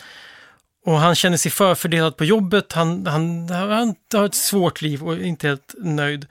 Och 0.86 1.00
han 1.00 1.16
känner 1.16 1.38
sig 1.38 1.52
förfördelad 1.52 2.18
på 2.18 2.26
jobbet, 2.26 2.74
han, 2.74 3.08
han, 3.08 3.50
han 3.50 3.96
har 4.14 4.26
ett 4.26 4.36
svårt 4.36 4.82
liv 4.82 5.04
och 5.04 5.14
är 5.14 5.24
inte 5.24 5.48
helt 5.48 5.76
nöjd. 5.78 6.26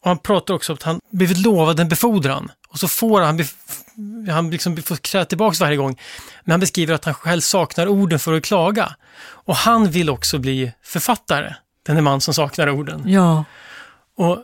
Och 0.00 0.08
han 0.08 0.18
pratar 0.18 0.54
också 0.54 0.72
om 0.72 0.74
att 0.74 0.82
han 0.82 1.00
blivit 1.10 1.38
lovad 1.38 1.80
en 1.80 1.88
befordran 1.88 2.50
och 2.68 2.78
så 2.78 2.88
får 2.88 3.20
han, 3.20 3.44
han 4.28 4.50
liksom 4.50 4.76
får 4.76 4.96
kräva 4.96 5.24
tillbaka 5.24 5.56
varje 5.60 5.76
gång. 5.76 6.00
Men 6.44 6.50
han 6.50 6.60
beskriver 6.60 6.94
att 6.94 7.04
han 7.04 7.14
själv 7.14 7.40
saknar 7.40 7.86
orden 7.86 8.18
för 8.18 8.32
att 8.32 8.44
klaga. 8.44 8.96
Och 9.18 9.56
han 9.56 9.90
vill 9.90 10.10
också 10.10 10.38
bli 10.38 10.72
författare, 10.82 11.54
den 11.86 12.04
man 12.04 12.20
som 12.20 12.34
saknar 12.34 12.68
orden. 12.68 13.02
Ja. 13.06 13.44
Och 14.16 14.42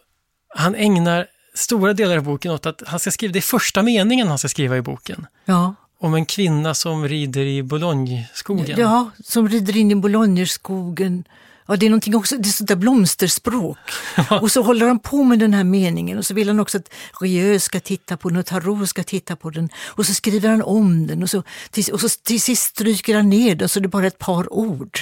han 0.55 0.75
ägnar 0.75 1.27
stora 1.55 1.93
delar 1.93 2.17
av 2.17 2.23
boken 2.23 2.53
åt 2.53 2.67
att 2.67 2.83
han 2.87 3.01
ska 3.01 3.11
skriva, 3.11 3.33
det 3.33 3.39
är 3.39 3.41
första 3.41 3.83
meningen 3.83 4.29
han 4.29 4.39
ska 4.39 4.49
skriva 4.49 4.77
i 4.77 4.83
boken. 4.83 5.27
Ja. 5.45 5.75
Om 5.99 6.15
en 6.15 6.27
kvinna 6.27 6.75
som 6.75 7.09
rider 7.09 7.45
i 7.45 7.63
Bologneskogen. 7.63 8.81
Ja, 8.81 9.11
som 9.25 9.49
rider 9.49 9.77
in 9.77 9.91
i 9.91 9.95
Bologneskogen. 9.95 11.25
Ja, 11.67 11.77
det 11.77 11.87
är 11.87 11.91
någonting 11.91 12.15
också, 12.15 12.37
det 12.37 12.49
är 12.49 12.53
sånt 12.53 12.69
där 12.69 12.77
blomsterspråk. 12.77 13.79
och 14.41 14.53
så 14.53 14.63
håller 14.63 14.87
han 14.87 14.99
på 14.99 15.25
med 15.25 15.39
den 15.39 15.55
här 15.55 15.65
meningen 15.65 16.19
och 16.19 16.27
så 16.27 16.35
vill 16.35 16.49
han 16.49 16.61
också 16.61 16.79
att 16.79 16.91
Rieu 17.21 17.59
ska 17.59 17.81
titta 17.81 18.17
på 18.17 18.29
den 18.29 18.39
och 18.39 18.47
Tarot 18.47 18.89
ska 18.89 19.03
titta 19.03 19.37
på 19.37 19.51
den. 19.51 19.69
Och 19.87 20.07
så 20.07 20.15
skriver 20.15 20.49
han 20.49 20.63
om 20.63 21.07
den 21.07 21.23
och 21.23 21.31
så 21.31 21.43
till, 21.71 21.93
och 21.93 22.01
så 22.01 22.09
till 22.09 22.41
sist 22.41 22.63
stryker 22.63 23.17
han 23.17 23.31
ner 23.31 23.55
den 23.55 23.69
så 23.69 23.81
det 23.81 23.87
är 23.87 23.89
bara 23.89 24.07
ett 24.07 24.19
par 24.19 24.53
ord. 24.53 24.99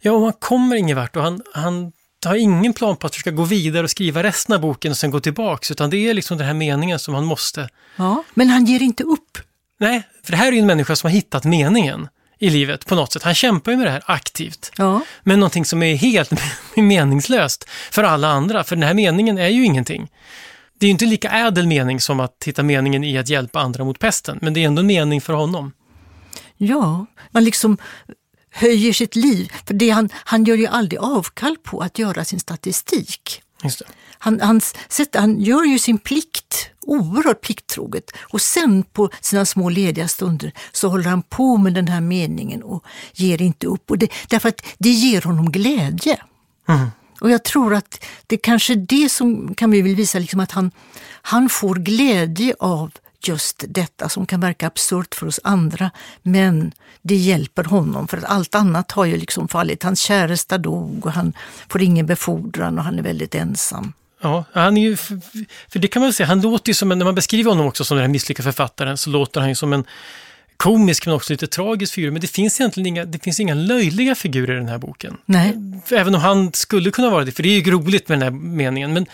Ja, 0.00 0.12
och 0.12 0.22
han 0.22 0.32
kommer 0.32 0.76
ingen 0.76 0.96
vart 0.96 1.16
och 1.16 1.22
han, 1.22 1.42
han 1.54 1.92
har 2.28 2.36
ingen 2.36 2.72
plan 2.72 2.96
på 2.96 3.06
att 3.06 3.14
ska 3.14 3.30
gå 3.30 3.44
vidare 3.44 3.84
och 3.84 3.90
skriva 3.90 4.22
resten 4.22 4.54
av 4.54 4.60
boken 4.60 4.90
och 4.90 4.96
sen 4.96 5.10
gå 5.10 5.20
tillbaks, 5.20 5.70
utan 5.70 5.90
det 5.90 5.96
är 5.96 6.14
liksom 6.14 6.38
den 6.38 6.46
här 6.46 6.54
meningen 6.54 6.98
som 6.98 7.14
han 7.14 7.24
måste. 7.24 7.68
Ja, 7.96 8.24
men 8.34 8.48
han 8.48 8.64
ger 8.64 8.82
inte 8.82 9.04
upp. 9.04 9.38
Nej, 9.78 10.02
för 10.24 10.32
det 10.32 10.36
här 10.36 10.48
är 10.48 10.52
ju 10.52 10.58
en 10.58 10.66
människa 10.66 10.96
som 10.96 11.08
har 11.08 11.12
hittat 11.12 11.44
meningen 11.44 12.08
i 12.38 12.50
livet 12.50 12.86
på 12.86 12.94
något 12.94 13.12
sätt. 13.12 13.22
Han 13.22 13.34
kämpar 13.34 13.72
ju 13.72 13.76
med 13.78 13.86
det 13.86 13.90
här 13.90 14.02
aktivt. 14.06 14.72
Ja. 14.76 15.00
Men 15.22 15.40
någonting 15.40 15.64
som 15.64 15.82
är 15.82 15.94
helt 15.94 16.30
meningslöst 16.76 17.68
för 17.90 18.04
alla 18.04 18.28
andra, 18.28 18.64
för 18.64 18.76
den 18.76 18.82
här 18.82 18.94
meningen 18.94 19.38
är 19.38 19.48
ju 19.48 19.64
ingenting. 19.64 20.10
Det 20.78 20.86
är 20.86 20.88
ju 20.88 20.92
inte 20.92 21.06
lika 21.06 21.30
ädel 21.30 21.66
mening 21.66 22.00
som 22.00 22.20
att 22.20 22.42
hitta 22.46 22.62
meningen 22.62 23.04
i 23.04 23.18
att 23.18 23.28
hjälpa 23.28 23.60
andra 23.60 23.84
mot 23.84 23.98
pesten, 23.98 24.38
men 24.42 24.54
det 24.54 24.60
är 24.60 24.66
ändå 24.66 24.80
en 24.80 24.86
mening 24.86 25.20
för 25.20 25.32
honom. 25.32 25.72
Ja, 26.56 27.06
man 27.30 27.44
liksom 27.44 27.78
höjer 28.50 28.92
sitt 28.92 29.16
liv. 29.16 29.52
För 29.66 29.74
det 29.74 29.90
han, 29.90 30.08
han 30.14 30.44
gör 30.44 30.56
ju 30.56 30.66
aldrig 30.66 31.00
avkall 31.00 31.56
på 31.62 31.80
att 31.80 31.98
göra 31.98 32.24
sin 32.24 32.40
statistik. 32.40 33.42
Han, 34.18 34.40
han, 34.40 34.60
han 35.12 35.40
gör 35.40 35.64
ju 35.64 35.78
sin 35.78 35.98
plikt 35.98 36.70
oerhört 36.90 37.40
plikttroget 37.40 38.10
och 38.20 38.40
sen 38.40 38.82
på 38.82 39.10
sina 39.20 39.46
små 39.46 39.68
lediga 39.68 40.08
stunder 40.08 40.52
så 40.72 40.88
håller 40.88 41.04
han 41.04 41.22
på 41.22 41.56
med 41.56 41.74
den 41.74 41.88
här 41.88 42.00
meningen 42.00 42.62
och 42.62 42.84
ger 43.12 43.42
inte 43.42 43.66
upp. 43.66 43.90
Och 43.90 43.98
det, 43.98 44.12
därför 44.28 44.48
att 44.48 44.62
det 44.78 44.88
ger 44.88 45.22
honom 45.22 45.52
glädje. 45.52 46.20
Mm. 46.68 46.86
Och 47.20 47.30
jag 47.30 47.44
tror 47.44 47.74
att 47.74 48.04
det 48.26 48.34
är 48.34 48.40
kanske 48.42 48.74
det 48.74 49.08
som 49.12 49.54
kan 49.54 49.70
vi 49.70 49.82
vill 49.82 49.96
visa, 49.96 50.18
liksom 50.18 50.40
att 50.40 50.50
han, 50.50 50.70
han 51.22 51.48
får 51.48 51.74
glädje 51.74 52.54
av 52.58 52.90
just 53.28 53.64
detta 53.68 54.08
som 54.08 54.26
kan 54.26 54.40
verka 54.40 54.66
absurt 54.66 55.14
för 55.14 55.26
oss 55.26 55.40
andra. 55.44 55.90
Men 56.22 56.72
det 57.02 57.16
hjälper 57.16 57.64
honom 57.64 58.08
för 58.08 58.16
att 58.16 58.24
allt 58.24 58.54
annat 58.54 58.90
har 58.90 59.04
ju 59.04 59.16
liksom 59.16 59.48
fallit. 59.48 59.82
Hans 59.82 60.00
käresta 60.00 60.58
dog 60.58 61.06
och 61.06 61.12
han 61.12 61.32
får 61.68 61.82
ingen 61.82 62.06
befordran 62.06 62.78
och 62.78 62.84
han 62.84 62.98
är 62.98 63.02
väldigt 63.02 63.34
ensam. 63.34 63.92
Ja, 64.22 64.44
han 64.52 64.76
är 64.76 64.82
ju, 64.82 64.96
för 65.68 65.78
det 65.78 65.88
kan 65.88 66.02
man 66.02 66.12
säga, 66.12 66.26
han 66.26 66.40
låter 66.40 66.70
ju 66.70 66.74
som 66.74 66.92
en, 66.92 66.98
när 66.98 67.04
man 67.04 67.14
beskriver 67.14 67.50
honom 67.50 67.66
också 67.66 67.84
som 67.84 67.96
den 67.96 68.02
här 68.02 68.08
misslyckade 68.12 68.44
författaren, 68.44 68.98
så 68.98 69.10
låter 69.10 69.40
han 69.40 69.48
ju 69.48 69.54
som 69.54 69.72
en 69.72 69.84
komisk 70.56 71.06
men 71.06 71.14
också 71.14 71.32
lite 71.32 71.46
tragisk 71.46 71.94
figur. 71.94 72.10
Men 72.10 72.20
det 72.20 72.26
finns 72.26 72.60
egentligen 72.60 72.86
inga, 72.86 73.04
det 73.04 73.24
finns 73.24 73.40
inga 73.40 73.54
löjliga 73.54 74.14
figurer 74.14 74.54
i 74.54 74.56
den 74.56 74.68
här 74.68 74.78
boken. 74.78 75.16
Nej. 75.26 75.54
Även 75.90 76.14
om 76.14 76.20
han 76.20 76.52
skulle 76.52 76.90
kunna 76.90 77.10
vara 77.10 77.24
det, 77.24 77.32
för 77.32 77.42
det 77.42 77.48
är 77.48 77.60
ju 77.60 77.70
roligt 77.70 78.08
med 78.08 78.18
den 78.18 78.22
här 78.22 78.40
meningen. 78.40 78.92
Men 78.92 79.06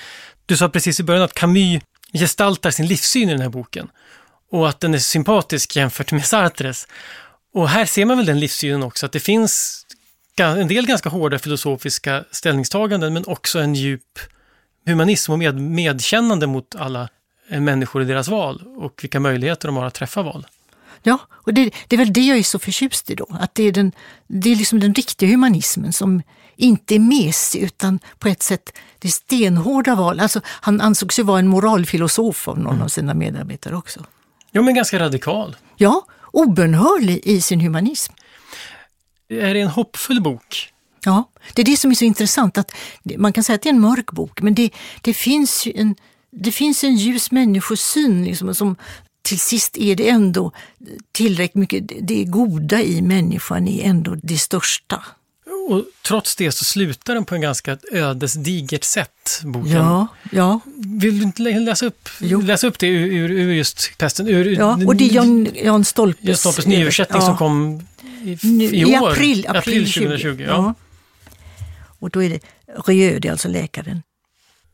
du 0.46 0.56
sa 0.56 0.68
precis 0.68 1.00
i 1.00 1.02
början 1.02 1.22
att 1.22 1.34
Camus 1.34 1.82
gestaltar 2.18 2.70
sin 2.70 2.86
livssyn 2.86 3.28
i 3.28 3.32
den 3.32 3.42
här 3.42 3.48
boken. 3.48 3.88
Och 4.50 4.68
att 4.68 4.80
den 4.80 4.94
är 4.94 4.98
sympatisk 4.98 5.76
jämfört 5.76 6.12
med 6.12 6.26
Sartres. 6.26 6.86
Och 7.54 7.68
här 7.68 7.84
ser 7.84 8.04
man 8.04 8.16
väl 8.16 8.26
den 8.26 8.40
livssynen 8.40 8.82
också, 8.82 9.06
att 9.06 9.12
det 9.12 9.20
finns 9.20 9.82
en 10.40 10.68
del 10.68 10.86
ganska 10.86 11.08
hårda 11.08 11.38
filosofiska 11.38 12.24
ställningstaganden 12.30 13.12
men 13.12 13.24
också 13.26 13.58
en 13.58 13.74
djup 13.74 14.18
humanism 14.86 15.32
och 15.32 15.38
med, 15.38 15.60
medkännande 15.60 16.46
mot 16.46 16.74
alla 16.74 17.08
eh, 17.50 17.60
människor 17.60 18.02
i 18.02 18.04
deras 18.04 18.28
val 18.28 18.62
och 18.76 18.98
vilka 19.02 19.20
möjligheter 19.20 19.68
de 19.68 19.76
har 19.76 19.86
att 19.86 19.94
träffa 19.94 20.22
val. 20.22 20.46
Ja, 21.02 21.18
och 21.30 21.54
det, 21.54 21.74
det 21.88 21.96
är 21.96 21.98
väl 21.98 22.12
det 22.12 22.20
jag 22.20 22.38
är 22.38 22.42
så 22.42 22.58
förtjust 22.58 23.10
i 23.10 23.14
då, 23.14 23.26
att 23.40 23.54
det 23.54 23.62
är, 23.62 23.72
den, 23.72 23.92
det 24.26 24.52
är 24.52 24.56
liksom 24.56 24.80
den 24.80 24.94
riktiga 24.94 25.30
humanismen 25.30 25.92
som 25.92 26.22
inte 26.56 26.98
mesig 26.98 27.62
utan 27.62 27.98
på 28.18 28.28
ett 28.28 28.42
sätt 28.42 28.72
det 28.98 29.08
stenhårda 29.08 29.94
val. 29.94 30.20
Alltså, 30.20 30.40
han 30.44 30.80
ansågs 30.80 31.18
ju 31.18 31.22
vara 31.22 31.38
en 31.38 31.48
moralfilosof 31.48 32.48
av 32.48 32.58
någon 32.58 32.72
mm. 32.72 32.84
av 32.84 32.88
sina 32.88 33.14
medarbetare 33.14 33.76
också. 33.76 34.04
Ja, 34.50 34.62
men 34.62 34.74
ganska 34.74 34.98
radikal. 34.98 35.56
Ja, 35.76 36.06
obönhörlig 36.32 37.20
i 37.24 37.40
sin 37.40 37.60
humanism. 37.60 38.12
Är 39.28 39.54
det 39.54 39.60
en 39.60 39.68
hoppfull 39.68 40.22
bok? 40.22 40.72
Ja, 41.04 41.24
det 41.54 41.62
är 41.62 41.66
det 41.66 41.76
som 41.76 41.90
är 41.90 41.94
så 41.94 42.04
intressant. 42.04 42.58
att 42.58 42.72
Man 43.18 43.32
kan 43.32 43.44
säga 43.44 43.54
att 43.54 43.62
det 43.62 43.68
är 43.68 43.72
en 43.72 43.80
mörk 43.80 44.12
bok, 44.12 44.42
men 44.42 44.54
det, 44.54 44.70
det 45.00 45.14
finns 45.14 45.66
en, 45.74 45.94
det 46.30 46.52
finns 46.52 46.84
en 46.84 46.96
ljus 46.96 47.30
människosyn 47.30 48.24
liksom, 48.24 48.54
som 48.54 48.76
till 49.22 49.40
sist 49.40 49.76
är 49.76 49.96
det 49.96 50.08
ändå 50.08 50.52
tillräckligt 51.12 51.54
mycket, 51.54 52.08
det 52.08 52.24
goda 52.24 52.82
i 52.82 53.02
människan 53.02 53.68
är 53.68 53.88
ändå 53.88 54.16
det 54.22 54.38
största. 54.38 55.04
Och 55.68 55.84
trots 56.02 56.36
det 56.36 56.52
så 56.52 56.64
slutar 56.64 57.14
den 57.14 57.24
på 57.24 57.34
en 57.34 57.40
ganska 57.40 57.78
ödesdigert 57.92 58.84
sätt, 58.84 59.40
boken. 59.44 59.72
Ja, 59.72 60.06
ja. 60.32 60.60
Vill 60.76 61.18
du 61.18 61.24
inte 61.24 61.42
läsa 61.42 61.86
upp, 61.86 62.08
läsa 62.20 62.66
upp 62.66 62.78
det 62.78 62.86
ur, 62.86 63.12
ur, 63.12 63.30
ur 63.30 63.52
just 63.52 63.98
pesten? 63.98 64.28
Ur, 64.28 64.58
ja, 64.58 64.78
och 64.86 64.96
det 64.96 65.04
är 65.04 65.14
Jan, 65.14 65.48
Jan 65.54 65.84
Stolpes, 65.84 66.24
Jan 66.24 66.36
Stolpes 66.36 66.66
nyöversättning 66.66 67.20
ja. 67.20 67.26
som 67.26 67.36
kom 67.36 67.86
i, 68.22 68.30
i, 68.30 68.80
I 68.80 68.84
år. 68.84 69.10
april, 69.10 69.46
april, 69.48 69.56
april 69.56 69.92
2020. 69.92 70.44
Ja. 70.46 70.46
ja. 70.46 70.74
Och 71.98 72.10
då 72.10 72.22
är 72.22 72.30
det 72.30 72.40
Rieu, 72.86 73.18
det 73.18 73.28
är 73.28 73.32
alltså 73.32 73.48
läkaren. 73.48 74.02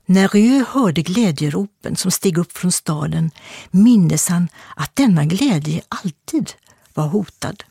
När 0.07 0.29
Rieu 0.29 0.65
hörde 0.69 1.03
glädjeropen 1.03 1.97
som 1.97 2.11
steg 2.11 2.39
upp 2.39 2.53
från 2.53 2.73
staden 2.73 3.31
mindes 3.71 4.29
han 4.29 4.49
att 4.77 4.97
denna 4.97 5.25
glädje 5.25 5.83
alltid 5.89 6.53
var 6.95 7.07
hotad. 7.07 7.65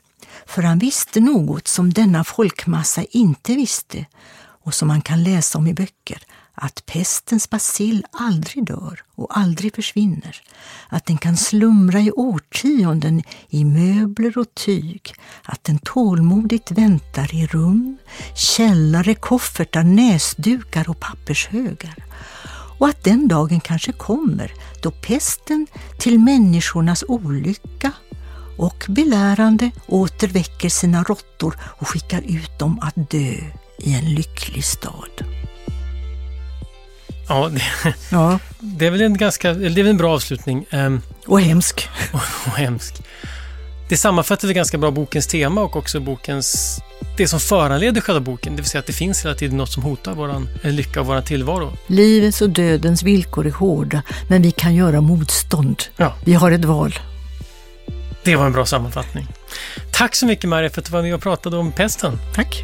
För 0.51 0.61
han 0.61 0.79
visste 0.79 1.19
något 1.19 1.67
som 1.67 1.93
denna 1.93 2.23
folkmassa 2.23 3.03
inte 3.11 3.55
visste 3.55 4.05
och 4.63 4.73
som 4.73 4.87
man 4.87 5.01
kan 5.01 5.23
läsa 5.23 5.57
om 5.57 5.67
i 5.67 5.73
böcker, 5.73 6.23
att 6.53 6.85
pestens 6.85 7.49
bacill 7.49 8.05
aldrig 8.11 8.65
dör 8.65 9.03
och 9.15 9.37
aldrig 9.37 9.75
försvinner, 9.75 10.41
att 10.89 11.05
den 11.05 11.17
kan 11.17 11.37
slumra 11.37 11.99
i 11.99 12.11
årtionden 12.11 13.23
i 13.49 13.65
möbler 13.65 14.37
och 14.37 14.55
tyg, 14.55 15.13
att 15.43 15.63
den 15.63 15.79
tålmodigt 15.79 16.71
väntar 16.71 17.35
i 17.35 17.45
rum, 17.47 17.97
källare, 18.35 19.15
koffertar, 19.15 19.83
näsdukar 19.83 20.89
och 20.89 20.99
pappershögar. 20.99 21.95
Och 22.79 22.87
att 22.87 23.03
den 23.03 23.27
dagen 23.27 23.59
kanske 23.59 23.91
kommer 23.91 24.53
då 24.83 24.91
pesten 24.91 25.67
till 25.99 26.19
människornas 26.19 27.03
olycka 27.07 27.91
och 28.61 28.85
belärande 28.87 29.71
åter 29.87 30.27
väcker 30.27 30.69
sina 30.69 31.03
råttor 31.03 31.57
och 31.63 31.87
skickar 31.87 32.21
ut 32.21 32.59
dem 32.59 32.79
att 32.81 33.11
dö 33.11 33.33
i 33.77 33.93
en 33.93 34.15
lycklig 34.15 34.65
stad. 34.65 35.25
Ja, 37.29 37.49
det, 37.49 37.93
ja. 38.11 38.39
det 38.59 38.87
är 38.87 38.91
väl 38.91 39.01
en 39.01 39.17
ganska, 39.17 39.53
det 39.53 39.65
är 39.65 39.69
väl 39.69 39.87
en 39.87 39.97
bra 39.97 40.13
avslutning. 40.13 40.65
Um, 40.71 41.01
och 41.27 41.41
hemsk. 41.41 41.89
Och, 42.13 42.19
och 42.45 42.57
hemsk. 42.57 43.01
Det 43.89 43.97
sammanfattar 43.97 44.47
väl 44.47 44.55
ganska 44.55 44.77
bra 44.77 44.91
bokens 44.91 45.27
tema 45.27 45.61
och 45.61 45.75
också 45.75 45.99
bokens 45.99 46.79
det 47.17 47.27
som 47.27 47.39
föranleder 47.39 48.01
själva 48.01 48.19
boken, 48.19 48.55
det 48.55 48.61
vill 48.61 48.69
säga 48.69 48.79
att 48.79 48.87
det 48.87 48.93
finns 48.93 49.25
hela 49.25 49.35
tiden 49.35 49.57
något 49.57 49.71
som 49.71 49.83
hotar 49.83 50.13
vår 50.13 50.47
lycka 50.71 51.01
och 51.01 51.07
vår 51.07 51.21
tillvaro. 51.21 51.71
Livets 51.87 52.41
och 52.41 52.49
dödens 52.49 53.03
villkor 53.03 53.47
är 53.47 53.51
hårda, 53.51 54.01
men 54.29 54.41
vi 54.41 54.51
kan 54.51 54.75
göra 54.75 55.01
motstånd. 55.01 55.83
Ja. 55.97 56.15
Vi 56.25 56.33
har 56.33 56.51
ett 56.51 56.65
val. 56.65 56.93
Det 58.23 58.35
var 58.35 58.45
en 58.45 58.51
bra 58.51 58.65
sammanfattning. 58.65 59.27
Tack 59.91 60.15
så 60.15 60.25
mycket 60.25 60.49
Maria 60.49 60.69
för 60.69 60.81
att 60.81 60.85
du 60.85 60.91
var 60.91 61.01
med 61.01 61.13
och 61.15 61.21
pratade 61.21 61.57
om 61.57 61.71
pesten. 61.71 62.17
Tack. 62.35 62.63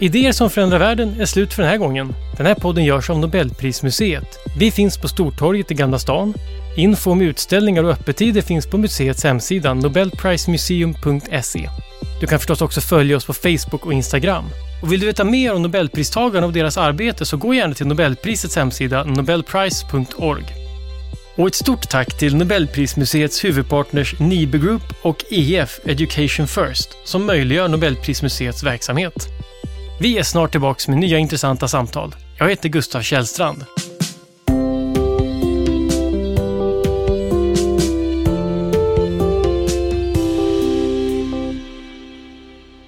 Idéer 0.00 0.32
som 0.32 0.50
förändrar 0.50 0.78
världen 0.78 1.20
är 1.20 1.26
slut 1.26 1.52
för 1.52 1.62
den 1.62 1.70
här 1.70 1.78
gången. 1.78 2.14
Den 2.36 2.46
här 2.46 2.54
podden 2.54 2.84
görs 2.84 3.10
av 3.10 3.18
Nobelprismuseet. 3.18 4.38
Vi 4.58 4.70
finns 4.70 4.98
på 4.98 5.08
Stortorget 5.08 5.70
i 5.70 5.74
Gamla 5.74 5.98
stan. 5.98 6.34
Info 6.76 7.10
om 7.10 7.20
utställningar 7.20 7.84
och 7.84 7.90
öppettider 7.90 8.42
finns 8.42 8.66
på 8.66 8.78
museets 8.78 9.24
hemsida 9.24 9.74
nobelprismuseum.se. 9.74 11.68
Du 12.20 12.26
kan 12.26 12.38
förstås 12.38 12.62
också 12.62 12.80
följa 12.80 13.16
oss 13.16 13.24
på 13.24 13.34
Facebook 13.34 13.86
och 13.86 13.92
Instagram. 13.92 14.44
Och 14.82 14.92
vill 14.92 15.00
du 15.00 15.06
veta 15.06 15.24
mer 15.24 15.54
om 15.54 15.62
Nobelpristagarna 15.62 16.46
och 16.46 16.52
deras 16.52 16.76
arbete 16.76 17.26
så 17.26 17.36
gå 17.36 17.54
gärna 17.54 17.74
till 17.74 17.86
Nobelprisets 17.86 18.56
hemsida 18.56 19.04
nobelprice.org. 19.04 20.67
Och 21.38 21.46
ett 21.46 21.54
stort 21.54 21.88
tack 21.88 22.18
till 22.18 22.36
Nobelprismuseets 22.36 23.44
huvudpartners 23.44 24.18
Nibe 24.20 24.58
Group 24.58 24.82
och 25.02 25.24
EF 25.30 25.80
Education 25.84 26.48
First 26.48 26.88
som 27.04 27.26
möjliggör 27.26 27.68
Nobelprismuseets 27.68 28.62
verksamhet. 28.62 29.28
Vi 30.00 30.18
är 30.18 30.22
snart 30.22 30.50
tillbaka 30.50 30.90
med 30.90 31.00
nya 31.00 31.18
intressanta 31.18 31.68
samtal. 31.68 32.14
Jag 32.38 32.48
heter 32.48 32.68
Gustav 32.68 33.02
Källstrand. 33.02 33.64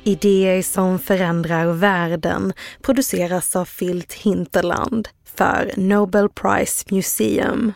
Idéer 0.04 0.62
som 0.62 0.98
förändrar 0.98 1.66
världen 1.66 2.52
produceras 2.82 3.56
av 3.56 3.64
Filt 3.64 4.12
Hinterland 4.12 5.08
för 5.36 5.72
Nobel 5.76 6.28
Prize 6.28 6.84
Museum 6.90 7.72